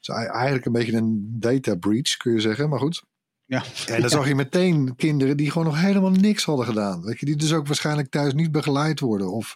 Dus 0.05 0.15
eigenlijk 0.15 0.65
een 0.65 0.71
beetje 0.71 0.93
een 0.93 1.35
data 1.39 1.75
breach, 1.75 2.17
kun 2.17 2.33
je 2.33 2.39
zeggen, 2.39 2.69
maar 2.69 2.79
goed. 2.79 3.03
Ja. 3.45 3.63
En 3.87 4.01
dan 4.01 4.09
zag 4.09 4.27
je 4.27 4.35
meteen 4.35 4.95
kinderen 4.95 5.37
die 5.37 5.51
gewoon 5.51 5.67
nog 5.67 5.81
helemaal 5.81 6.11
niks 6.11 6.43
hadden 6.43 6.65
gedaan. 6.65 7.01
Weet 7.01 7.19
je, 7.19 7.25
die 7.25 7.35
dus 7.35 7.53
ook 7.53 7.67
waarschijnlijk 7.67 8.09
thuis 8.09 8.33
niet 8.33 8.51
begeleid 8.51 8.99
worden. 8.99 9.31
Of 9.31 9.55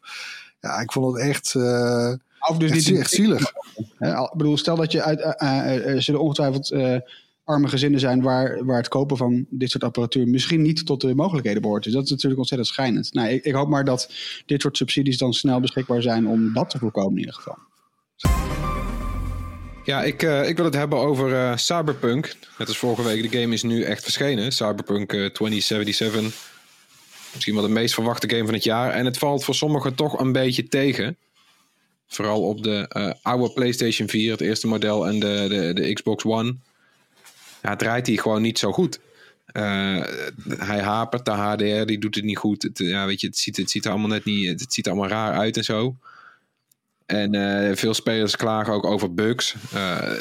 ja, 0.59 0.79
ik 0.79 0.91
vond 0.91 1.15
het 1.15 1.25
echt, 1.25 1.53
uh, 1.53 2.13
of 2.47 2.57
dus 2.57 2.71
echt, 2.71 2.89
niet 2.89 2.99
echt 2.99 3.09
zielig. 3.09 3.51
Ik 3.99 4.33
bedoel, 4.37 4.57
stel 4.57 4.75
dat 4.75 4.91
je 4.91 5.03
uit, 5.03 5.19
uh, 5.19 5.49
uh, 5.49 5.87
er 5.87 6.01
zullen 6.01 6.21
ongetwijfeld 6.21 6.75
arme 7.43 7.67
gezinnen 7.67 7.99
zijn 7.99 8.21
waar, 8.21 8.65
waar 8.65 8.77
het 8.77 8.87
kopen 8.87 9.17
van 9.17 9.45
dit 9.49 9.71
soort 9.71 9.83
apparatuur 9.83 10.27
misschien 10.27 10.61
niet 10.61 10.85
tot 10.85 11.01
de 11.01 11.15
mogelijkheden 11.15 11.61
behoort. 11.61 11.83
Dus 11.83 11.93
dat 11.93 12.03
is 12.03 12.09
natuurlijk 12.09 12.39
ontzettend 12.39 12.69
schijnend. 12.69 13.13
Nou, 13.13 13.29
ik, 13.29 13.43
ik 13.43 13.53
hoop 13.53 13.67
maar 13.67 13.85
dat 13.85 14.11
dit 14.45 14.61
soort 14.61 14.77
subsidies 14.77 15.17
dan 15.17 15.33
snel 15.33 15.59
beschikbaar 15.59 16.01
zijn 16.01 16.27
om 16.27 16.53
dat 16.53 16.69
te 16.69 16.77
voorkomen 16.77 17.11
in 17.11 17.19
ieder 17.19 17.33
geval. 17.33 17.57
Ja, 19.87 20.03
ik, 20.03 20.23
uh, 20.23 20.47
ik 20.47 20.55
wil 20.55 20.65
het 20.65 20.73
hebben 20.73 20.99
over 20.99 21.29
uh, 21.29 21.57
Cyberpunk. 21.57 22.35
Net 22.57 22.67
als 22.67 22.77
vorige 22.77 23.03
week, 23.03 23.31
de 23.31 23.39
game 23.39 23.53
is 23.53 23.63
nu 23.63 23.83
echt 23.83 24.03
verschenen. 24.03 24.51
Cyberpunk 24.51 25.13
uh, 25.13 25.25
2077. 25.25 26.51
Misschien 27.33 27.53
wel 27.53 27.63
de 27.63 27.69
meest 27.69 27.93
verwachte 27.93 28.29
game 28.29 28.45
van 28.45 28.53
het 28.53 28.63
jaar. 28.63 28.91
En 28.91 29.05
het 29.05 29.17
valt 29.17 29.43
voor 29.43 29.55
sommigen 29.55 29.95
toch 29.95 30.19
een 30.19 30.31
beetje 30.31 30.67
tegen. 30.67 31.17
Vooral 32.07 32.41
op 32.41 32.63
de 32.63 33.15
oude 33.21 33.53
PlayStation 33.53 34.07
4, 34.07 34.31
het 34.31 34.41
eerste 34.41 34.67
model, 34.67 35.07
en 35.07 35.19
de, 35.19 35.45
de, 35.49 35.81
de 35.81 35.93
Xbox 35.93 36.23
One. 36.23 36.55
Ja, 37.61 37.75
draait 37.75 38.07
hij 38.07 38.17
gewoon 38.17 38.41
niet 38.41 38.59
zo 38.59 38.71
goed. 38.71 38.99
hij 40.57 40.79
hapert, 40.79 41.25
de 41.25 41.31
HDR 41.31 41.85
die 41.85 41.99
doet 41.99 42.15
het 42.15 42.23
niet 42.23 42.37
goed. 42.37 42.63
Het, 42.63 42.77
ja, 42.77 43.05
weet 43.05 43.21
je, 43.21 43.27
het, 43.27 43.37
ziet, 43.37 43.57
het 43.57 43.71
ziet 43.71 43.85
er 43.85 43.91
allemaal 43.91 44.09
net 44.09 44.25
niet. 44.25 44.61
Het 44.61 44.73
ziet 44.73 44.85
er 44.85 44.91
allemaal 44.91 45.09
raar 45.09 45.33
uit 45.33 45.57
en 45.57 45.63
zo. 45.63 45.95
En 47.07 47.33
uh, 47.33 47.75
veel 47.75 47.93
spelers 47.93 48.35
klagen 48.35 48.73
ook 48.73 48.85
over 48.85 49.13
bugs. 49.13 49.55
Uh, 49.75 50.11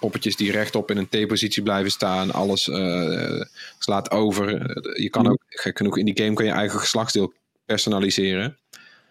poppetjes 0.00 0.36
die 0.36 0.52
rechtop 0.52 0.90
in 0.90 0.96
een 0.96 1.08
T-positie 1.08 1.62
blijven 1.62 1.90
staan. 1.90 2.32
Alles 2.32 2.66
uh, 2.66 3.40
slaat 3.78 4.10
over. 4.10 4.48
je 5.00 5.10
kan 5.10 5.28
ook, 5.28 5.42
gek 5.48 5.76
genoeg, 5.76 5.98
in 5.98 6.04
die 6.04 6.16
game 6.16 6.34
kan 6.34 6.44
je 6.44 6.50
eigen 6.50 6.78
geslachtsdeel 6.78 7.32
personaliseren. 7.64 8.56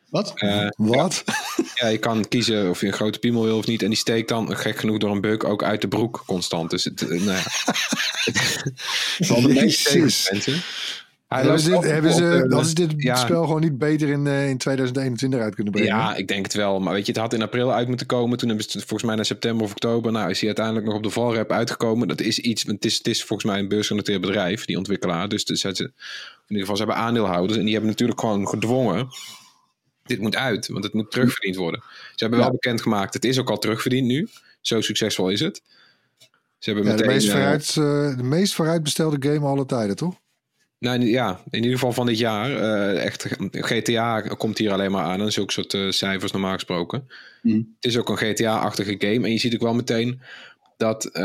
Wat? 0.09 0.33
Wat? 0.75 1.23
Ja, 1.75 1.87
je 1.87 1.97
kan 1.97 2.27
kiezen 2.27 2.69
of 2.69 2.81
je 2.81 2.87
een 2.87 2.93
grote 2.93 3.19
piemel 3.19 3.43
wil 3.43 3.57
of 3.57 3.67
niet. 3.67 3.81
En 3.81 3.89
die 3.89 3.97
steekt 3.97 4.29
dan, 4.29 4.57
gek 4.57 4.77
genoeg, 4.77 4.97
door 4.97 5.11
een 5.11 5.21
bug 5.21 5.43
ook 5.43 5.63
uit 5.63 5.81
de 5.81 5.87
broek 5.87 6.23
constant. 6.25 6.69
Dus 6.69 6.83
het, 6.83 7.01
nou 7.01 7.23
ja. 7.23 7.33
het 9.17 9.27
valt 9.27 9.41
de 9.41 9.53
meeste 9.53 9.99
mensen. 9.99 10.61
Hebben 11.41 11.59
ze 11.59 11.69
dit, 11.69 11.83
hebben 11.83 12.13
ze, 12.13 12.47
als 12.49 12.73
dit 12.73 12.93
ja. 12.97 13.15
spel 13.15 13.43
gewoon 13.43 13.61
niet 13.61 13.77
beter 13.77 14.09
in, 14.09 14.25
uh, 14.25 14.49
in 14.49 14.57
2021 14.57 15.39
uit 15.39 15.55
kunnen 15.55 15.73
brengen? 15.73 15.91
Ja, 15.91 16.15
ik 16.15 16.27
denk 16.27 16.45
het 16.45 16.53
wel. 16.53 16.79
Maar 16.79 16.93
weet 16.93 17.05
je, 17.05 17.11
het 17.11 17.21
had 17.21 17.33
in 17.33 17.41
april 17.41 17.73
uit 17.73 17.87
moeten 17.87 18.07
komen. 18.07 18.37
Toen 18.37 18.47
hebben 18.47 18.69
ze 18.69 18.79
volgens 18.79 19.03
mij 19.03 19.15
naar 19.15 19.25
september 19.25 19.65
of 19.65 19.71
oktober. 19.71 20.11
Nou, 20.11 20.29
is 20.29 20.37
hij 20.37 20.47
uiteindelijk 20.47 20.85
nog 20.85 20.95
op 20.95 21.03
de 21.03 21.09
valrep 21.09 21.51
uitgekomen. 21.51 22.07
Dat 22.07 22.21
is 22.21 22.39
iets, 22.39 22.63
het 22.63 22.85
is, 22.85 22.97
het 22.97 23.07
is 23.07 23.23
volgens 23.23 23.51
mij 23.51 23.59
een 23.59 23.67
beursgenoteerd 23.67 24.21
bedrijf, 24.21 24.65
die 24.65 24.77
ontwikkelaar. 24.77 25.29
Dus, 25.29 25.45
dus 25.45 25.61
ze, 25.61 25.67
in 25.67 25.91
ieder 26.47 26.59
geval, 26.59 26.77
ze 26.77 26.83
hebben 26.83 27.03
aandeelhouders. 27.03 27.57
En 27.57 27.63
die 27.63 27.73
hebben 27.73 27.89
natuurlijk 27.89 28.19
gewoon 28.19 28.47
gedwongen. 28.47 29.07
Dit 30.03 30.19
moet 30.19 30.35
uit, 30.35 30.67
want 30.67 30.83
het 30.83 30.93
moet 30.93 31.11
terugverdiend 31.11 31.55
worden. 31.55 31.83
Ze 31.89 32.23
hebben 32.23 32.39
wel 32.39 32.51
bekendgemaakt, 32.51 33.13
het 33.13 33.25
is 33.25 33.39
ook 33.39 33.49
al 33.49 33.57
terugverdiend 33.57 34.07
nu. 34.07 34.27
Zo 34.61 34.81
succesvol 34.81 35.29
is 35.29 35.39
het. 35.39 35.61
Ze 36.57 36.71
hebben 36.71 36.83
ja, 36.83 36.91
meteen, 36.91 37.07
de, 37.07 37.13
meest 37.13 37.31
vooruit, 37.31 37.75
uh, 37.79 38.17
de 38.17 38.23
meest 38.23 38.53
vooruitbestelde 38.53 39.29
game 39.29 39.47
alle 39.47 39.65
tijden, 39.65 39.95
toch? 39.95 40.15
Nou 40.85 41.05
ja, 41.05 41.41
in 41.49 41.63
ieder 41.63 41.71
geval 41.71 41.93
van 41.93 42.05
dit 42.05 42.17
jaar. 42.17 42.51
Uh, 42.51 43.03
echt, 43.03 43.27
GTA 43.51 44.21
komt 44.21 44.57
hier 44.57 44.71
alleen 44.71 44.91
maar 44.91 45.03
aan. 45.03 45.21
En 45.21 45.31
zulke 45.31 45.51
soort 45.51 45.73
uh, 45.73 45.91
cijfers 45.91 46.31
normaal 46.31 46.53
gesproken. 46.53 47.07
Mm. 47.41 47.75
Het 47.75 47.91
is 47.91 47.97
ook 47.97 48.09
een 48.09 48.17
GTA-achtige 48.17 48.95
game. 48.97 49.25
En 49.25 49.31
je 49.31 49.37
ziet 49.37 49.53
ook 49.53 49.61
wel 49.61 49.73
meteen 49.73 50.21
dat, 50.77 51.09
uh, 51.13 51.21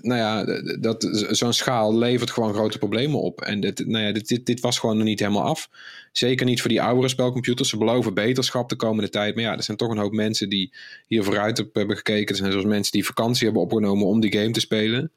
nou 0.00 0.20
ja, 0.20 0.44
dat 0.80 1.08
zo'n 1.30 1.52
schaal 1.52 1.98
levert 1.98 2.30
gewoon 2.30 2.54
grote 2.54 2.78
problemen 2.78 3.20
op. 3.20 3.40
En 3.40 3.60
dit, 3.60 3.86
nou 3.86 4.04
ja, 4.04 4.12
dit, 4.12 4.28
dit, 4.28 4.46
dit, 4.46 4.60
was 4.60 4.78
gewoon 4.78 4.96
nog 4.96 5.06
niet 5.06 5.20
helemaal 5.20 5.44
af. 5.44 5.68
Zeker 6.12 6.46
niet 6.46 6.60
voor 6.60 6.70
die 6.70 6.82
oudere 6.82 7.08
spelcomputers. 7.08 7.68
Ze 7.68 7.76
beloven 7.76 8.14
beterschap 8.14 8.68
de 8.68 8.76
komende 8.76 9.10
tijd. 9.10 9.34
Maar 9.34 9.44
ja, 9.44 9.56
er 9.56 9.62
zijn 9.62 9.76
toch 9.76 9.90
een 9.90 9.98
hoop 9.98 10.12
mensen 10.12 10.48
die 10.48 10.72
hier 11.06 11.24
vooruit 11.24 11.58
op 11.58 11.74
hebben 11.74 11.96
gekeken. 11.96 12.28
Er 12.28 12.36
zijn 12.36 12.50
zoals 12.50 12.66
mensen 12.66 12.92
die 12.92 13.06
vakantie 13.06 13.44
hebben 13.44 13.62
opgenomen 13.62 14.06
om 14.06 14.20
die 14.20 14.32
game 14.32 14.50
te 14.50 14.60
spelen. 14.60 15.12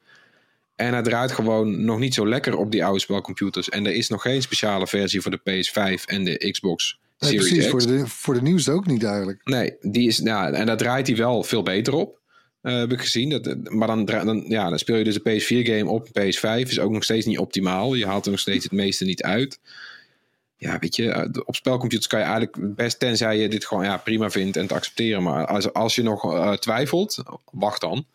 En 0.76 0.92
hij 0.92 1.02
draait 1.02 1.32
gewoon 1.32 1.84
nog 1.84 1.98
niet 1.98 2.14
zo 2.14 2.28
lekker 2.28 2.56
op 2.56 2.70
die 2.70 2.84
oude 2.84 3.00
spelcomputers. 3.00 3.68
En 3.68 3.86
er 3.86 3.94
is 3.94 4.08
nog 4.08 4.22
geen 4.22 4.42
speciale 4.42 4.86
versie 4.86 5.20
voor 5.20 5.30
de 5.30 5.40
PS5 5.40 6.04
en 6.04 6.24
de 6.24 6.50
Xbox 6.50 6.98
nee, 7.18 7.30
Series 7.30 7.48
precies, 7.48 7.64
X. 7.64 7.70
voor 7.70 7.86
de, 7.86 8.06
voor 8.06 8.34
de 8.34 8.42
nieuws 8.42 8.68
ook 8.68 8.86
niet 8.86 9.04
eigenlijk. 9.04 9.40
Nee, 9.44 9.76
die 9.80 10.08
is, 10.08 10.18
nou, 10.18 10.54
en 10.54 10.66
daar 10.66 10.76
draait 10.76 11.06
hij 11.06 11.16
wel 11.16 11.42
veel 11.42 11.62
beter 11.62 11.94
op. 11.94 12.22
Uh, 12.62 12.78
heb 12.78 12.92
ik 12.92 13.00
gezien. 13.00 13.28
Dat, 13.30 13.70
maar 13.70 13.86
dan, 13.88 14.04
dan, 14.04 14.44
ja, 14.48 14.68
dan 14.68 14.78
speel 14.78 14.96
je 14.96 15.04
dus 15.04 15.18
een 15.22 15.40
PS4-game 15.40 15.90
op 15.90 16.08
PS5. 16.08 16.68
Is 16.68 16.78
ook 16.78 16.90
nog 16.90 17.04
steeds 17.04 17.26
niet 17.26 17.38
optimaal. 17.38 17.94
Je 17.94 18.06
haalt 18.06 18.24
er 18.24 18.30
nog 18.30 18.40
steeds 18.40 18.64
het 18.64 18.72
meeste 18.72 19.04
niet 19.04 19.22
uit. 19.22 19.60
Ja, 20.56 20.78
weet 20.78 20.96
je, 20.96 21.10
eh, 21.10 21.28
op 21.44 21.54
spelcomputers 21.54 22.06
kan 22.06 22.18
je 22.18 22.24
eigenlijk 22.24 22.74
best, 22.74 22.98
tenzij 22.98 23.38
je 23.38 23.48
dit 23.48 23.66
gewoon 23.66 23.84
ja, 23.84 23.96
prima 23.96 24.30
vindt 24.30 24.56
en 24.56 24.66
te 24.66 24.74
accepteren. 24.74 25.22
Maar 25.22 25.46
als, 25.46 25.72
als 25.72 25.94
je 25.94 26.02
nog 26.02 26.24
uh, 26.24 26.52
twijfelt, 26.52 27.22
wacht 27.52 27.80
dan. 27.80 28.06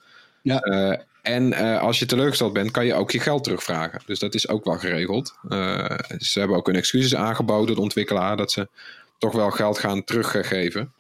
Ja. 0.41 0.65
Uh, 0.65 0.97
en 1.21 1.51
uh, 1.51 1.81
als 1.81 1.99
je 1.99 2.05
teleurgesteld 2.05 2.53
bent, 2.53 2.71
kan 2.71 2.85
je 2.85 2.93
ook 2.93 3.11
je 3.11 3.19
geld 3.19 3.43
terugvragen. 3.43 4.01
Dus 4.05 4.19
dat 4.19 4.33
is 4.33 4.47
ook 4.47 4.65
wel 4.65 4.77
geregeld. 4.77 5.35
Uh, 5.49 5.85
ze 6.17 6.39
hebben 6.39 6.57
ook 6.57 6.67
een 6.67 6.75
excuses 6.75 7.15
aangeboden, 7.15 7.75
de 7.75 7.81
ontwikkelaar, 7.81 8.37
dat 8.37 8.51
ze 8.51 8.67
toch 9.17 9.33
wel 9.33 9.51
geld 9.51 9.79
gaan 9.79 10.03
teruggeven. 10.03 10.93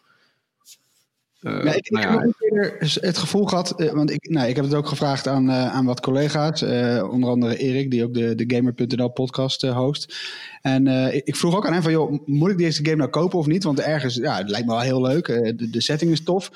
Uh, 1.41 1.63
ja, 1.63 1.73
ik, 1.73 1.89
nou 1.89 2.05
ja. 2.05 2.11
heb 2.11 2.27
ook 2.27 2.41
eerder 2.41 2.77
het 3.01 3.17
gevoel 3.17 3.45
gehad, 3.45 3.73
uh, 3.81 3.91
want 3.91 4.11
ik, 4.11 4.29
nou, 4.29 4.47
ik 4.47 4.55
heb 4.55 4.65
het 4.65 4.73
ook 4.73 4.87
gevraagd 4.87 5.27
aan, 5.27 5.49
uh, 5.49 5.75
aan 5.75 5.85
wat 5.85 5.99
collega's, 5.99 6.61
onder 7.03 7.29
andere 7.29 7.57
Erik, 7.57 7.91
die 7.91 8.03
ook 8.03 8.13
de, 8.13 8.35
de 8.35 8.55
Gamer.nl 8.55 9.09
podcast 9.09 9.61
host. 9.61 10.15
En 10.61 10.87
ik, 10.87 11.25
ik, 11.25 11.35
vroeg 11.35 11.55
ook 11.55 11.65
aan 11.67 11.73
hem 11.73 11.81
van, 11.81 11.91
joh, 11.91 12.25
moet 12.25 12.51
ik 12.51 12.57
deze 12.57 12.85
game 12.85 12.97
nou 12.97 13.09
kopen 13.09 13.39
of 13.39 13.45
niet? 13.45 13.63
Want 13.63 13.79
ergens, 13.79 14.15
ja, 14.15 14.37
het 14.37 14.49
lijkt 14.49 14.65
me 14.65 14.71
wel 14.73 14.81
heel 14.81 15.01
leuk, 15.01 15.25
de, 15.25 15.69
de, 15.69 15.81
setting 15.81 16.11
is 16.11 16.23
tof. 16.23 16.51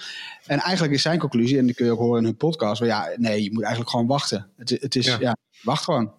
En 0.46 0.60
eigenlijk 0.60 0.94
is 0.94 1.02
zijn 1.02 1.20
conclusie, 1.20 1.58
en 1.58 1.66
die 1.66 1.76
kun 1.76 1.86
je 1.86 1.92
ook 1.92 2.00
horen 2.00 2.20
in 2.20 2.26
hun 2.26 2.38
podcast, 2.38 2.80
maar 2.80 2.90
ja, 2.90 3.12
nee, 3.16 3.44
je 3.44 3.52
moet 3.52 3.62
eigenlijk 3.62 3.92
gewoon 3.92 4.08
wachten. 4.08 4.50
Het, 4.58 4.70
het 4.70 4.96
is, 4.96 5.06
ja. 5.06 5.18
ja 5.20 5.38
wacht 5.62 5.84
gewoon. 5.84 6.12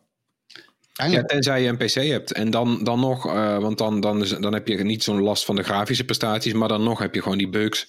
Ja, 0.93 1.23
tenzij 1.23 1.62
je 1.62 1.69
een 1.69 1.77
PC 1.77 1.95
hebt. 1.95 2.33
En 2.33 2.51
dan, 2.51 2.85
dan 2.85 3.01
nog, 3.01 3.27
uh, 3.27 3.59
want 3.59 3.79
dan, 3.79 4.01
dan, 4.01 4.21
is, 4.23 4.31
dan 4.31 4.53
heb 4.53 4.69
je 4.69 4.85
niet 4.85 5.03
zo'n 5.03 5.21
last 5.21 5.45
van 5.45 5.57
de 5.57 5.62
grafische 5.62 6.05
prestaties, 6.05 6.53
maar 6.53 6.69
dan 6.69 6.83
nog 6.83 6.99
heb 6.99 7.15
je 7.15 7.23
gewoon 7.23 7.39
die 7.39 7.49
bugs. 7.49 7.89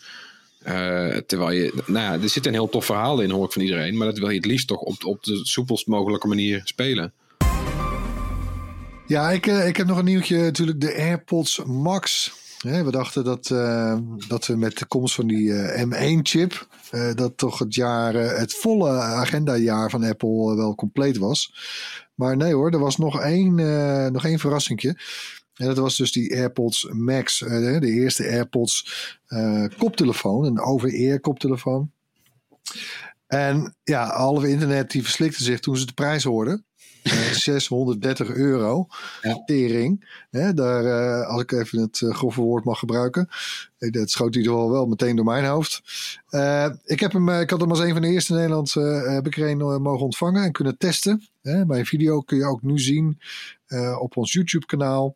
Uh, 0.68 1.18
terwijl 1.18 1.52
je, 1.52 1.74
nou 1.86 2.00
ja, 2.00 2.24
er 2.24 2.30
zit 2.30 2.46
een 2.46 2.54
heel 2.54 2.70
tof 2.70 2.86
verhaal 2.86 3.22
in, 3.22 3.30
hoor 3.30 3.46
ik 3.46 3.52
van 3.52 3.62
iedereen. 3.62 3.98
Maar 3.98 4.08
dat 4.08 4.18
wil 4.18 4.30
je 4.30 4.36
het 4.36 4.46
liefst 4.46 4.68
toch 4.68 4.80
op, 4.80 5.06
op 5.06 5.24
de 5.24 5.40
soepelst 5.44 5.88
mogelijke 5.88 6.28
manier 6.28 6.62
spelen. 6.64 7.14
Ja, 9.08 9.32
ik, 9.32 9.46
uh, 9.46 9.68
ik 9.68 9.78
heb 9.78 9.88
nog 9.88 9.98
een 9.98 10.06
nieuwtje. 10.06 10.38
Natuurlijk 10.38 10.82
de 10.82 10.96
AirPods 10.96 11.64
Max. 11.64 12.34
we 12.62 12.92
dachten 12.92 13.24
dat, 13.24 13.50
uh, 13.50 13.98
dat 14.28 14.48
we 14.48 14.56
met 14.56 14.78
de 14.78 14.86
komst 14.86 15.16
van 15.16 15.28
die 15.28 15.52
M1-chip... 15.86 16.68
dat 17.16 17.38
toch 17.38 17.60
het 17.60 17.76
jaar, 17.76 18.14
het 18.14 18.54
volle 18.54 18.90
agendajaar 18.90 19.90
van 19.90 20.04
Apple 20.04 20.56
wel 20.56 20.76
compleet 20.76 21.18
was. 21.18 21.54
Maar 22.16 22.38
nee 22.38 22.54
hoor, 22.54 22.72
er 22.72 22.80
was 22.80 22.98
nog 22.98 23.22
één, 23.22 23.56
nog 24.12 24.26
één 24.26 24.40
verrassingje. 24.40 24.98
En 25.56 25.66
dat 25.66 25.78
was 25.78 25.98
dus 25.98 26.12
die 26.12 26.36
AirPods 26.36 26.88
Max, 26.92 27.40
de 27.40 27.92
eerste 27.92 28.24
AirPods 28.24 28.90
koptelefoon, 29.78 30.46
een 30.46 30.60
over-ear 30.60 31.20
koptelefoon. 31.20 31.92
En 33.28 33.76
ja, 33.84 34.16
halve 34.16 34.50
internet 34.50 34.92
die 34.92 35.04
verslikte 35.04 35.44
zich 35.44 35.60
toen 35.60 35.78
ze 35.78 35.86
de 35.86 35.94
prijs 35.94 36.24
hoorden. 36.24 36.66
630 37.06 38.30
euro. 38.30 38.88
Ja. 39.22 39.44
Tering. 39.46 40.24
Hè, 40.30 40.54
daar, 40.54 40.84
uh, 40.84 41.28
als 41.28 41.42
ik 41.42 41.52
even 41.52 41.80
het 41.80 42.02
uh, 42.02 42.16
grove 42.16 42.42
woord 42.42 42.64
mag 42.64 42.80
gebruiken. 42.80 43.30
Dat 43.78 44.10
schoot 44.10 44.34
in 44.36 44.42
ieder 44.42 44.54
geval 44.54 44.72
wel 44.72 44.86
meteen 44.86 45.16
door 45.16 45.26
mijn 45.26 45.46
hoofd. 45.46 45.82
Uh, 46.30 46.70
ik, 46.84 47.00
heb 47.00 47.12
hem, 47.12 47.30
ik 47.30 47.50
had 47.50 47.60
hem 47.60 47.70
als 47.70 47.80
een 47.80 47.94
van 47.94 48.02
de 48.02 48.08
eerste 48.08 48.34
in 48.34 48.40
Nederland 48.40 48.74
heb 49.14 49.28
ik 49.28 49.38
er 49.38 49.50
een 49.50 49.82
mogen 49.82 50.06
ontvangen 50.06 50.44
en 50.44 50.52
kunnen 50.52 50.78
testen. 50.78 51.28
Hè, 51.42 51.66
mijn 51.66 51.86
video 51.86 52.22
kun 52.22 52.38
je 52.38 52.46
ook 52.46 52.62
nu 52.62 52.80
zien 52.80 53.20
op 54.00 54.18
ons 54.18 54.34
YouTube 54.34 54.66
kanaal. 54.66 55.16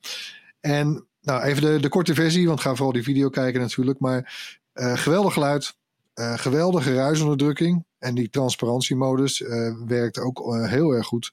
En 0.60 1.08
nou, 1.22 1.42
even 1.44 1.62
de, 1.62 1.80
de 1.80 1.90
korte 1.90 2.14
versie, 2.14 2.48
want 2.48 2.62
ga 2.62 2.76
vooral 2.76 2.94
die 2.94 3.04
video 3.04 3.30
kijken 3.30 3.62
natuurlijk. 3.62 4.00
Maar 4.00 4.34
geweldig 4.74 5.34
geluid. 5.34 5.76
geweldige 6.14 6.94
ruisonderdrukking. 6.94 7.86
En 8.00 8.16
die 8.16 8.30
transparantiemodus 8.30 9.44
werkt 9.86 10.20
ook 10.20 10.56
heel 10.68 10.92
erg 10.92 11.06
goed. 11.06 11.32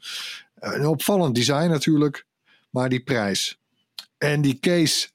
Een 0.59 0.87
opvallend 0.87 1.35
design 1.35 1.69
natuurlijk, 1.69 2.27
maar 2.71 2.89
die 2.89 3.03
prijs. 3.03 3.61
En 4.19 4.41
die 4.41 4.59
case, 4.59 5.09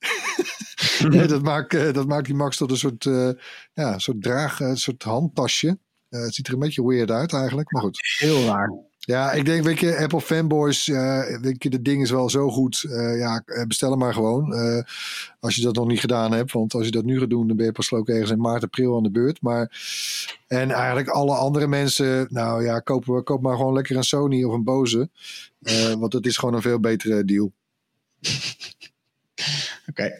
dat, 1.27 1.41
maakt, 1.41 1.73
eh, 1.73 1.93
dat 1.93 2.07
maakt 2.07 2.25
die 2.25 2.35
Max 2.35 2.57
tot 2.57 2.71
een 2.71 2.77
soort, 2.77 3.05
uh, 3.05 3.31
ja, 3.73 3.99
soort 3.99 4.21
draag, 4.21 4.59
een 4.59 4.77
soort 4.77 5.03
handtasje. 5.03 5.77
Uh, 6.09 6.21
het 6.21 6.35
ziet 6.35 6.47
er 6.47 6.53
een 6.53 6.59
beetje 6.59 6.87
weird 6.87 7.11
uit 7.11 7.33
eigenlijk, 7.33 7.71
maar 7.71 7.81
goed. 7.81 8.15
Heel 8.19 8.45
raar. 8.45 8.89
Ja, 9.05 9.31
ik 9.31 9.45
denk, 9.45 9.63
weet 9.63 9.79
je, 9.79 9.97
Apple 9.97 10.21
fanboys, 10.21 10.87
uh, 10.87 11.39
weet 11.41 11.63
je, 11.63 11.69
de 11.69 11.81
ding 11.81 12.01
is 12.01 12.11
wel 12.11 12.29
zo 12.29 12.49
goed. 12.49 12.83
Uh, 12.87 13.17
ja, 13.17 13.43
bestel 13.67 13.89
hem 13.89 13.99
maar 13.99 14.13
gewoon. 14.13 14.55
Als 15.39 15.55
je 15.55 15.61
dat 15.61 15.75
nog 15.75 15.87
niet 15.87 15.99
gedaan 15.99 16.31
hebt. 16.31 16.51
Want 16.51 16.73
als 16.73 16.85
je 16.85 16.91
dat 16.91 17.03
nu 17.03 17.19
gaat 17.19 17.29
doen, 17.29 17.47
dan 17.47 17.57
ben 17.57 17.65
je 17.65 17.71
pas 17.71 17.91
ook 17.91 18.09
ergens 18.09 18.31
in 18.31 18.39
maart, 18.39 18.63
april 18.63 18.95
aan 18.95 19.03
de 19.03 19.11
beurt. 19.11 19.41
Maar, 19.41 19.81
en 20.47 20.71
eigenlijk 20.71 21.09
alle 21.09 21.35
andere 21.35 21.67
mensen, 21.67 22.27
nou 22.29 22.63
ja, 22.63 22.79
koop, 22.79 23.21
koop 23.23 23.41
maar 23.41 23.55
gewoon 23.55 23.73
lekker 23.73 23.95
een 23.95 24.03
Sony 24.03 24.43
of 24.43 24.53
een 24.53 24.63
Bose. 24.63 25.09
want 25.99 26.13
het 26.13 26.25
is 26.25 26.37
gewoon 26.37 26.55
een 26.55 26.61
veel 26.61 26.79
betere 26.79 27.25
deal. 27.25 27.51
Oké. 29.89 30.17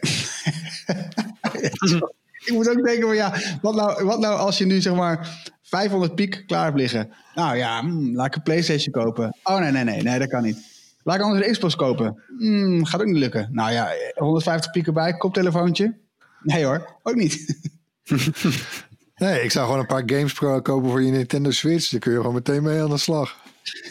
ik 2.44 2.52
moet 2.52 2.68
ook 2.68 2.84
denken 2.84 3.06
van 3.06 3.16
ja, 3.16 3.34
wat 3.62 3.74
nou, 3.74 4.04
wat 4.04 4.18
nou 4.18 4.38
als 4.38 4.58
je 4.58 4.66
nu 4.66 4.80
zeg 4.80 4.94
maar 4.94 5.50
500 5.72 6.14
piek 6.14 6.44
klaar 6.46 6.74
liggen. 6.74 7.12
Nou 7.34 7.56
ja, 7.56 7.80
hmm, 7.80 8.14
laat 8.16 8.26
ik 8.26 8.34
een 8.34 8.42
PlayStation 8.42 8.92
kopen. 8.92 9.36
Oh 9.42 9.58
nee, 9.58 9.70
nee, 9.70 9.84
nee, 9.84 10.02
nee, 10.02 10.18
dat 10.18 10.28
kan 10.28 10.42
niet. 10.42 10.58
Laat 11.02 11.16
ik 11.16 11.22
anders 11.22 11.46
een 11.46 11.52
Xbox 11.52 11.76
kopen. 11.76 12.22
Hmm, 12.38 12.84
gaat 12.84 13.00
ook 13.00 13.06
niet 13.06 13.16
lukken. 13.16 13.48
Nou 13.52 13.72
ja, 13.72 13.92
150 14.14 14.70
piek 14.70 14.86
erbij, 14.86 15.16
koptelefoontje. 15.16 15.98
Nee 16.42 16.64
hoor, 16.64 16.96
ook 17.02 17.14
niet. 17.14 17.58
nee, 19.24 19.42
ik 19.42 19.50
zou 19.50 19.64
gewoon 19.64 19.80
een 19.80 19.86
paar 19.86 20.02
games 20.06 20.34
kopen 20.34 20.90
voor 20.90 21.02
je 21.02 21.10
Nintendo 21.10 21.50
Switch. 21.50 21.88
Dan 21.88 22.00
kun 22.00 22.12
je 22.12 22.18
gewoon 22.18 22.34
meteen 22.34 22.62
mee 22.62 22.82
aan 22.82 22.90
de 22.90 22.98
slag. 22.98 23.36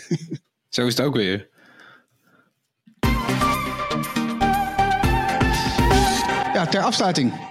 Zo 0.69 0.85
is 0.85 0.97
het 0.97 1.05
ook 1.05 1.15
weer. 1.15 1.49
Ja, 6.53 6.65
ter 6.69 6.81
afsluiting. 6.81 7.50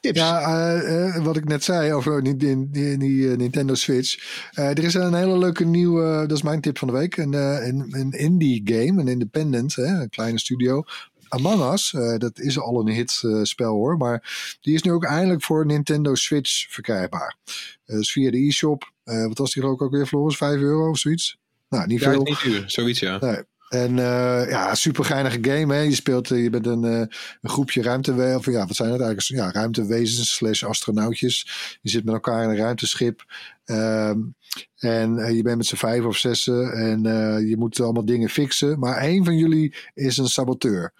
Ja, 0.00 0.82
uh, 0.82 1.24
wat 1.24 1.36
ik 1.36 1.44
net 1.44 1.64
zei 1.64 1.92
over 1.92 2.22
die, 2.22 2.36
die, 2.36 2.70
die, 2.70 2.98
die 2.98 3.26
Nintendo 3.26 3.74
Switch. 3.74 4.16
Uh, 4.58 4.68
er 4.68 4.84
is 4.84 4.94
een 4.94 5.14
hele 5.14 5.38
leuke 5.38 5.64
nieuwe, 5.64 6.26
dat 6.26 6.36
is 6.36 6.42
mijn 6.42 6.60
tip 6.60 6.78
van 6.78 6.88
de 6.88 6.94
week. 6.94 7.16
Een, 7.16 7.32
een, 7.32 7.86
een 7.90 8.12
indie 8.12 8.62
game, 8.64 9.00
een 9.00 9.08
independent, 9.08 9.74
hè, 9.74 10.00
een 10.00 10.08
kleine 10.08 10.38
studio. 10.38 10.82
Among 11.28 11.72
Us, 11.72 11.90
dat 12.18 12.38
is 12.38 12.58
al 12.58 12.80
een 12.80 12.92
hit 12.92 13.22
spel 13.42 13.72
hoor. 13.72 13.96
Maar 13.96 14.56
die 14.60 14.74
is 14.74 14.82
nu 14.82 14.92
ook 14.92 15.04
eindelijk 15.04 15.42
voor 15.42 15.66
Nintendo 15.66 16.14
Switch 16.14 16.66
verkrijgbaar. 16.70 17.36
dus 17.84 18.12
via 18.12 18.30
de 18.30 18.46
e-shop. 18.46 18.92
wat 19.04 19.38
was 19.38 19.52
die 19.52 19.64
ook, 19.64 19.82
ook 19.82 19.92
weer, 19.92 20.06
Floris? 20.06 20.36
5 20.36 20.60
euro 20.60 20.88
of 20.88 20.98
zoiets? 20.98 21.38
Nou, 21.68 21.86
niet 21.86 22.00
ja, 22.00 22.10
veel. 22.10 22.22
Niet 22.22 22.42
duur, 22.42 22.64
zoiets 22.66 23.00
ja. 23.00 23.18
Nee. 23.20 23.42
En 23.70 23.96
uh, 23.96 24.50
ja, 24.50 24.74
super 24.74 25.04
geinige 25.04 25.38
game. 25.40 25.74
Hè? 25.74 25.80
Je 25.80 25.94
speelt, 25.94 26.30
uh, 26.30 26.42
je 26.42 26.50
bent 26.50 26.66
een, 26.66 26.84
uh, 26.84 26.98
een 27.40 27.50
groepje 27.50 27.82
ruimtewezens. 27.82 28.46
Of 28.46 28.52
ja, 28.52 28.66
wat 28.66 28.76
zijn 28.76 28.92
het 28.92 29.00
eigenlijk? 29.00 29.42
Ja, 29.42 29.60
ruimtewezens 29.60 30.34
slash 30.34 30.62
astronautjes. 30.62 31.46
Je 31.80 31.90
zit 31.90 32.04
met 32.04 32.14
elkaar 32.14 32.42
in 32.42 32.48
een 32.48 32.56
ruimteschip. 32.56 33.24
Um, 33.64 34.34
en 34.78 35.34
je 35.34 35.42
bent 35.42 35.56
met 35.56 35.66
z'n 35.66 35.76
vijf 35.76 36.04
of 36.04 36.16
zessen. 36.16 36.72
En 36.72 37.02
je 37.46 37.56
moet 37.56 37.80
allemaal 37.80 38.04
dingen 38.04 38.28
fixen. 38.28 38.78
Maar 38.78 38.96
één 38.96 39.24
van 39.24 39.36
jullie 39.36 39.74
is 39.94 40.16
een 40.16 40.28
saboteur. 40.28 40.92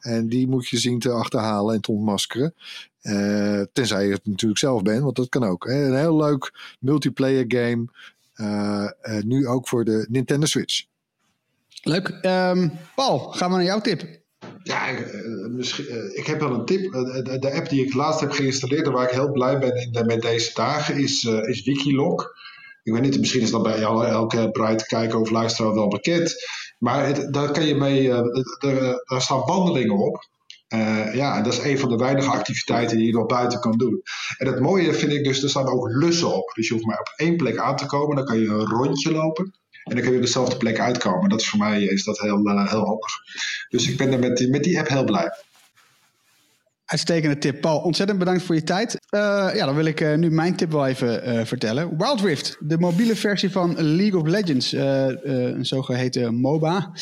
En 0.00 0.28
die 0.28 0.48
moet 0.48 0.68
je 0.68 0.78
zien 0.78 0.98
te 0.98 1.10
achterhalen 1.10 1.74
en 1.74 1.80
te 1.80 1.92
ontmaskeren. 1.92 2.54
tenzij 3.72 4.06
je 4.06 4.12
het 4.12 4.26
natuurlijk 4.26 4.60
zelf 4.60 4.82
bent, 4.82 5.02
want 5.02 5.16
dat 5.16 5.28
kan 5.28 5.44
ook. 5.44 5.66
Hè? 5.66 5.86
Een 5.86 5.98
heel 5.98 6.16
leuk 6.16 6.74
multiplayer 6.80 7.44
game. 7.48 7.86
nu 9.24 9.46
ook 9.46 9.68
voor 9.68 9.84
de 9.84 10.06
Nintendo 10.08 10.46
Switch. 10.46 10.84
Leuk. 11.84 12.18
Um, 12.22 12.72
Paul, 12.94 13.18
gaan 13.18 13.50
we 13.50 13.56
naar 13.56 13.64
jouw 13.64 13.80
tip. 13.80 14.22
Ja, 14.62 14.90
uh, 14.90 15.46
misschien, 15.48 15.84
uh, 15.84 16.18
ik 16.18 16.26
heb 16.26 16.40
wel 16.40 16.54
een 16.54 16.64
tip. 16.64 16.94
Uh, 16.94 17.40
de 17.40 17.52
app 17.52 17.68
die 17.68 17.86
ik 17.86 17.94
laatst 17.94 18.20
heb 18.20 18.30
geïnstalleerd 18.30 18.86
en 18.86 18.92
waar 18.92 19.04
ik 19.04 19.14
heel 19.14 19.32
blij 19.32 19.58
ben 19.58 20.06
met 20.06 20.22
deze 20.22 20.50
dagen 20.54 20.96
is, 20.96 21.24
is 21.24 21.64
Wikilog. 21.64 22.32
Ik 22.82 22.92
weet 22.92 23.02
niet, 23.02 23.18
misschien 23.18 23.40
is 23.40 23.50
dat 23.50 23.62
bij 23.62 23.78
elke 23.78 24.50
Bright 24.50 24.86
kijker 24.86 25.20
of 25.20 25.30
luisteraar 25.30 25.74
wel 25.74 25.88
bekend. 25.88 26.34
Maar 26.78 27.30
daar, 27.30 27.50
kan 27.50 27.66
je 27.66 27.74
mee, 27.74 28.08
daar 29.04 29.22
staan 29.22 29.40
wandelingen 29.40 29.96
op. 29.96 30.28
Uh, 30.74 31.14
ja, 31.14 31.42
dat 31.42 31.52
is 31.52 31.58
een 31.58 31.78
van 31.78 31.88
de 31.88 31.96
weinige 31.96 32.30
activiteiten 32.30 32.96
die 32.96 33.06
je 33.06 33.12
nog 33.12 33.26
buiten 33.26 33.60
kan 33.60 33.78
doen. 33.78 34.02
En 34.38 34.46
het 34.46 34.60
mooie 34.60 34.92
vind 34.92 35.12
ik 35.12 35.24
dus, 35.24 35.42
er 35.42 35.48
staan 35.48 35.68
ook 35.68 35.88
lussen 35.88 36.34
op. 36.34 36.52
Dus 36.54 36.68
je 36.68 36.74
hoeft 36.74 36.86
maar 36.86 36.98
op 36.98 37.12
één 37.16 37.36
plek 37.36 37.58
aan 37.58 37.76
te 37.76 37.86
komen. 37.86 38.16
Dan 38.16 38.24
kan 38.24 38.38
je 38.38 38.46
een 38.46 38.66
rondje 38.66 39.12
lopen. 39.12 39.54
En 39.84 39.94
dan 39.94 40.02
kun 40.02 40.10
je 40.10 40.16
op 40.16 40.24
dezelfde 40.24 40.56
plek 40.56 40.80
uitkomen. 40.80 41.28
Dat 41.28 41.40
is 41.40 41.48
voor 41.48 41.58
mij 41.58 41.82
is 41.82 42.04
dat 42.04 42.18
heel, 42.18 42.46
uh, 42.46 42.70
heel 42.70 42.84
handig. 42.84 43.12
Dus 43.68 43.88
ik 43.88 43.96
ben 43.96 44.12
er 44.12 44.18
met 44.18 44.36
die, 44.36 44.48
met 44.48 44.64
die 44.64 44.78
app 44.78 44.88
heel 44.88 45.04
blij. 45.04 45.32
Uitstekende 46.84 47.38
tip. 47.38 47.60
Paul, 47.60 47.78
ontzettend 47.78 48.18
bedankt 48.18 48.42
voor 48.42 48.54
je 48.54 48.62
tijd. 48.62 48.92
Uh, 48.92 49.20
ja, 49.54 49.66
dan 49.66 49.74
wil 49.74 49.84
ik 49.84 50.00
uh, 50.00 50.14
nu 50.14 50.30
mijn 50.30 50.56
tip 50.56 50.70
wel 50.70 50.86
even 50.86 51.46
vertellen. 51.46 51.98
Wild 51.98 52.20
Rift, 52.20 52.56
de 52.60 52.78
mobiele 52.78 53.16
versie 53.16 53.50
van 53.50 53.96
League 53.96 54.20
of 54.20 54.26
Legends, 54.26 54.72
een 54.72 55.66
zogeheten 55.66 56.34
MOBA. 56.34 56.92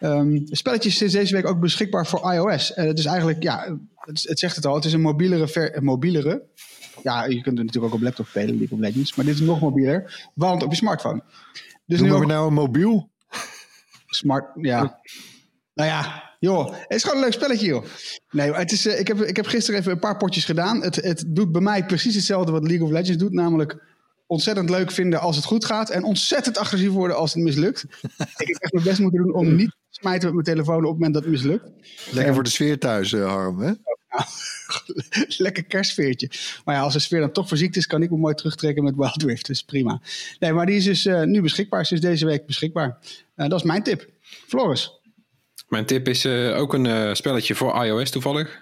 Um, 0.00 0.34
het 0.34 0.56
spelletje 0.58 0.88
is 0.88 0.96
sinds 0.96 1.14
deze 1.14 1.34
week 1.34 1.46
ook 1.46 1.60
beschikbaar 1.60 2.06
voor 2.06 2.32
iOS. 2.32 2.72
het 2.74 2.98
is 2.98 3.04
eigenlijk, 3.04 3.42
ja, 3.42 3.78
het, 3.96 4.22
het, 4.28 4.38
zegt 4.38 4.56
het 4.56 4.66
al, 4.66 4.74
het 4.74 4.84
is 4.84 4.92
een 4.92 5.00
mobielere, 5.00 5.78
mobielere. 5.80 6.42
Ja, 7.02 7.24
je 7.24 7.40
kunt 7.40 7.58
het 7.58 7.66
natuurlijk 7.66 7.84
ook 7.84 8.00
op 8.00 8.04
laptop 8.04 8.26
spelen, 8.26 8.58
League 8.58 8.78
of 8.78 8.84
Legends. 8.84 9.14
Maar 9.14 9.24
dit 9.24 9.34
is 9.34 9.40
nog 9.40 9.60
mobieler, 9.60 10.30
want 10.34 10.62
op 10.62 10.70
je 10.70 10.76
smartphone. 10.76 11.22
Dus 11.92 12.00
Noemen 12.00 12.20
nu 12.20 12.26
we 12.26 12.32
nou 12.32 12.46
een 12.46 12.52
mobiel? 12.52 13.10
Smart, 14.06 14.50
ja. 14.54 15.00
Nou 15.74 15.88
ja, 15.88 16.34
joh, 16.38 16.70
het 16.70 16.84
is 16.88 17.02
gewoon 17.02 17.16
een 17.16 17.22
leuk 17.22 17.32
spelletje, 17.32 17.66
joh. 17.66 17.84
Nee, 18.30 18.52
het 18.52 18.72
is, 18.72 18.86
uh, 18.86 18.98
ik, 18.98 19.08
heb, 19.08 19.20
ik 19.20 19.36
heb 19.36 19.46
gisteren 19.46 19.80
even 19.80 19.92
een 19.92 19.98
paar 19.98 20.16
potjes 20.16 20.44
gedaan. 20.44 20.82
Het, 20.82 20.96
het 20.96 21.24
doet 21.26 21.52
bij 21.52 21.60
mij 21.60 21.86
precies 21.86 22.14
hetzelfde 22.14 22.52
wat 22.52 22.66
League 22.66 22.86
of 22.86 22.92
Legends 22.92 23.16
doet, 23.16 23.32
namelijk 23.32 23.84
ontzettend 24.26 24.70
leuk 24.70 24.90
vinden 24.90 25.20
als 25.20 25.36
het 25.36 25.44
goed 25.44 25.64
gaat 25.64 25.90
en 25.90 26.04
ontzettend 26.04 26.58
agressief 26.58 26.90
worden 26.90 27.16
als 27.16 27.34
het 27.34 27.42
mislukt. 27.42 27.82
ik 28.36 28.46
heb 28.46 28.56
echt 28.56 28.72
mijn 28.72 28.84
best 28.84 29.00
moeten 29.00 29.22
doen 29.22 29.34
om 29.34 29.54
niet 29.54 29.70
te 29.70 29.76
smijten 29.90 30.24
met 30.24 30.32
mijn 30.32 30.56
telefoon 30.56 30.84
op 30.84 30.90
het 30.90 30.92
moment 30.92 31.14
dat 31.14 31.22
het 31.22 31.32
mislukt. 31.32 31.70
Lekker 32.10 32.34
voor 32.34 32.42
de 32.42 32.50
sfeer 32.50 32.78
thuis, 32.78 33.12
uh, 33.12 33.26
Harm, 33.26 33.60
hè? 33.60 33.72
lekker 35.38 35.64
kerstveertje. 35.64 36.30
Maar 36.64 36.74
ja, 36.74 36.80
als 36.80 36.92
de 36.92 36.98
sfeer 36.98 37.20
dan 37.20 37.32
toch 37.32 37.48
verziekt 37.48 37.76
is, 37.76 37.86
kan 37.86 38.02
ik 38.02 38.10
me 38.10 38.16
mooi 38.16 38.34
terugtrekken 38.34 38.84
met 38.84 38.96
Wild 38.96 39.22
Rift. 39.22 39.46
Dus 39.46 39.62
prima. 39.62 40.00
Nee, 40.38 40.52
maar 40.52 40.66
die 40.66 40.76
is 40.76 40.84
dus 40.84 41.06
uh, 41.06 41.22
nu 41.22 41.40
beschikbaar. 41.40 41.86
Ze 41.86 41.94
is 41.94 42.00
deze 42.00 42.26
week 42.26 42.46
beschikbaar. 42.46 42.98
Uh, 43.36 43.48
dat 43.48 43.58
is 43.58 43.64
mijn 43.64 43.82
tip. 43.82 44.08
Floris. 44.22 45.00
Mijn 45.68 45.86
tip 45.86 46.08
is 46.08 46.24
uh, 46.24 46.58
ook 46.58 46.74
een 46.74 47.16
spelletje 47.16 47.54
voor 47.54 47.84
iOS 47.84 48.10
toevallig. 48.10 48.60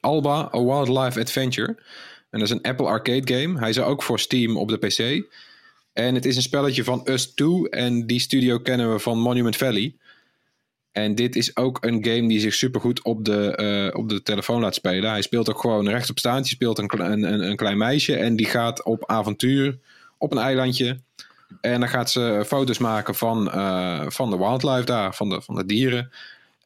Alba, 0.00 0.50
A 0.54 0.64
Wildlife 0.64 1.20
Adventure. 1.20 1.76
En 2.30 2.38
dat 2.38 2.48
is 2.48 2.50
een 2.50 2.62
Apple 2.62 2.86
Arcade 2.86 3.34
game. 3.34 3.58
Hij 3.58 3.68
is 3.68 3.80
ook 3.80 4.02
voor 4.02 4.20
Steam 4.20 4.56
op 4.56 4.68
de 4.68 4.76
PC. 4.76 5.26
En 5.92 6.14
het 6.14 6.24
is 6.24 6.36
een 6.36 6.42
spelletje 6.42 6.84
van 6.84 7.00
Us 7.04 7.26
2. 7.26 7.68
En 7.68 8.06
die 8.06 8.20
studio 8.20 8.58
kennen 8.58 8.92
we 8.92 8.98
van 8.98 9.18
Monument 9.18 9.56
Valley. 9.56 9.94
En 10.92 11.14
dit 11.14 11.36
is 11.36 11.56
ook 11.56 11.84
een 11.84 12.04
game 12.04 12.28
die 12.28 12.40
zich 12.40 12.54
supergoed 12.54 13.02
op 13.02 13.24
de, 13.24 13.54
eh, 13.56 13.98
op 13.98 14.08
de 14.08 14.22
telefoon 14.22 14.60
laat 14.60 14.74
spelen. 14.74 15.10
Hij 15.10 15.22
speelt 15.22 15.50
ook 15.50 15.60
gewoon 15.60 15.88
rechtop 15.88 16.18
staan. 16.18 16.38
Je 16.38 16.48
speelt 16.48 16.78
een, 16.78 17.12
een, 17.12 17.48
een 17.48 17.56
klein 17.56 17.78
meisje 17.78 18.16
en 18.16 18.36
die 18.36 18.46
gaat 18.46 18.84
op 18.84 19.06
avontuur 19.06 19.78
op 20.18 20.32
een 20.32 20.38
eilandje. 20.38 21.00
En 21.60 21.80
dan 21.80 21.88
gaat 21.88 22.10
ze 22.10 22.44
foto's 22.46 22.78
maken 22.78 23.14
van, 23.14 23.46
uh, 23.46 24.04
van 24.06 24.30
de 24.30 24.36
wildlife 24.38 24.84
daar, 24.84 25.14
van 25.14 25.28
de, 25.28 25.42
van 25.42 25.54
de 25.54 25.66
dieren. 25.66 26.10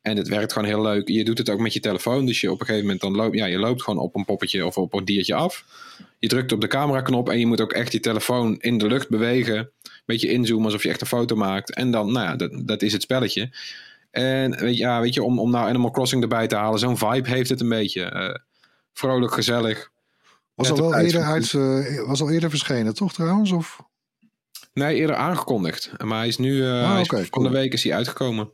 En 0.02 0.16
het 0.16 0.28
werkt 0.28 0.52
gewoon 0.52 0.68
heel 0.68 0.82
leuk. 0.82 1.08
Je 1.08 1.24
doet 1.24 1.38
het 1.38 1.50
ook 1.50 1.60
met 1.60 1.72
je 1.72 1.80
telefoon. 1.80 2.26
Dus 2.26 2.40
je 2.40 2.50
op 2.50 2.60
een 2.60 2.66
gegeven 2.66 2.86
moment 2.86 3.02
dan 3.02 3.14
loopt, 3.14 3.36
ja, 3.36 3.46
je 3.46 3.58
loopt 3.58 3.82
gewoon 3.82 4.00
op 4.00 4.14
een 4.14 4.24
poppetje 4.24 4.66
of 4.66 4.76
op 4.76 4.94
een 4.94 5.04
diertje 5.04 5.34
af. 5.34 5.64
Je 6.18 6.28
drukt 6.28 6.52
op 6.52 6.60
de 6.60 6.66
cameraknop 6.66 7.28
en 7.28 7.38
je 7.38 7.46
moet 7.46 7.60
ook 7.60 7.72
echt 7.72 7.92
je 7.92 8.00
telefoon 8.00 8.56
in 8.60 8.78
de 8.78 8.86
lucht 8.86 9.08
bewegen. 9.08 9.56
Een 9.56 9.70
beetje 10.06 10.30
inzoomen 10.30 10.64
alsof 10.64 10.82
je 10.82 10.88
echt 10.88 11.00
een 11.00 11.06
foto 11.06 11.36
maakt. 11.36 11.74
En 11.74 11.90
dan, 11.90 12.12
nou 12.12 12.26
ja, 12.26 12.36
dat, 12.36 12.50
dat 12.66 12.82
is 12.82 12.92
het 12.92 13.02
spelletje. 13.02 13.50
En 14.12 14.50
weet 14.50 14.76
je, 14.76 14.82
ja, 14.82 15.00
weet 15.00 15.14
je 15.14 15.22
om, 15.22 15.38
om 15.38 15.50
nou 15.50 15.68
Animal 15.68 15.90
Crossing 15.90 16.22
erbij 16.22 16.46
te 16.46 16.56
halen, 16.56 16.78
zo'n 16.78 16.98
vibe 16.98 17.28
heeft 17.28 17.48
het 17.48 17.60
een 17.60 17.68
beetje. 17.68 18.12
Uh, 18.14 18.34
vrolijk, 18.92 19.32
gezellig. 19.32 19.90
Was 20.54 20.70
al 20.70 20.76
wel 20.76 20.94
eerder, 20.94 21.22
uit, 21.22 21.52
uh, 21.52 22.06
was 22.06 22.20
al 22.20 22.30
eerder 22.30 22.50
verschenen, 22.50 22.94
toch 22.94 23.12
trouwens? 23.12 23.50
Of? 23.52 23.80
Nee, 24.72 24.96
eerder 24.96 25.16
aangekondigd. 25.16 25.90
Maar 26.04 26.18
hij 26.18 26.28
is 26.28 26.38
nu, 26.38 26.52
uh, 26.52 26.90
ah, 26.90 27.00
okay, 27.00 27.26
van 27.30 27.42
de 27.42 27.48
week 27.48 27.72
is 27.72 27.84
hij 27.84 27.94
uitgekomen. 27.94 28.52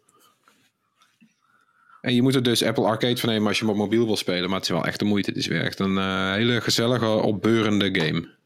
En 2.01 2.15
je 2.15 2.23
moet 2.23 2.35
er 2.35 2.43
dus 2.43 2.65
Apple 2.65 2.85
Arcade 2.85 3.17
van 3.17 3.29
nemen 3.29 3.49
als 3.49 3.59
je 3.59 3.65
hem 3.65 3.73
op 3.73 3.81
mobiel 3.81 4.07
wil 4.07 4.17
spelen. 4.17 4.45
Maar 4.49 4.59
het 4.59 4.69
is 4.69 4.75
wel 4.75 4.85
echt 4.85 4.99
de 4.99 5.05
moeite. 5.05 5.31
Het 5.31 5.39
is 5.39 5.47
weer 5.47 5.65
echt 5.65 5.79
een 5.79 5.95
uh, 5.95 6.33
hele 6.33 6.61
gezellige, 6.61 7.07
opbeurende 7.07 8.01
game. 8.01 8.37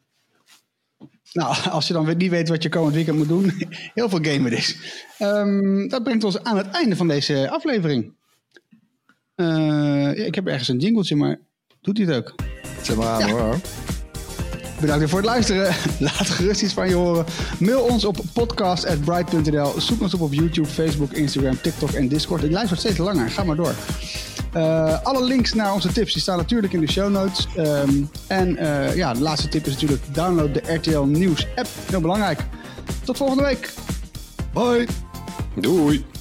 Nou, 1.33 1.57
als 1.71 1.87
je 1.87 1.93
dan 1.93 2.17
niet 2.17 2.31
weet 2.31 2.49
wat 2.49 2.63
je 2.63 2.69
komend 2.69 2.95
weekend 2.95 3.17
moet 3.17 3.29
doen, 3.29 3.53
heel 3.95 4.09
veel 4.09 4.23
gamen 4.23 4.51
dus. 4.51 4.77
Um, 5.19 5.89
dat 5.89 6.03
brengt 6.03 6.25
ons 6.25 6.43
aan 6.43 6.57
het 6.57 6.71
einde 6.71 6.97
van 6.97 7.09
deze 7.09 7.51
aflevering. 7.51 8.15
Uh, 9.37 10.27
ik 10.27 10.35
heb 10.35 10.47
ergens 10.47 10.69
een 10.69 10.79
jingletje, 10.79 11.17
maar 11.17 11.41
doet 11.81 11.99
hij 11.99 12.07
het 12.07 12.17
ook? 12.17 12.35
Zet 12.83 12.97
maar 12.97 13.07
aan 13.07 13.29
ja. 13.29 13.33
hoor. 13.33 13.61
Bedankt 14.83 15.11
voor 15.11 15.19
het 15.19 15.29
luisteren. 15.29 15.75
Laat 15.99 16.31
gerust 16.31 16.63
iets 16.63 16.73
van 16.73 16.89
je 16.89 16.95
horen. 16.95 17.25
Mail 17.59 17.81
ons 17.81 18.05
op 18.05 18.19
podcast.bright.nl. 18.33 19.81
Zoek 19.81 20.01
ons 20.01 20.15
op 20.15 20.21
op 20.21 20.33
YouTube, 20.33 20.69
Facebook, 20.69 21.13
Instagram, 21.13 21.61
TikTok 21.61 21.91
en 21.91 22.09
Discord. 22.09 22.41
De 22.41 22.51
lijst 22.51 22.69
wordt 22.69 22.83
steeds 22.83 22.99
langer. 22.99 23.31
Ga 23.31 23.45
maar 23.45 23.57
door. 23.57 23.75
Uh, 24.57 25.03
alle 25.03 25.25
links 25.25 25.55
naar 25.55 25.73
onze 25.73 25.93
tips 25.93 26.13
die 26.13 26.23
staan 26.23 26.37
natuurlijk 26.37 26.73
in 26.73 26.81
de 26.81 26.91
show 26.91 27.11
notes. 27.11 27.49
Um, 27.57 28.11
en 28.27 28.49
uh, 28.63 28.97
ja, 28.97 29.13
de 29.13 29.21
laatste 29.21 29.49
tip 29.49 29.67
is 29.67 29.73
natuurlijk 29.73 30.03
download 30.13 30.55
de 30.55 30.75
RTL 30.75 31.03
Nieuws 31.03 31.47
app. 31.57 31.69
Heel 31.91 32.01
belangrijk. 32.01 32.41
Tot 33.05 33.17
volgende 33.17 33.43
week. 33.43 33.73
Bye. 34.53 34.87
Doei. 35.55 36.12